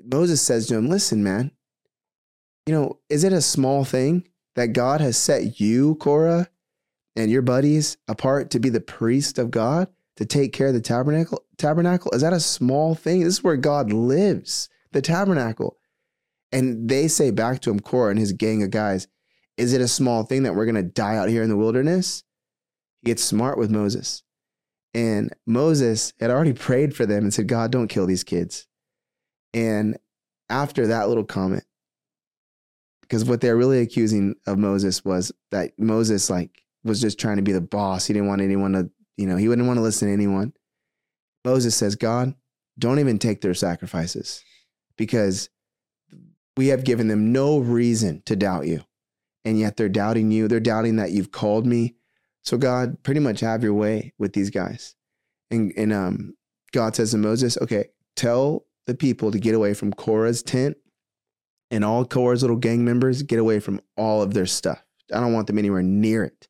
Moses 0.06 0.42
says 0.42 0.68
to 0.68 0.76
him, 0.76 0.90
listen, 0.90 1.24
man, 1.24 1.52
you 2.66 2.74
know, 2.74 3.00
is 3.10 3.24
it 3.24 3.34
a 3.34 3.42
small 3.42 3.84
thing 3.84 4.28
that 4.56 4.74
God 4.74 5.02
has 5.02 5.18
set 5.18 5.60
you, 5.60 5.96
Korah, 5.96 6.48
and 7.16 7.32
your 7.32 7.42
buddies 7.42 7.98
apart 8.08 8.50
to 8.52 8.60
be 8.60 8.70
the 8.70 8.82
priest 8.82 9.38
of 9.38 9.52
God, 9.52 9.88
to 10.18 10.26
take 10.26 10.54
care 10.54 10.68
of 10.68 10.74
the 10.74 10.82
tabernacle? 10.82 11.44
Tabernacle 11.58 12.12
is 12.12 12.22
that 12.22 12.34
a 12.34 12.40
small 12.40 12.96
thing? 12.96 13.22
This 13.22 13.36
is 13.36 13.44
where 13.44 13.58
God 13.58 13.92
lives, 13.92 14.70
the 14.92 15.02
tabernacle. 15.02 15.78
And 16.52 16.88
they 16.88 17.08
say 17.08 17.32
back 17.32 17.62
to 17.62 17.72
him, 17.72 17.80
Korah 17.80 18.12
and 18.12 18.20
his 18.20 18.32
gang 18.32 18.62
of 18.64 18.70
guys, 18.70 19.08
is 19.58 19.74
it 19.74 19.82
a 19.82 19.88
small 19.88 20.24
thing 20.24 20.44
that 20.44 20.56
we're 20.56 20.66
going 20.66 20.76
to 20.76 20.84
die 20.84 21.16
out 21.16 21.30
here 21.30 21.44
in 21.44 21.50
the 21.50 21.58
wilderness? 21.58 22.24
He 23.02 23.08
gets 23.08 23.24
smart 23.24 23.58
with 23.58 23.72
Moses. 23.72 24.24
And 24.94 25.34
Moses 25.48 26.14
had 26.20 26.30
already 26.30 26.54
prayed 26.54 26.96
for 26.96 27.06
them 27.06 27.24
and 27.24 27.34
said, 27.34 27.48
God, 27.48 27.72
don't 27.72 27.88
kill 27.88 28.06
these 28.06 28.24
kids. 28.24 28.68
And 29.54 29.98
after 30.50 30.88
that 30.88 31.08
little 31.08 31.24
comment, 31.24 31.64
because 33.02 33.26
what 33.26 33.42
they're 33.42 33.58
really 33.58 33.80
accusing 33.80 34.36
of 34.48 34.58
Moses 34.58 35.04
was 35.04 35.32
that 35.52 35.72
Moses, 35.78 36.30
like, 36.30 36.64
was 36.84 37.02
just 37.02 37.20
trying 37.20 37.38
to 37.38 37.44
be 37.44 37.52
the 37.52 37.62
boss. 37.62 38.06
He 38.06 38.14
didn't 38.14 38.28
want 38.28 38.42
anyone 38.42 38.74
to, 38.74 38.90
you 39.18 39.28
know, 39.28 39.38
he 39.38 39.48
wouldn't 39.48 39.68
want 39.68 39.78
to 39.78 39.84
listen 39.84 40.08
to 40.08 40.14
anyone. 40.14 40.54
Moses 41.46 41.76
says, 41.76 41.96
God, 41.96 42.34
don't 42.78 43.00
even 43.00 43.20
take 43.20 43.42
their 43.42 43.54
sacrifices 43.54 44.44
because 44.98 45.50
we 46.56 46.68
have 46.68 46.84
given 46.84 47.08
them 47.08 47.32
no 47.32 47.60
reason 47.60 48.22
to 48.26 48.36
doubt 48.36 48.68
you. 48.68 48.84
And 49.46 49.60
yet 49.60 49.76
they're 49.76 49.90
doubting 49.90 50.32
you. 50.32 50.48
They're 50.48 50.60
doubting 50.60 50.96
that 50.98 51.12
you've 51.12 51.32
called 51.32 51.66
me. 51.66 51.96
So 52.44 52.58
God, 52.58 53.02
pretty 53.04 53.20
much 53.20 53.40
have 53.40 53.64
your 53.64 53.74
way 53.74 54.14
with 54.18 54.34
these 54.34 54.50
guys. 54.50 54.96
And, 55.50 55.74
and 55.78 55.94
um, 55.94 56.34
God 56.72 56.96
says 56.96 57.12
to 57.12 57.18
Moses, 57.18 57.58
okay, 57.62 57.86
tell 58.16 58.66
the 58.86 58.96
people 58.96 59.32
to 59.32 59.40
get 59.40 59.56
away 59.56 59.74
from 59.74 59.94
Korah's 59.94 60.44
tent 60.44 60.78
and 61.72 61.84
all 61.84 62.06
Korah's 62.06 62.44
little 62.44 62.58
gang 62.58 62.86
members, 62.86 63.24
get 63.24 63.40
away 63.40 63.60
from 63.60 63.82
all 63.98 64.22
of 64.22 64.34
their 64.34 64.46
stuff. 64.46 64.84
I 65.14 65.20
don't 65.20 65.34
want 65.34 65.48
them 65.48 65.58
anywhere 65.58 65.84
near 65.84 66.24
it 66.24 66.48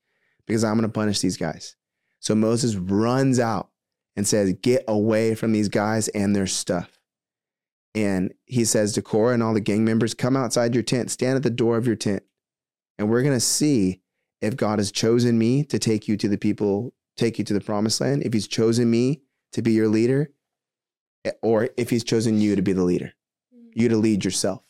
because 0.47 0.63
I'm 0.63 0.75
going 0.77 0.89
to 0.89 0.93
punish 0.93 1.19
these 1.19 1.37
guys. 1.37 1.75
So 2.19 2.35
Moses 2.35 2.75
runs 2.75 3.39
out 3.39 3.69
and 4.15 4.27
says, 4.27 4.53
Get 4.61 4.83
away 4.87 5.35
from 5.35 5.51
these 5.51 5.69
guys 5.69 6.07
and 6.09 6.35
their 6.35 6.47
stuff. 6.47 6.99
And 7.95 8.33
he 8.45 8.65
says 8.65 8.93
to 8.93 9.01
Korah 9.01 9.33
and 9.33 9.43
all 9.43 9.53
the 9.53 9.59
gang 9.59 9.85
members, 9.85 10.13
Come 10.13 10.35
outside 10.35 10.73
your 10.73 10.83
tent, 10.83 11.11
stand 11.11 11.35
at 11.35 11.43
the 11.43 11.49
door 11.49 11.77
of 11.77 11.87
your 11.87 11.95
tent, 11.95 12.23
and 12.97 13.09
we're 13.09 13.23
going 13.23 13.35
to 13.35 13.39
see 13.39 14.01
if 14.43 14.57
God 14.57 14.77
has 14.77 14.91
chosen 14.91 15.37
me 15.37 15.63
to 15.65 15.79
take 15.79 16.07
you 16.07 16.17
to 16.17 16.27
the 16.27 16.37
people, 16.37 16.93
take 17.15 17.39
you 17.39 17.45
to 17.45 17.53
the 17.53 17.61
promised 17.61 18.01
land, 18.01 18.23
if 18.23 18.33
he's 18.33 18.47
chosen 18.47 18.91
me 18.91 19.21
to 19.53 19.61
be 19.61 19.71
your 19.71 19.87
leader, 19.87 20.31
eh, 21.23 21.31
or 21.41 21.69
if 21.77 21.89
he's 21.89 22.03
chosen 22.03 22.41
you 22.41 22.55
to 22.57 22.61
be 22.61 22.73
the 22.73 22.83
leader, 22.83 23.13
mm. 23.55 23.71
you 23.73 23.87
to 23.87 23.95
lead 23.95 24.25
yourself. 24.25 24.61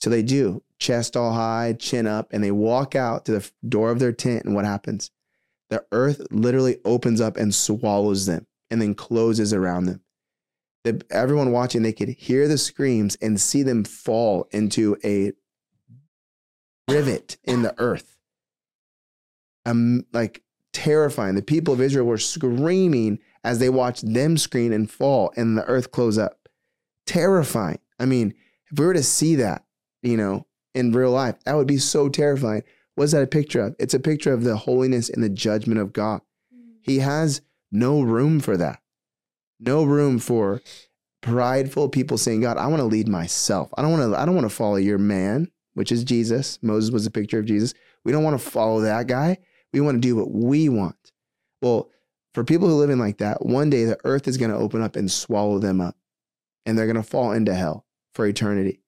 So 0.00 0.08
they 0.08 0.22
do, 0.22 0.62
chest 0.78 1.16
all 1.16 1.32
high, 1.32 1.74
chin 1.78 2.06
up, 2.06 2.28
and 2.32 2.44
they 2.44 2.52
walk 2.52 2.94
out 2.94 3.24
to 3.24 3.32
the 3.32 3.50
door 3.68 3.90
of 3.90 3.98
their 3.98 4.12
tent. 4.12 4.44
And 4.44 4.54
what 4.54 4.64
happens? 4.64 5.10
The 5.68 5.84
earth 5.90 6.24
literally 6.30 6.78
opens 6.84 7.20
up 7.20 7.36
and 7.36 7.52
swallows 7.52 8.26
them 8.26 8.46
and 8.70 8.80
then 8.80 8.94
closes 8.94 9.52
around 9.52 9.86
them. 9.86 10.00
The, 10.84 11.02
everyone 11.10 11.50
watching, 11.50 11.82
they 11.82 11.92
could 11.92 12.08
hear 12.08 12.46
the 12.46 12.58
screams 12.58 13.16
and 13.16 13.40
see 13.40 13.64
them 13.64 13.82
fall 13.82 14.48
into 14.52 14.96
a 15.04 15.32
rivet 16.88 17.36
in 17.44 17.62
the 17.62 17.74
earth. 17.78 18.11
Um, 19.64 20.04
like 20.12 20.42
terrifying. 20.72 21.34
The 21.34 21.42
people 21.42 21.74
of 21.74 21.80
Israel 21.80 22.06
were 22.06 22.18
screaming 22.18 23.18
as 23.44 23.58
they 23.58 23.68
watched 23.68 24.12
them 24.12 24.36
scream 24.36 24.72
and 24.72 24.90
fall 24.90 25.32
and 25.36 25.56
the 25.56 25.64
earth 25.64 25.90
close 25.90 26.18
up. 26.18 26.48
Terrifying. 27.06 27.78
I 27.98 28.06
mean, 28.06 28.34
if 28.70 28.78
we 28.78 28.86
were 28.86 28.94
to 28.94 29.02
see 29.02 29.36
that, 29.36 29.64
you 30.02 30.16
know, 30.16 30.46
in 30.74 30.92
real 30.92 31.10
life, 31.10 31.36
that 31.44 31.54
would 31.54 31.66
be 31.66 31.78
so 31.78 32.08
terrifying. 32.08 32.62
What's 32.94 33.12
that 33.12 33.22
a 33.22 33.26
picture 33.26 33.60
of? 33.60 33.76
It's 33.78 33.94
a 33.94 34.00
picture 34.00 34.32
of 34.32 34.44
the 34.44 34.56
holiness 34.56 35.08
and 35.08 35.22
the 35.22 35.28
judgment 35.28 35.80
of 35.80 35.92
God. 35.92 36.20
He 36.80 36.98
has 36.98 37.40
no 37.70 38.00
room 38.00 38.40
for 38.40 38.56
that. 38.56 38.80
No 39.60 39.84
room 39.84 40.18
for 40.18 40.60
prideful 41.20 41.88
people 41.88 42.18
saying, 42.18 42.40
God, 42.40 42.58
I 42.58 42.66
want 42.66 42.80
to 42.80 42.86
lead 42.86 43.08
myself. 43.08 43.70
I 43.76 43.82
don't 43.82 43.92
want 43.92 44.12
to, 44.12 44.18
I 44.18 44.24
don't 44.24 44.34
want 44.34 44.48
to 44.48 44.54
follow 44.54 44.76
your 44.76 44.98
man, 44.98 45.50
which 45.74 45.92
is 45.92 46.04
Jesus. 46.04 46.58
Moses 46.62 46.90
was 46.90 47.06
a 47.06 47.10
picture 47.10 47.38
of 47.38 47.46
Jesus. 47.46 47.74
We 48.04 48.12
don't 48.12 48.24
want 48.24 48.40
to 48.40 48.50
follow 48.50 48.80
that 48.80 49.06
guy. 49.06 49.38
We 49.72 49.80
want 49.80 49.96
to 49.96 50.00
do 50.00 50.16
what 50.16 50.30
we 50.30 50.68
want. 50.68 51.12
Well, 51.60 51.90
for 52.34 52.44
people 52.44 52.68
who 52.68 52.74
live 52.74 52.90
in 52.90 52.98
like 52.98 53.18
that, 53.18 53.44
one 53.44 53.70
day 53.70 53.84
the 53.84 53.98
earth 54.04 54.26
is 54.26 54.36
going 54.36 54.50
to 54.50 54.56
open 54.56 54.82
up 54.82 54.96
and 54.96 55.10
swallow 55.10 55.58
them 55.58 55.80
up, 55.80 55.96
and 56.64 56.76
they're 56.76 56.86
going 56.86 56.96
to 56.96 57.02
fall 57.02 57.32
into 57.32 57.54
hell 57.54 57.86
for 58.14 58.26
eternity. 58.26 58.80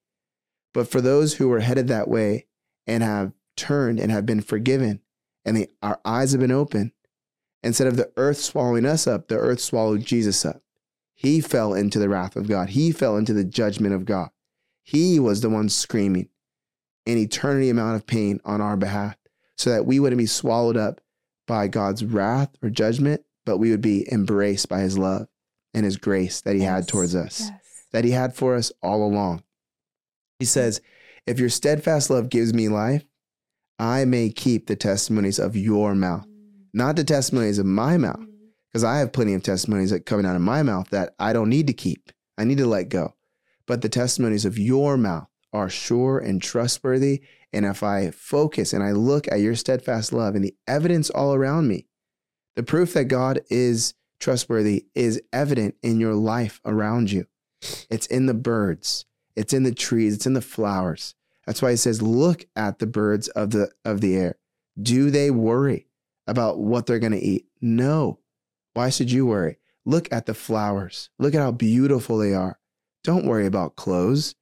But 0.73 0.89
for 0.89 1.01
those 1.01 1.35
who 1.35 1.53
are 1.53 1.61
headed 1.61 1.89
that 1.89 2.09
way 2.09 2.47
and 2.87 3.03
have 3.03 3.33
turned 3.57 4.01
and 4.01 4.11
have 4.11 4.27
been 4.27 4.41
forgiven, 4.41 5.01
and 5.45 5.57
the, 5.57 5.71
our 5.83 6.01
eyes 6.05 6.33
have 6.33 6.41
been 6.41 6.51
open, 6.51 6.93
instead 7.63 7.87
of 7.87 7.97
the 7.97 8.11
earth 8.17 8.39
swallowing 8.39 8.87
us 8.87 9.07
up, 9.07 9.29
the 9.29 9.37
earth 9.37 9.61
swallowed 9.61 10.05
Jesus 10.05 10.45
up. 10.45 10.63
He 11.15 11.41
fell 11.41 11.75
into 11.75 11.99
the 11.99 12.09
wrath 12.09 12.35
of 12.35 12.49
God. 12.49 12.71
He 12.71 12.93
fell 12.93 13.17
into 13.17 13.33
the 13.33 13.45
judgment 13.45 13.95
of 13.95 14.05
God. 14.05 14.31
He 14.83 15.21
was 15.21 15.41
the 15.41 15.49
one 15.49 15.69
screaming 15.69 16.29
an 17.07 17.19
eternity 17.19 17.69
amount 17.69 17.97
of 17.97 18.07
pain 18.07 18.41
on 18.45 18.61
our 18.61 18.77
behalf 18.77 19.17
so 19.57 19.71
that 19.71 19.87
we 19.87 20.01
wouldn't 20.01 20.19
be 20.19 20.27
swallowed 20.27 20.77
up 20.77 21.01
by 21.47 21.69
God's 21.69 22.05
wrath 22.05 22.51
or 22.63 22.71
judgment, 22.71 23.23
but 23.45 23.59
we 23.59 23.71
would 23.71 23.81
be 23.81 24.07
embraced 24.11 24.69
by 24.69 24.81
his 24.81 24.99
love 24.99 25.27
and 25.75 25.85
his 25.85 25.97
grace 25.97 26.41
that 26.43 26.55
he 26.55 26.63
yes. 26.63 26.71
had 26.71 26.89
towards 26.89 27.15
us, 27.15 27.41
yes. 27.41 27.87
that 27.93 28.05
he 28.05 28.13
had 28.13 28.35
for 28.35 28.55
us 28.55 28.73
all 28.83 29.05
along. 29.05 29.43
He 30.39 30.45
says, 30.45 30.81
If 31.27 31.39
your 31.39 31.49
steadfast 31.49 32.11
love 32.11 32.29
gives 32.29 32.55
me 32.55 32.69
life, 32.69 33.05
I 33.79 34.05
may 34.05 34.31
keep 34.31 34.67
the 34.67 34.77
testimonies 34.77 35.39
of 35.39 35.57
your 35.57 35.95
mouth, 35.95 36.27
mm. 36.27 36.67
not 36.73 36.97
the 36.97 37.05
testimonies 37.05 37.59
of 37.59 37.67
my 37.67 37.97
mouth, 37.97 38.21
mm. 38.21 38.29
because 38.73 38.85
I 38.85 38.99
have 38.99 39.13
plenty 39.13 39.35
of 39.35 39.43
testimonies 39.43 39.91
that 39.91 40.07
coming 40.07 40.27
out 40.27 40.37
of 40.37 40.43
my 40.43 40.63
mouth 40.63 40.91
that 40.91 41.15
I 41.19 41.33
don't 41.33 41.51
need 41.51 41.67
to 41.67 41.73
keep. 41.73 42.13
I 42.39 42.45
need 42.45 42.59
to 42.59 42.67
let 42.67 42.89
go. 42.89 43.15
But 43.67 43.83
the 43.83 43.89
testimonies 43.89 44.45
of 44.45 44.59
your 44.59 44.97
mouth 44.97 45.29
are 45.53 45.71
sure 45.71 46.19
and 46.19 46.43
trustworthy. 46.43 47.23
And 47.55 47.65
if 47.65 47.85
I 47.85 48.11
focus 48.11 48.73
and 48.73 48.83
I 48.83 48.91
look 48.91 49.31
at 49.31 49.41
your 49.41 49.55
steadfast 49.55 50.13
love 50.13 50.35
and 50.35 50.45
the 50.45 50.57
evidence 50.67 51.09
all 51.09 51.35
around 51.35 51.69
me, 51.69 51.87
the 52.57 52.65
proof 52.65 52.93
that 52.95 53.05
God 53.05 53.41
is 53.49 53.95
trustworthy 54.19 54.87
is 54.95 55.23
evident 55.33 55.77
in 55.81 56.01
your 56.01 56.15
life 56.15 56.61
around 56.65 57.13
you. 57.13 57.27
It's 57.89 58.07
in 58.07 58.27
the 58.27 58.35
birds, 58.35 59.07
it's 59.37 59.53
in 59.53 59.63
the 59.63 59.75
trees, 59.75 60.15
it's 60.15 60.27
in 60.27 60.35
the 60.35 60.41
flowers. 60.41 61.15
That's 61.47 61.63
why 61.63 61.71
he 61.71 61.77
says, 61.77 62.03
look 62.03 62.45
at 62.57 62.81
the 62.81 62.87
birds 62.87 63.29
of 63.29 63.51
the 63.51 63.71
of 63.85 64.01
the 64.01 64.17
air. 64.17 64.37
Do 64.81 65.11
they 65.11 65.31
worry 65.31 65.87
about 66.27 66.59
what 66.59 66.87
they're 66.87 66.99
going 66.99 67.13
to 67.13 67.19
eat? 67.19 67.47
No. 67.61 68.19
Why 68.73 68.91
should 68.91 69.13
you 69.13 69.27
worry? 69.27 69.59
Look 69.85 70.13
at 70.13 70.27
the 70.27 70.35
flowers. 70.35 71.11
Look 71.21 71.35
at 71.35 71.41
how 71.41 71.53
beautiful 71.53 72.19
they 72.19 72.35
are. 72.35 72.59
Don't 73.05 73.27
worry 73.27 73.47
about 73.47 73.77
clothes. 73.77 74.35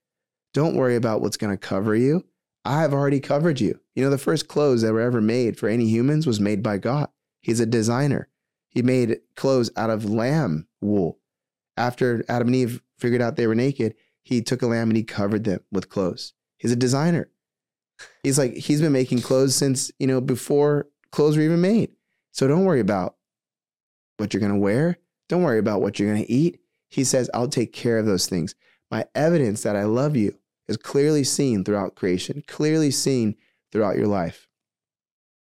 Don't 0.54 0.76
worry 0.76 0.96
about 0.96 1.20
what's 1.20 1.36
going 1.36 1.52
to 1.52 1.58
cover 1.58 1.94
you. 1.94 2.24
I 2.64 2.80
have 2.80 2.92
already 2.92 3.20
covered 3.20 3.60
you. 3.60 3.80
You 3.94 4.04
know, 4.04 4.10
the 4.10 4.18
first 4.18 4.48
clothes 4.48 4.82
that 4.82 4.92
were 4.92 5.00
ever 5.00 5.20
made 5.20 5.58
for 5.58 5.68
any 5.68 5.86
humans 5.86 6.26
was 6.26 6.40
made 6.40 6.62
by 6.62 6.78
God. 6.78 7.08
He's 7.40 7.60
a 7.60 7.66
designer. 7.66 8.28
He 8.70 8.82
made 8.82 9.20
clothes 9.34 9.70
out 9.76 9.90
of 9.90 10.08
lamb 10.08 10.68
wool. 10.80 11.18
After 11.76 12.24
Adam 12.28 12.48
and 12.48 12.56
Eve 12.56 12.82
figured 12.98 13.20
out 13.20 13.36
they 13.36 13.46
were 13.46 13.54
naked, 13.54 13.94
he 14.22 14.40
took 14.40 14.62
a 14.62 14.66
lamb 14.66 14.90
and 14.90 14.96
he 14.96 15.02
covered 15.02 15.44
them 15.44 15.60
with 15.72 15.88
clothes. 15.88 16.32
He's 16.56 16.72
a 16.72 16.76
designer. 16.76 17.28
He's 18.22 18.38
like, 18.38 18.54
he's 18.54 18.80
been 18.80 18.92
making 18.92 19.22
clothes 19.22 19.54
since, 19.54 19.90
you 19.98 20.06
know, 20.06 20.20
before 20.20 20.88
clothes 21.10 21.36
were 21.36 21.42
even 21.42 21.60
made. 21.60 21.90
So 22.30 22.46
don't 22.46 22.64
worry 22.64 22.80
about 22.80 23.16
what 24.16 24.32
you're 24.32 24.40
going 24.40 24.52
to 24.52 24.58
wear. 24.58 24.98
Don't 25.28 25.42
worry 25.42 25.58
about 25.58 25.82
what 25.82 25.98
you're 25.98 26.12
going 26.12 26.24
to 26.24 26.32
eat. 26.32 26.60
He 26.88 27.04
says, 27.04 27.30
I'll 27.34 27.48
take 27.48 27.72
care 27.72 27.98
of 27.98 28.06
those 28.06 28.26
things. 28.26 28.54
My 28.90 29.06
evidence 29.14 29.62
that 29.62 29.76
I 29.76 29.84
love 29.84 30.16
you 30.16 30.38
is 30.72 30.76
clearly 30.78 31.22
seen 31.22 31.64
throughout 31.64 31.94
creation, 31.94 32.42
clearly 32.46 32.90
seen 32.90 33.36
throughout 33.70 33.96
your 33.96 34.06
life. 34.06 34.48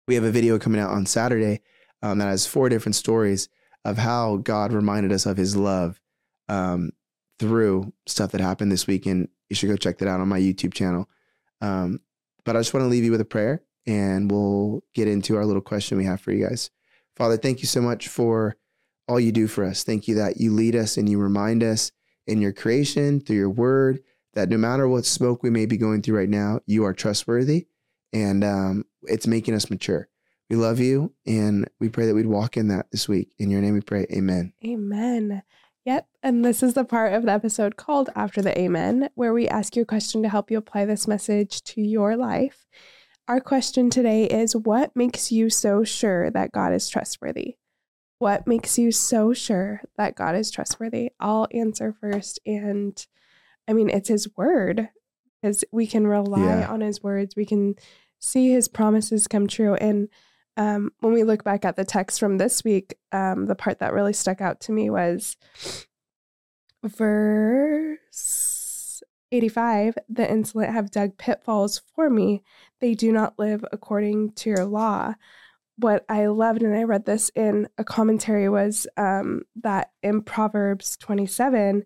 We 0.08 0.16
have 0.16 0.24
a 0.24 0.30
video 0.30 0.58
coming 0.58 0.80
out 0.80 0.90
on 0.90 1.06
Saturday 1.06 1.60
um, 2.02 2.18
that 2.18 2.26
has 2.26 2.46
four 2.46 2.68
different 2.68 2.96
stories 2.96 3.48
of 3.84 3.98
how 3.98 4.36
God 4.36 4.72
reminded 4.72 5.12
us 5.12 5.26
of 5.26 5.36
his 5.36 5.56
love 5.56 6.00
um, 6.48 6.90
through 7.38 7.92
stuff 8.06 8.32
that 8.32 8.40
happened 8.40 8.70
this 8.72 8.86
week. 8.86 9.06
And 9.06 9.28
you 9.48 9.56
should 9.56 9.68
go 9.68 9.76
check 9.76 9.98
that 9.98 10.08
out 10.08 10.20
on 10.20 10.28
my 10.28 10.40
YouTube 10.40 10.74
channel. 10.74 11.08
Um, 11.60 12.00
but 12.44 12.56
I 12.56 12.60
just 12.60 12.74
want 12.74 12.84
to 12.84 12.88
leave 12.88 13.04
you 13.04 13.12
with 13.12 13.20
a 13.20 13.24
prayer 13.24 13.62
and 13.86 14.30
we'll 14.30 14.82
get 14.94 15.08
into 15.08 15.36
our 15.36 15.46
little 15.46 15.62
question 15.62 15.98
we 15.98 16.04
have 16.04 16.20
for 16.20 16.32
you 16.32 16.46
guys. 16.46 16.70
Father, 17.16 17.36
thank 17.36 17.60
you 17.60 17.66
so 17.66 17.80
much 17.80 18.08
for 18.08 18.56
all 19.06 19.20
you 19.20 19.30
do 19.30 19.46
for 19.46 19.64
us. 19.64 19.84
Thank 19.84 20.08
you 20.08 20.16
that 20.16 20.38
you 20.38 20.52
lead 20.52 20.74
us 20.74 20.96
and 20.96 21.08
you 21.08 21.18
remind 21.18 21.62
us 21.62 21.92
in 22.26 22.40
your 22.40 22.52
creation 22.52 23.20
through 23.20 23.36
your 23.36 23.50
word 23.50 24.00
that 24.34 24.48
no 24.48 24.56
matter 24.56 24.88
what 24.88 25.04
smoke 25.04 25.42
we 25.42 25.50
may 25.50 25.66
be 25.66 25.76
going 25.76 26.02
through 26.02 26.18
right 26.18 26.28
now, 26.28 26.60
you 26.66 26.84
are 26.84 26.94
trustworthy 26.94 27.66
and 28.12 28.44
um, 28.44 28.84
it's 29.04 29.26
making 29.26 29.54
us 29.54 29.70
mature. 29.70 30.08
We 30.50 30.56
love 30.56 30.80
you 30.80 31.14
and 31.26 31.68
we 31.80 31.88
pray 31.88 32.06
that 32.06 32.14
we'd 32.14 32.26
walk 32.26 32.56
in 32.56 32.68
that 32.68 32.90
this 32.90 33.08
week. 33.08 33.30
In 33.38 33.50
your 33.50 33.60
name 33.60 33.74
we 33.74 33.80
pray. 33.80 34.06
Amen. 34.12 34.52
Amen. 34.64 35.42
Yep. 35.84 36.06
And 36.22 36.44
this 36.44 36.62
is 36.62 36.74
the 36.74 36.84
part 36.84 37.12
of 37.12 37.24
the 37.24 37.32
episode 37.32 37.76
called 37.76 38.10
After 38.14 38.40
the 38.40 38.56
Amen, 38.58 39.08
where 39.14 39.32
we 39.32 39.48
ask 39.48 39.74
you 39.74 39.82
a 39.82 39.86
question 39.86 40.22
to 40.22 40.28
help 40.28 40.50
you 40.50 40.58
apply 40.58 40.84
this 40.84 41.08
message 41.08 41.62
to 41.64 41.80
your 41.80 42.16
life. 42.16 42.66
Our 43.26 43.40
question 43.40 43.90
today 43.90 44.24
is 44.26 44.54
What 44.54 44.94
makes 44.94 45.32
you 45.32 45.50
so 45.50 45.84
sure 45.84 46.30
that 46.30 46.52
God 46.52 46.72
is 46.72 46.88
trustworthy? 46.88 47.56
What 48.18 48.46
makes 48.46 48.78
you 48.78 48.92
so 48.92 49.32
sure 49.32 49.80
that 49.96 50.14
God 50.14 50.36
is 50.36 50.50
trustworthy? 50.50 51.10
I'll 51.18 51.48
answer 51.52 51.92
first. 52.00 52.38
And 52.46 53.04
I 53.68 53.72
mean, 53.72 53.90
it's 53.90 54.08
his 54.08 54.28
word 54.36 54.88
because 55.40 55.64
we 55.72 55.86
can 55.86 56.06
rely 56.06 56.60
yeah. 56.60 56.68
on 56.68 56.80
his 56.80 57.02
words. 57.02 57.36
We 57.36 57.46
can 57.46 57.74
see 58.18 58.50
his 58.50 58.68
promises 58.68 59.26
come 59.26 59.46
true. 59.46 59.74
And 59.74 60.08
um, 60.56 60.92
when 61.00 61.12
we 61.12 61.24
look 61.24 61.44
back 61.44 61.64
at 61.64 61.76
the 61.76 61.84
text 61.84 62.20
from 62.20 62.38
this 62.38 62.62
week, 62.64 62.96
um, 63.10 63.46
the 63.46 63.54
part 63.54 63.80
that 63.80 63.92
really 63.92 64.12
stuck 64.12 64.40
out 64.40 64.60
to 64.60 64.72
me 64.72 64.90
was 64.90 65.36
verse 66.84 68.02
85 69.32 69.96
The 70.08 70.30
insolent 70.30 70.72
have 70.72 70.90
dug 70.90 71.18
pitfalls 71.18 71.82
for 71.94 72.10
me, 72.10 72.42
they 72.80 72.94
do 72.94 73.12
not 73.12 73.38
live 73.38 73.64
according 73.72 74.32
to 74.32 74.50
your 74.50 74.64
law. 74.64 75.14
What 75.76 76.04
I 76.08 76.26
loved, 76.26 76.62
and 76.62 76.76
I 76.76 76.82
read 76.82 77.06
this 77.06 77.30
in 77.34 77.66
a 77.78 77.84
commentary, 77.84 78.48
was 78.48 78.86
um, 78.96 79.42
that 79.62 79.90
in 80.02 80.22
Proverbs 80.22 80.96
27, 80.98 81.84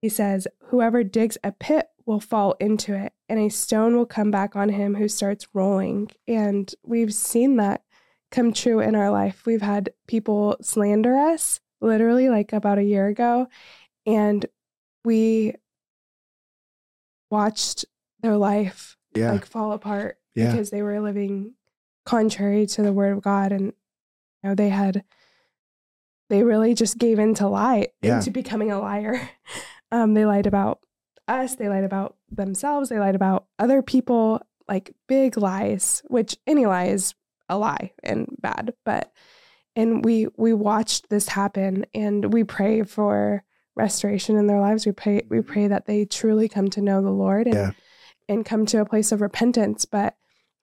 he 0.00 0.08
says, 0.08 0.46
Whoever 0.66 1.02
digs 1.04 1.38
a 1.42 1.52
pit 1.52 1.88
will 2.06 2.20
fall 2.20 2.54
into 2.60 2.94
it, 2.94 3.12
and 3.28 3.38
a 3.38 3.48
stone 3.48 3.96
will 3.96 4.06
come 4.06 4.30
back 4.30 4.56
on 4.56 4.70
him 4.70 4.94
who 4.94 5.08
starts 5.08 5.48
rolling. 5.52 6.10
And 6.26 6.72
we've 6.82 7.14
seen 7.14 7.56
that 7.56 7.82
come 8.30 8.52
true 8.52 8.80
in 8.80 8.94
our 8.94 9.10
life. 9.10 9.44
We've 9.46 9.62
had 9.62 9.90
people 10.06 10.56
slander 10.60 11.16
us 11.16 11.60
literally 11.80 12.28
like 12.28 12.52
about 12.52 12.78
a 12.78 12.84
year 12.84 13.06
ago, 13.06 13.48
and 14.06 14.44
we 15.04 15.54
watched 17.30 17.84
their 18.20 18.36
life 18.36 18.96
yeah. 19.14 19.32
like 19.32 19.44
fall 19.44 19.72
apart 19.72 20.18
yeah. 20.34 20.50
because 20.50 20.70
they 20.70 20.82
were 20.82 21.00
living 21.00 21.54
contrary 22.04 22.66
to 22.66 22.82
the 22.82 22.92
word 22.92 23.12
of 23.12 23.22
God 23.22 23.52
and 23.52 23.66
you 23.66 23.72
know 24.42 24.54
they 24.54 24.70
had 24.70 25.04
they 26.30 26.42
really 26.42 26.74
just 26.74 26.98
gave 26.98 27.18
into 27.18 27.46
lie 27.46 27.88
yeah. 28.02 28.16
into 28.16 28.30
becoming 28.30 28.70
a 28.70 28.80
liar. 28.80 29.28
Um, 29.90 30.14
they 30.14 30.24
lied 30.24 30.46
about 30.46 30.80
us, 31.26 31.56
they 31.56 31.68
lied 31.68 31.84
about 31.84 32.16
themselves, 32.30 32.88
they 32.88 32.98
lied 32.98 33.14
about 33.14 33.46
other 33.58 33.82
people, 33.82 34.40
like 34.68 34.94
big 35.06 35.36
lies, 35.36 36.02
which 36.08 36.36
any 36.46 36.66
lie 36.66 36.86
is 36.86 37.14
a 37.48 37.56
lie 37.56 37.92
and 38.02 38.28
bad. 38.40 38.74
But 38.84 39.12
and 39.76 40.04
we 40.04 40.26
we 40.36 40.52
watched 40.52 41.08
this 41.08 41.28
happen 41.28 41.86
and 41.94 42.32
we 42.32 42.44
pray 42.44 42.82
for 42.82 43.44
restoration 43.76 44.36
in 44.36 44.46
their 44.46 44.60
lives. 44.60 44.84
We 44.84 44.92
pray 44.92 45.22
we 45.28 45.40
pray 45.40 45.68
that 45.68 45.86
they 45.86 46.04
truly 46.04 46.48
come 46.48 46.68
to 46.70 46.82
know 46.82 47.02
the 47.02 47.10
Lord 47.10 47.46
and 47.46 47.54
yeah. 47.56 47.70
and 48.28 48.44
come 48.44 48.66
to 48.66 48.80
a 48.80 48.86
place 48.86 49.12
of 49.12 49.20
repentance. 49.20 49.84
But 49.84 50.16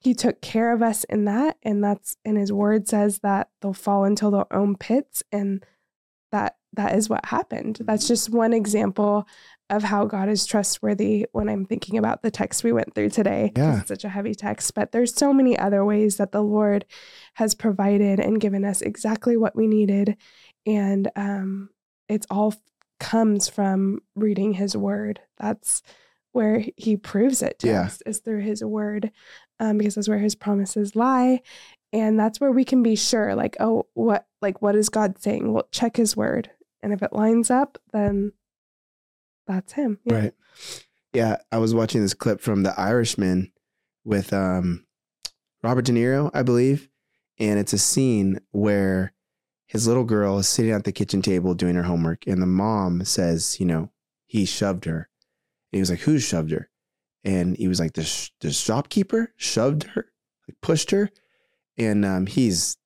he 0.06 0.14
took 0.14 0.40
care 0.40 0.72
of 0.72 0.84
us 0.84 1.04
in 1.06 1.26
that. 1.26 1.58
And 1.64 1.84
that's, 1.84 2.16
and 2.24 2.38
his 2.38 2.54
word 2.54 2.88
says 2.88 3.20
that 3.20 3.50
they'll 3.60 3.74
fall 3.74 4.06
into 4.06 4.30
their 4.30 4.52
own 4.54 4.76
pits. 4.76 5.24
And 5.32 5.66
that, 6.32 6.58
that 6.76 6.96
is 6.96 7.10
what 7.10 7.26
happened. 7.26 7.80
That's 7.82 8.08
just 8.08 8.30
one 8.30 8.54
example 8.54 9.28
of 9.70 9.84
how 9.84 10.06
God 10.06 10.30
is 10.30 10.46
trustworthy 10.46 11.26
when 11.32 11.50
I'm 11.50 11.66
thinking 11.66 11.98
about 11.98 12.22
the 12.22 12.30
text 12.30 12.64
we 12.64 12.72
went 12.72 12.94
through 12.94 13.10
today. 13.10 13.52
Yeah. 13.58 13.80
It's 13.80 13.88
such 13.88 14.04
a 14.04 14.10
heavy 14.10 14.36
text, 14.36 14.74
but 14.76 14.92
there's 14.92 15.16
so 15.16 15.34
many 15.34 15.58
other 15.58 15.84
ways 15.84 16.18
that 16.18 16.32
the 16.32 16.44
Lord 16.44 16.86
has 17.36 17.56
provided 17.56 18.20
and 18.20 18.40
given 18.40 18.64
us 18.64 18.82
exactly 18.82 19.36
what 19.38 19.56
we 19.56 19.66
needed. 19.68 20.18
And 20.68 21.10
um, 21.16 21.70
it's 22.08 22.28
all 22.30 22.54
comes 23.00 23.50
from 23.50 24.00
reading 24.16 24.54
his 24.54 24.78
word. 24.78 25.20
That's 25.38 25.82
where 26.32 26.64
he 26.78 26.96
proves 26.98 27.42
it 27.42 27.58
to 27.60 27.68
Yeah. 27.68 27.82
us 27.84 28.02
is 28.06 28.20
through 28.20 28.42
his 28.42 28.64
word, 28.64 29.12
um, 29.60 29.78
because 29.78 29.96
that's 29.96 30.10
where 30.10 30.20
his 30.20 30.36
promises 30.36 30.96
lie. 30.96 31.42
And 31.94 32.20
that's 32.20 32.42
where 32.42 32.52
we 32.52 32.66
can 32.66 32.84
be 32.84 32.96
sure, 32.96 33.36
like, 33.36 33.56
oh, 33.60 33.88
what, 33.94 34.28
like, 34.42 34.62
what 34.62 34.76
is 34.76 34.90
God 34.90 35.18
saying? 35.22 35.54
Well, 35.54 35.68
check 35.72 35.96
his 35.96 36.16
word. 36.16 36.52
And 36.86 36.94
if 36.94 37.02
it 37.02 37.14
lines 37.14 37.50
up, 37.50 37.80
then 37.94 38.34
that's 39.48 39.74
him. 39.74 39.98
Yeah. 40.06 40.14
Right. 40.14 40.34
Yeah, 41.14 41.38
I 41.52 41.58
was 41.58 41.74
watching 41.74 42.02
this 42.04 42.14
clip 42.14 42.40
from 42.40 42.62
The 42.62 42.80
Irishman 42.80 43.52
with 44.04 44.32
um, 44.32 44.86
Robert 45.64 45.86
De 45.86 45.92
Niro, 45.92 46.30
I 46.32 46.44
believe, 46.44 46.88
and 47.40 47.58
it's 47.58 47.74
a 47.74 47.80
scene 47.80 48.40
where 48.52 49.14
his 49.66 49.88
little 49.88 50.04
girl 50.04 50.38
is 50.38 50.48
sitting 50.48 50.74
at 50.74 50.84
the 50.84 50.92
kitchen 50.92 51.24
table 51.24 51.56
doing 51.56 51.74
her 51.74 51.82
homework, 51.82 52.28
and 52.28 52.40
the 52.40 52.46
mom 52.46 53.04
says, 53.04 53.60
you 53.60 53.66
know, 53.66 53.90
he 54.28 54.46
shoved 54.46 54.86
her. 54.86 55.10
And 55.72 55.78
he 55.78 55.80
was 55.80 55.90
like, 55.90 56.02
"Who 56.02 56.20
shoved 56.20 56.52
her?" 56.52 56.70
And 57.24 57.58
he 57.58 57.68
was 57.68 57.80
like, 57.80 57.94
"The 57.94 58.04
sh- 58.04 58.30
the 58.42 58.52
shopkeeper 58.52 59.34
shoved 59.38 59.86
her, 59.96 60.12
like 60.48 60.62
pushed 60.62 60.92
her," 60.92 61.10
and 61.80 62.06
um, 62.06 62.28
he's 62.28 62.78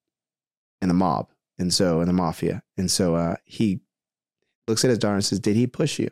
in 0.82 0.88
the 0.88 0.94
mob, 0.94 1.28
and 1.58 1.74
so 1.74 2.00
in 2.00 2.08
the 2.08 2.14
mafia, 2.14 2.64
and 2.78 2.90
so 2.90 3.16
uh, 3.16 3.36
he 3.44 3.82
looks 4.70 4.86
at 4.86 4.90
his 4.90 5.00
daughter 5.00 5.16
and 5.16 5.26
says, 5.26 5.40
"Did 5.40 5.56
he 5.56 5.68
push 5.68 6.00
you?" 6.00 6.10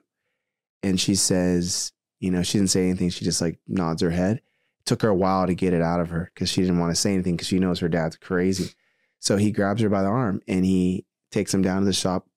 and 0.84 1.00
she 1.00 1.16
says, 1.16 1.92
you 2.20 2.32
know, 2.32 2.44
she 2.44 2.58
didn't 2.58 2.72
say 2.72 2.84
anything. 2.84 3.10
She 3.10 3.26
just 3.26 3.42
like 3.42 3.60
nods 3.68 4.02
her 4.02 4.10
head. 4.10 4.38
It 4.38 4.86
took 4.86 5.02
her 5.02 5.10
a 5.10 5.16
while 5.16 5.48
to 5.48 5.56
get 5.56 5.74
it 5.74 5.82
out 5.82 6.00
of 6.00 6.10
her 6.10 6.32
because 6.34 6.50
she 6.50 6.62
didn't 6.62 6.80
want 6.80 6.94
to 6.94 7.00
say 7.00 7.14
anything 7.14 7.36
because 7.36 7.48
she 7.48 7.60
knows 7.60 7.80
her 7.80 7.90
dad's 7.90 8.16
crazy. 8.16 8.74
So 9.20 9.38
he 9.38 9.52
grabs 9.52 9.82
her 9.82 9.90
by 9.90 10.02
the 10.02 10.08
arm 10.08 10.42
and 10.48 10.64
he 10.64 11.06
takes 11.32 11.54
him 11.54 11.62
down 11.62 11.82
to 11.82 11.86
the 11.86 11.94
shop 11.94 12.28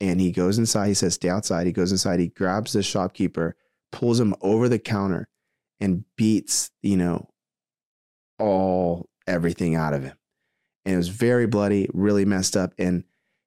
and 0.00 0.20
he 0.20 0.32
goes 0.32 0.58
inside. 0.58 0.88
He 0.88 0.94
says, 0.94 1.14
stay 1.14 1.28
outside. 1.28 1.66
He 1.66 1.72
goes 1.72 1.92
inside. 1.92 2.20
He 2.20 2.28
grabs 2.28 2.72
the 2.72 2.82
shopkeeper, 2.82 3.56
pulls 3.92 4.18
him 4.20 4.34
over 4.40 4.68
the 4.68 4.78
counter 4.78 5.28
and 5.80 6.04
beats, 6.16 6.70
you 6.82 6.96
know, 6.96 7.28
all 8.38 9.08
everything 9.26 9.74
out 9.74 9.94
of 9.94 10.04
him. 10.04 10.16
And 10.84 10.94
it 10.94 10.98
was 10.98 11.08
very 11.08 11.46
bloody, 11.46 11.88
really 11.92 12.24
messed 12.24 12.56
up. 12.56 12.72
And 12.78 13.04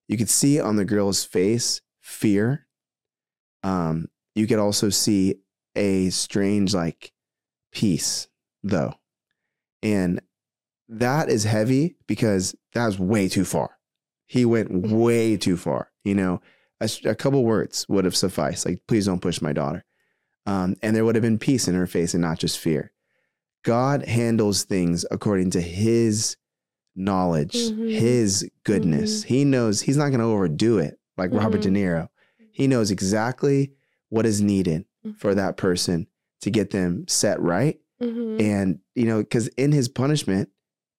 you 0.07 0.17
could 0.17 0.30
see 0.30 0.59
on 0.59 0.76
the 0.76 0.86
girl's 0.86 1.24
face 1.24 1.82
fear. 2.03 2.67
Um, 3.63 4.09
you 4.35 4.45
could 4.45 4.59
also 4.59 4.89
see 4.89 5.35
a 5.75 6.09
strange 6.11 6.73
like 6.75 7.11
peace 7.71 8.27
though. 8.61 8.93
And 9.81 10.21
that 10.89 11.29
is 11.29 11.45
heavy 11.45 11.95
because 12.07 12.55
that 12.73 12.85
was 12.85 12.99
way 12.99 13.27
too 13.29 13.45
far. 13.45 13.79
He 14.27 14.45
went 14.45 14.71
way 14.71 15.37
too 15.37 15.57
far 15.57 15.89
you 16.03 16.13
know? 16.13 16.41
A, 16.81 16.89
a 17.05 17.15
couple 17.15 17.45
words 17.45 17.87
would 17.87 18.03
have 18.03 18.15
sufficed 18.15 18.65
like 18.65 18.81
please 18.87 19.05
don't 19.05 19.21
push 19.21 19.41
my 19.41 19.53
daughter. 19.53 19.85
Um, 20.45 20.75
and 20.81 20.93
there 20.93 21.05
would 21.05 21.15
have 21.15 21.21
been 21.21 21.39
peace 21.39 21.69
in 21.69 21.75
her 21.75 21.87
face 21.87 22.13
and 22.13 22.21
not 22.21 22.37
just 22.39 22.59
fear. 22.59 22.91
God 23.63 24.05
handles 24.05 24.65
things 24.65 25.05
according 25.09 25.51
to 25.51 25.61
his 25.61 26.35
knowledge 26.97 27.53
Mhm. 27.55 27.89
his 27.97 28.49
goodness. 28.65 29.23
He 29.23 29.45
knows 29.45 29.81
he's 29.81 29.95
not 29.95 30.09
going 30.09 30.19
to 30.19 30.25
overdo 30.25 30.77
it 30.79 30.99
like 31.18 31.32
robert 31.32 31.61
de 31.61 31.70
niro 31.70 32.09
he 32.51 32.68
knows 32.68 32.91
exactly 32.91 33.74
what 34.09 34.26
is 34.26 34.41
needed 34.41 34.86
for 35.18 35.34
that 35.36 35.57
person 35.57 36.07
to 36.41 36.51
get 36.51 36.70
them 36.70 37.05
set 37.07 37.41
right. 37.41 37.80
Mhm. 38.01 38.39
And, 38.41 38.80
you 38.95 39.05
know, 39.05 39.20
because 39.24 39.47
in 39.49 39.72
his 39.72 39.88
punishment, 39.89 40.49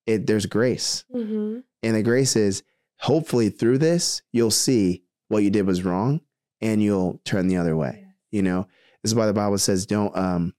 it, 0.07 0.27
there's 0.27 0.47
grace. 0.47 1.05
Mhm. 1.15 1.63
And 1.83 1.97
the 1.97 2.03
grace 2.03 2.35
is 2.35 2.63
hopefully 2.99 3.51
through 3.51 3.79
this, 3.79 4.23
you'll 4.33 4.51
see 4.51 5.05
what 5.29 5.43
you 5.45 5.51
did 5.51 5.67
was 5.67 5.85
wrong 5.85 6.21
and 6.61 6.83
you'll 6.83 7.21
turn 7.25 7.47
the 7.47 7.57
other 7.57 7.77
way. 7.77 8.05
You 8.33 8.43
know, 8.43 8.67
this 9.03 9.11
is 9.13 9.15
why 9.15 9.27
the 9.27 9.33
Bible 9.33 9.59
says 9.59 9.87
don't 9.87 10.17
um 10.17 10.55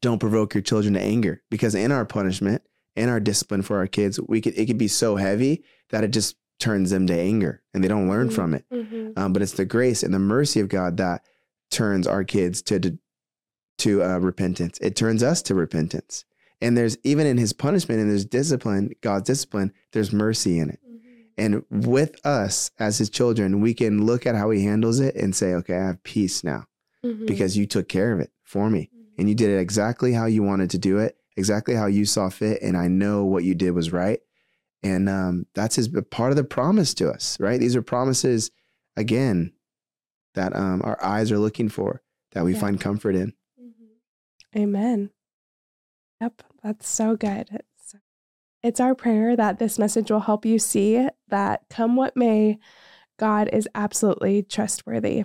don't 0.00 0.18
provoke 0.20 0.54
your 0.54 0.62
children 0.62 0.94
to 0.94 1.00
anger. 1.00 1.42
Because 1.50 1.74
in 1.74 1.90
our 1.92 2.04
punishment, 2.04 2.62
in 2.96 3.08
our 3.08 3.20
discipline 3.20 3.62
for 3.62 3.78
our 3.78 3.86
kids, 3.86 4.20
we 4.20 4.40
could 4.40 4.56
it 4.56 4.66
could 4.66 4.78
be 4.78 4.88
so 4.88 5.16
heavy 5.16 5.64
that 5.90 6.04
it 6.04 6.12
just 6.12 6.36
turns 6.58 6.90
them 6.90 7.06
to 7.06 7.14
anger 7.14 7.62
and 7.72 7.82
they 7.82 7.88
don't 7.88 8.08
learn 8.08 8.28
Mhm. 8.28 8.32
from 8.32 8.54
it. 8.54 8.64
Mhm. 8.72 9.12
Um, 9.18 9.32
but 9.32 9.42
it's 9.42 9.52
the 9.52 9.64
grace 9.64 10.02
and 10.02 10.14
the 10.14 10.18
mercy 10.18 10.60
of 10.60 10.68
God 10.68 10.96
that 10.98 11.22
turns 11.70 12.06
our 12.06 12.24
kids 12.24 12.62
to 12.62 12.78
to, 12.80 12.98
to 13.78 14.02
uh, 14.02 14.18
repentance. 14.18 14.78
It 14.80 14.94
turns 14.96 15.22
us 15.22 15.42
to 15.42 15.54
repentance. 15.54 16.24
And 16.60 16.76
there's 16.76 16.96
even 17.02 17.26
in 17.26 17.36
His 17.38 17.52
punishment 17.52 18.00
and 18.00 18.08
there's 18.10 18.24
discipline, 18.24 18.92
God's 19.00 19.26
discipline. 19.26 19.72
There's 19.92 20.12
mercy 20.12 20.58
in 20.58 20.70
it. 20.70 20.78
Mhm. 20.88 21.00
And 21.36 21.86
with 21.88 22.24
us 22.24 22.70
as 22.78 22.98
His 22.98 23.10
children, 23.10 23.60
we 23.60 23.74
can 23.74 24.06
look 24.06 24.24
at 24.26 24.36
how 24.36 24.50
He 24.50 24.62
handles 24.64 25.00
it 25.00 25.16
and 25.16 25.34
say, 25.34 25.54
"Okay, 25.54 25.74
I 25.74 25.86
have 25.86 26.02
peace 26.04 26.44
now 26.44 26.66
Mhm. 27.04 27.26
because 27.26 27.56
you 27.56 27.66
took 27.66 27.88
care 27.88 28.12
of 28.12 28.20
it 28.20 28.30
for 28.44 28.70
me, 28.70 28.90
and 29.18 29.28
you 29.28 29.34
did 29.34 29.50
it 29.50 29.58
exactly 29.58 30.12
how 30.12 30.26
you 30.26 30.42
wanted 30.44 30.70
to 30.70 30.78
do 30.78 30.98
it, 30.98 31.16
exactly 31.36 31.74
how 31.74 31.86
you 31.86 32.04
saw 32.04 32.28
fit, 32.28 32.62
and 32.62 32.76
I 32.76 32.86
know 32.88 33.24
what 33.24 33.42
you 33.44 33.54
did 33.56 33.72
was 33.72 33.92
right." 33.92 34.20
And 34.84 35.08
um, 35.08 35.46
that's 35.54 35.76
His 35.76 35.88
part 36.10 36.30
of 36.30 36.36
the 36.36 36.44
promise 36.44 36.94
to 36.94 37.08
us, 37.10 37.38
right? 37.40 37.58
These 37.58 37.74
are 37.76 37.82
promises 37.82 38.50
again 38.96 39.52
that 40.34 40.54
um, 40.54 40.82
our 40.84 41.02
eyes 41.02 41.30
are 41.32 41.38
looking 41.38 41.68
for, 41.68 42.02
that 42.32 42.44
we 42.44 42.52
Yeah. 42.52 42.60
find 42.60 42.80
comfort 42.80 43.14
in. 43.14 43.32
Mm-hmm. 43.60 44.60
Amen. 44.60 45.10
Yep, 46.20 46.42
that's 46.62 46.88
so 46.88 47.16
good. 47.16 47.48
It's, 47.50 47.94
it's 48.62 48.80
our 48.80 48.94
prayer 48.94 49.36
that 49.36 49.58
this 49.58 49.78
message 49.78 50.10
will 50.10 50.20
help 50.20 50.44
you 50.46 50.58
see 50.58 51.08
that 51.28 51.62
come 51.70 51.96
what 51.96 52.16
may, 52.16 52.58
God 53.18 53.48
is 53.52 53.68
absolutely 53.74 54.42
trustworthy. 54.42 55.24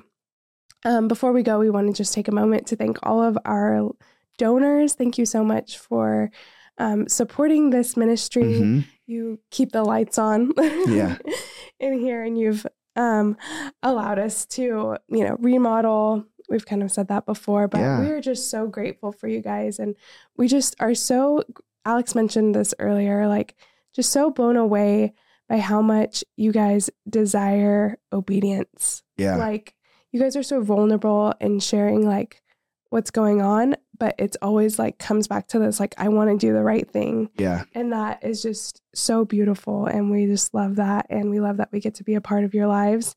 Um, 0.86 1.08
before 1.08 1.32
we 1.34 1.44
go, 1.44 1.60
we 1.60 1.70
want 1.70 1.88
to 1.88 1.94
just 1.94 2.14
take 2.14 2.28
a 2.28 2.32
moment 2.34 2.68
to 2.68 2.76
thank 2.76 2.98
all 3.04 3.22
of 3.22 3.38
our 3.46 3.90
donors. 4.38 4.94
Thank 4.94 5.18
you 5.18 5.26
so 5.26 5.44
much 5.44 5.78
for 5.78 6.32
um, 6.78 7.08
supporting 7.10 7.72
this 7.72 7.98
ministry. 7.98 8.44
Mhm. 8.44 8.86
You 9.10 9.40
keep 9.50 9.72
the 9.72 9.84
lights 9.84 10.18
on 10.20 10.54
Yeah. 10.88 11.18
in 11.80 12.00
here, 12.00 12.24
and 12.24 12.38
you've 12.38 12.66
um, 12.96 13.38
allowed 13.82 14.20
us 14.20 14.46
to, 14.48 14.98
you 15.08 15.24
know, 15.28 15.36
remodel. 15.40 16.26
We've 16.50 16.66
kind 16.66 16.84
of 16.84 16.92
said 16.92 17.08
that 17.08 17.26
before, 17.26 17.68
but 17.68 17.80
Yeah. 17.80 18.02
we 18.02 18.10
are 18.10 18.22
just 18.22 18.50
so 18.52 18.68
grateful 18.68 19.12
for 19.12 19.28
you 19.28 19.42
guys. 19.42 19.80
And 19.80 19.96
we 20.38 20.48
just 20.48 20.76
are 20.80 20.94
so, 20.96 21.44
Alex 21.86 22.14
mentioned 22.14 22.54
this 22.56 22.74
earlier, 22.80 23.28
like 23.28 23.56
just 23.96 24.12
so 24.12 24.30
blown 24.30 24.58
away 24.58 25.14
by 25.48 25.58
how 25.58 25.82
much 25.82 26.24
you 26.38 26.52
guys 26.52 26.90
desire 27.10 27.98
obedience. 28.14 29.02
Yeah. 29.18 29.38
Like 29.38 29.74
you 30.12 30.20
guys 30.20 30.36
are 30.36 30.44
so 30.44 30.62
vulnerable 30.62 31.34
in 31.40 31.60
sharing 31.60 32.06
like 32.06 32.42
what's 32.90 33.12
going 33.12 33.42
on, 33.42 33.76
but 34.00 34.16
it's 34.18 34.38
always 34.42 34.80
like 34.80 34.98
comes 34.98 35.28
back 35.28 35.48
to 35.50 35.60
this 35.60 35.80
like, 35.80 35.94
I 35.98 36.08
want 36.08 36.30
to 36.30 36.38
do 36.48 36.54
the 36.54 36.64
right 36.64 36.90
thing. 36.90 37.30
yeah. 37.38 37.64
And 37.76 37.92
that 37.92 38.24
is 38.24 38.42
just 38.42 38.82
so 38.96 39.26
beautiful. 39.26 39.86
And 39.86 40.10
we 40.10 40.26
just 40.26 40.54
love 40.54 40.78
that. 40.78 41.06
And 41.10 41.30
we 41.30 41.40
love 41.40 41.58
that 41.58 41.72
we 41.72 41.80
get 41.80 41.96
to 41.96 42.04
be 42.04 42.16
a 42.16 42.22
part 42.22 42.44
of 42.44 42.54
your 42.54 42.68
lives 42.68 43.16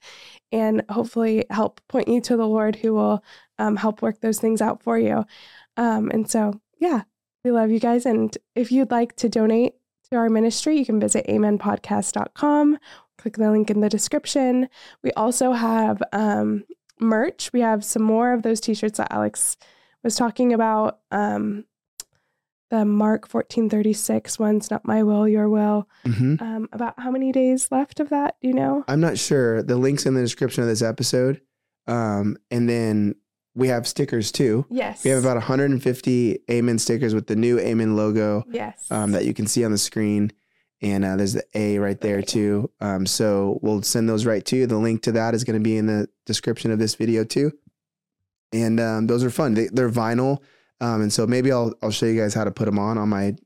and 0.50 0.82
hopefully 0.90 1.46
help 1.50 1.80
point 1.88 2.08
you 2.08 2.20
to 2.22 2.36
the 2.36 2.46
Lord 2.46 2.76
who 2.76 2.94
will 2.94 3.24
um, 3.58 3.76
help 3.76 4.02
work 4.02 4.20
those 4.20 4.38
things 4.38 4.60
out 4.60 4.82
for 4.82 4.98
you. 4.98 5.24
Um, 5.76 6.10
and 6.10 6.28
so, 6.28 6.60
yeah, 6.78 7.02
we 7.44 7.52
love 7.52 7.70
you 7.70 7.80
guys. 7.80 8.04
And 8.04 8.36
if 8.54 8.72
you'd 8.72 8.90
like 8.90 9.16
to 9.16 9.28
donate 9.28 9.74
to 10.10 10.16
our 10.16 10.28
ministry, 10.28 10.76
you 10.76 10.84
can 10.84 11.00
visit 11.00 11.26
amenpodcast.com, 11.28 12.78
click 13.18 13.36
the 13.36 13.50
link 13.50 13.70
in 13.70 13.80
the 13.80 13.88
description. 13.88 14.68
We 15.02 15.12
also 15.12 15.52
have 15.52 16.02
um, 16.12 16.64
merch. 17.00 17.52
We 17.52 17.60
have 17.60 17.84
some 17.84 18.02
more 18.02 18.32
of 18.32 18.42
those 18.42 18.60
t 18.60 18.74
shirts 18.74 18.98
that 18.98 19.12
Alex 19.12 19.56
was 20.02 20.16
talking 20.16 20.52
about. 20.52 21.00
Um, 21.10 21.64
the 22.70 22.86
Mark 22.86 23.32
1436 23.32 24.38
one's 24.38 24.70
not 24.70 24.86
my 24.86 25.02
will, 25.02 25.28
your 25.28 25.50
will. 25.50 25.86
hmm 26.06 26.36
Um, 26.40 26.68
about 26.72 26.98
how 26.98 27.10
many 27.10 27.30
days 27.30 27.68
left 27.70 28.00
of 28.00 28.08
that? 28.08 28.36
Do 28.40 28.48
you 28.48 28.54
know? 28.54 28.82
I'm 28.88 29.00
not 29.00 29.18
sure. 29.18 29.62
The 29.62 29.76
link's 29.76 30.06
in 30.06 30.14
the 30.14 30.22
description 30.22 30.62
of 30.62 30.70
this 30.70 30.80
episode. 30.80 31.42
Um, 31.86 32.38
and 32.50 32.66
then 32.68 33.16
we 33.54 33.68
have 33.68 33.86
stickers 33.86 34.32
too. 34.32 34.64
Yes. 34.70 35.04
We 35.04 35.10
have 35.10 35.22
about 35.22 35.36
150 35.36 36.38
Amen 36.50 36.78
stickers 36.78 37.14
with 37.14 37.26
the 37.26 37.36
new 37.36 37.58
Amen 37.58 37.94
logo 37.94 38.44
yes. 38.50 38.90
um, 38.90 39.12
that 39.12 39.26
you 39.26 39.34
can 39.34 39.46
see 39.46 39.64
on 39.66 39.70
the 39.70 39.76
screen. 39.76 40.32
And 40.80 41.04
uh, 41.04 41.16
there's 41.16 41.34
the 41.34 41.44
A 41.54 41.78
right 41.78 42.00
there 42.00 42.22
too. 42.22 42.70
Um, 42.80 43.04
so 43.04 43.58
we'll 43.62 43.82
send 43.82 44.08
those 44.08 44.24
right 44.24 44.44
to 44.46 44.56
you. 44.56 44.66
The 44.66 44.78
link 44.78 45.02
to 45.02 45.12
that 45.12 45.34
is 45.34 45.44
going 45.44 45.58
to 45.58 45.62
be 45.62 45.76
in 45.76 45.86
the 45.86 46.08
description 46.24 46.70
of 46.70 46.78
this 46.78 46.94
video 46.94 47.22
too. 47.22 47.52
And 48.52 48.78
um, 48.80 49.06
those 49.06 49.24
are 49.24 49.30
fun. 49.30 49.54
They, 49.54 49.68
they're 49.72 49.90
vinyl. 49.90 50.38
Um, 50.80 51.02
and 51.02 51.12
so 51.12 51.26
maybe 51.26 51.52
I'll 51.52 51.72
I'll 51.80 51.92
show 51.92 52.06
you 52.06 52.20
guys 52.20 52.34
how 52.34 52.44
to 52.44 52.50
put 52.50 52.64
them 52.64 52.78
on 52.78 52.98
on 52.98 53.08
my 53.08 53.36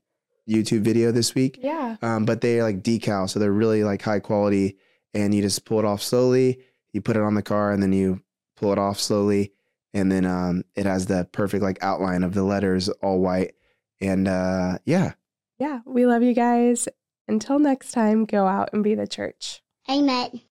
YouTube 0.49 0.81
video 0.81 1.11
this 1.11 1.35
week. 1.35 1.59
Yeah. 1.61 1.97
Um, 2.01 2.25
but 2.25 2.41
they 2.41 2.59
are 2.59 2.63
like 2.63 2.81
decal, 2.81 3.29
so 3.29 3.39
they're 3.39 3.51
really 3.51 3.83
like 3.83 4.01
high 4.01 4.19
quality, 4.19 4.77
and 5.13 5.33
you 5.35 5.41
just 5.41 5.65
pull 5.65 5.79
it 5.79 5.85
off 5.85 6.01
slowly. 6.01 6.59
You 6.93 7.01
put 7.01 7.15
it 7.15 7.21
on 7.21 7.35
the 7.35 7.43
car, 7.43 7.71
and 7.71 7.81
then 7.81 7.93
you 7.93 8.21
pull 8.55 8.71
it 8.71 8.79
off 8.79 8.99
slowly, 8.99 9.53
and 9.93 10.11
then 10.11 10.25
um, 10.25 10.63
it 10.75 10.87
has 10.87 11.05
the 11.05 11.27
perfect 11.31 11.61
like 11.61 11.77
outline 11.81 12.23
of 12.23 12.33
the 12.33 12.43
letters, 12.43 12.89
all 12.89 13.19
white, 13.19 13.53
and 14.01 14.27
uh, 14.27 14.79
yeah. 14.85 15.13
Yeah. 15.59 15.81
We 15.85 16.05
love 16.05 16.23
you 16.23 16.33
guys. 16.33 16.87
Until 17.27 17.59
next 17.59 17.91
time, 17.91 18.25
go 18.25 18.47
out 18.47 18.69
and 18.73 18.83
be 18.83 18.95
the 18.95 19.07
church. 19.07 19.61
Amen. 19.89 20.41